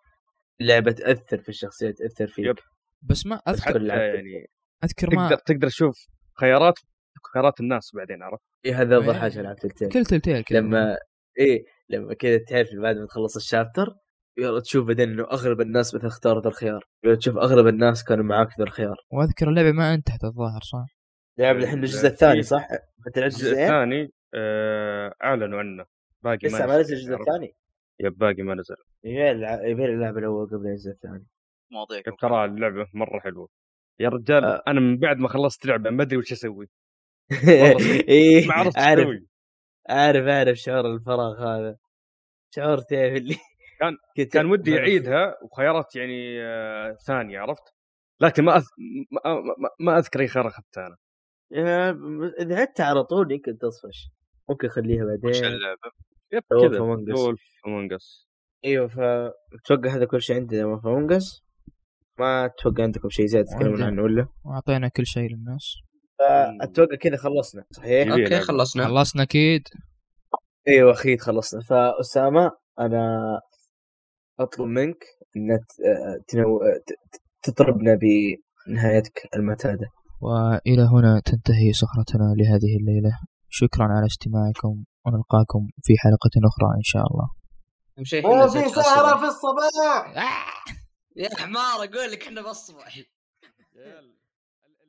اللعبة 0.61 0.93
تأثر 0.93 1.39
في 1.39 1.49
الشخصية 1.49 1.91
تأثر 1.91 2.27
فيك 2.27 2.47
يب. 2.47 2.57
بس 3.03 3.27
ما 3.27 3.37
أذكر. 3.37 3.83
يعني 3.83 4.51
أذكر 4.85 5.07
تقدر 5.07 5.17
ما 5.17 5.35
تقدر 5.47 5.69
تشوف 5.69 6.07
خيارات 6.41 6.75
خيارات 7.35 7.61
الناس 7.61 7.91
بعدين 7.95 8.23
عرفت 8.23 8.43
إيه 8.65 8.83
هذا 8.83 8.99
أفضل 8.99 9.13
إيه. 9.13 9.21
حاجة 9.21 9.43
لعبت 9.43 9.63
تلتيل 9.63 9.89
كل 9.89 10.05
تلتيل 10.05 10.43
كذا 10.43 10.59
لما 10.61 10.97
إيه 11.39 11.65
لما 11.89 12.15
كذا 12.15 12.39
تعرف 12.39 12.69
بعد 12.83 12.97
ما 12.97 13.07
تخلص 13.07 13.37
الشابتر 13.37 13.95
يلا 14.39 14.61
تشوف 14.61 14.87
بعدين 14.87 15.11
إنه 15.11 15.23
اغلب 15.23 15.61
الناس 15.61 15.95
مثلا 15.95 16.07
اختاروا 16.09 16.43
ذا 16.43 16.49
الخيار 16.49 16.85
يلا 17.05 17.15
تشوف 17.15 17.37
اغلب 17.37 17.67
الناس 17.67 18.05
كانوا 18.05 18.25
معاك 18.25 18.49
ذا 18.59 18.65
الخيار 18.65 18.97
وأذكر 19.11 19.49
اللعبة 19.49 19.73
ما 19.73 19.95
انتهت 19.95 20.25
الظاهر 20.25 20.61
صح؟ 20.61 21.00
لعب 21.41 21.57
الحين 21.57 21.79
الجزء 21.79 22.09
الثاني 22.09 22.43
صح؟ 22.43 22.69
أنت 23.07 23.19
لعبت 23.19 23.35
الجزء؟ 23.35 23.53
الثاني 23.53 24.13
آه، 24.35 25.15
أعلنوا 25.25 25.59
عنه. 25.59 25.85
باقي 26.23 26.39
لسه 26.47 26.67
ما 26.67 26.79
نزل 26.81 26.97
الجزء؟ 26.97 27.15
الثاني؟ 27.15 27.55
يب 28.01 28.19
باقي 28.19 28.43
ما 28.43 28.55
نزل. 28.55 28.77
يبي 29.05 29.85
اللعب 29.85 30.19
الأول 30.19 30.47
قبل 30.47 30.67
ينزل 30.67 30.91
الثاني. 30.91 31.27
مواضيع 31.73 32.03
ترى 32.21 32.45
اللعبة 32.45 32.87
مرة 32.95 33.21
حلوة. 33.21 33.49
يا 34.01 34.09
رجال 34.09 34.45
آه. 34.45 34.63
أنا 34.69 34.81
من 34.81 34.97
بعد 34.99 35.17
ما 35.19 35.29
خلصت 35.29 35.67
لعبة 35.67 35.91
ما 35.91 36.03
أدري 36.03 36.17
وش 36.17 36.33
أسوي. 36.33 36.69
إيه 38.09 38.47
ما 38.49 38.55
عرفت 38.55 38.79
عارف 38.79 39.01
أسوي. 39.01 39.27
عارف 39.89 40.27
عارف 40.27 40.59
شعور 40.59 40.87
الفراغ 40.95 41.43
هذا. 41.43 41.77
شعور 42.55 42.79
تعرف 42.79 43.17
اللي 43.17 43.37
كان- 43.81 43.97
كان 44.33 44.47
ودي 44.47 44.79
أعيدها 44.79 45.37
وخيارات 45.43 45.97
يعني 45.97 46.43
آه، 46.43 46.93
ثانية 47.07 47.39
عرفت؟ 47.41 47.63
لكن 48.21 48.45
ما 48.45 48.57
أذ... 48.57 48.65
ما, 49.11 49.35
ما, 49.35 49.69
ما 49.81 49.99
أذكر 49.99 50.21
أي 50.21 50.29
خيار 50.29 50.47
أخذته 50.49 50.87
أنا. 50.87 50.97
اذا 51.53 52.57
عدت 52.61 52.81
على 52.81 53.05
طول 53.05 53.33
يمكن 53.33 53.59
تصفش 53.59 54.11
ممكن 54.51 54.69
خليها 54.69 55.05
وش 55.05 55.11
بعدين 55.25 55.45
اللعبه؟ 55.45 55.91
yep 56.33 56.43
كذا 56.71 56.79
Among 56.81 57.11
Us. 57.11 57.19
Wolf 57.19 57.43
Among 57.67 57.93
Us 57.93 58.29
أيوه 58.65 58.89
فأتوقع 58.89 59.97
هذا 59.97 60.05
كل 60.05 60.23
شيء 60.23 60.37
عندنا 60.37 60.67
ما 60.67 60.81
ف 60.81 60.89
Among 60.89 61.27
Us 61.27 61.43
ما 62.19 62.45
أتوقع 62.47 62.83
عندكم 62.83 63.09
شيء 63.09 63.27
زياده 63.27 63.47
تتكلمون. 63.53 63.83
عنه 63.83 64.03
ولا؟ 64.03 64.27
واعطينا 64.45 64.89
كل 64.89 65.07
شيء 65.07 65.31
للناس 65.31 65.77
أتوقع 66.61 66.95
كذا 66.97 67.17
خلصنا 67.17 67.65
صحيح؟ 67.71 68.07
yep 68.09 68.23
okay. 68.25 68.41
خلصنا 68.41 68.85
خلصنا 68.87 69.23
أكيد 69.23 69.63
أيوه 70.69 70.93
اخير 70.93 71.19
خلصنا 71.19 71.61
فأسامة 71.61 72.51
أنا 72.81 73.41
أطلب 74.41 74.67
منك 74.67 75.05
انك 75.37 75.61
تنو... 76.29 76.59
ت- 76.87 76.93
ت- 76.93 77.51
تطربنا 77.51 77.99
بنهايتك 78.67 79.29
المعتادة 79.37 79.87
وإلى 80.21 80.83
هنا 80.83 81.21
تنتهي 81.25 81.73
سهرتنا 81.73 82.35
لهذه 82.39 82.77
الليلة. 82.81 83.19
شكرا 83.49 83.85
على 83.85 84.07
استماعكم 84.07 84.85
ونلقاكم 85.07 85.69
في 85.83 85.95
حلقة 85.99 86.31
أخرى 86.49 86.77
إن 86.77 86.83
شاء 86.83 87.03
الله. 87.11 87.31
وفي 87.99 88.21
نزلت 88.45 88.75
سهرة. 88.75 89.17
في 89.19 89.25
الصباح! 89.25 90.65
يا 91.17 91.29
حمار 91.39 91.77
أقول 91.85 92.13
لك 92.13 92.23
إحنا 92.23 92.43
بالصبح 92.43 92.97
اللي 92.97 93.07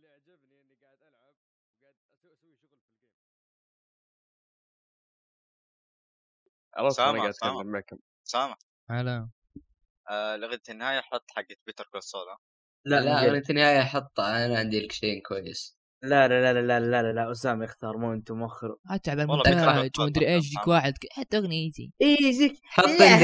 عجبني 0.08 0.62
اني 0.62 0.76
قاعد 0.82 0.98
وقاعد 1.02 1.34
شغل 2.24 2.36
في 2.41 2.48
الجيم 2.48 2.80
أنا 6.78 6.90
سامع، 6.90 7.20
قاعد 7.20 7.32
سامع. 7.32 7.53
أتكلم 7.60 7.72
معكم. 7.72 7.98
سامع. 8.24 8.56
على 8.90 9.28
آه 10.10 10.36
لغة 10.36 10.62
النهاية 10.70 11.02
حط 11.02 11.26
حقت 11.36 11.58
بيتر 11.66 11.88
كول 11.91 12.02
لا 12.86 12.99
لا 13.02 13.28
اغنية 13.28 13.44
النهاية 13.49 13.82
حطها 13.82 14.45
أنا 14.45 14.58
عندي 14.60 14.80
لك 14.80 14.91
شيء 14.91 15.22
كويس. 15.22 15.78
لا 16.03 16.28
لا 16.28 16.53
لا 16.53 16.62
لا 16.62 16.80
لا 16.80 17.02
لا 17.02 17.14
لا 17.14 17.32
اسامه 17.32 17.64
يختار 17.64 17.98
مو 17.98 18.14
انت 18.14 18.32
مؤخر 18.32 18.76
اتعب 18.90 19.20
والله 19.20 19.44
المونتاج 19.44 19.99
ومدري 19.99 20.28
إيش 20.36 20.45
يجيك 20.45 20.68
واحد 20.68 20.94
حتى 21.12 21.38
أغنيتي. 21.38 21.91
إيه 22.02 22.24
يجيك 22.26 22.58
حط 22.64 22.86
لا، 22.86 23.18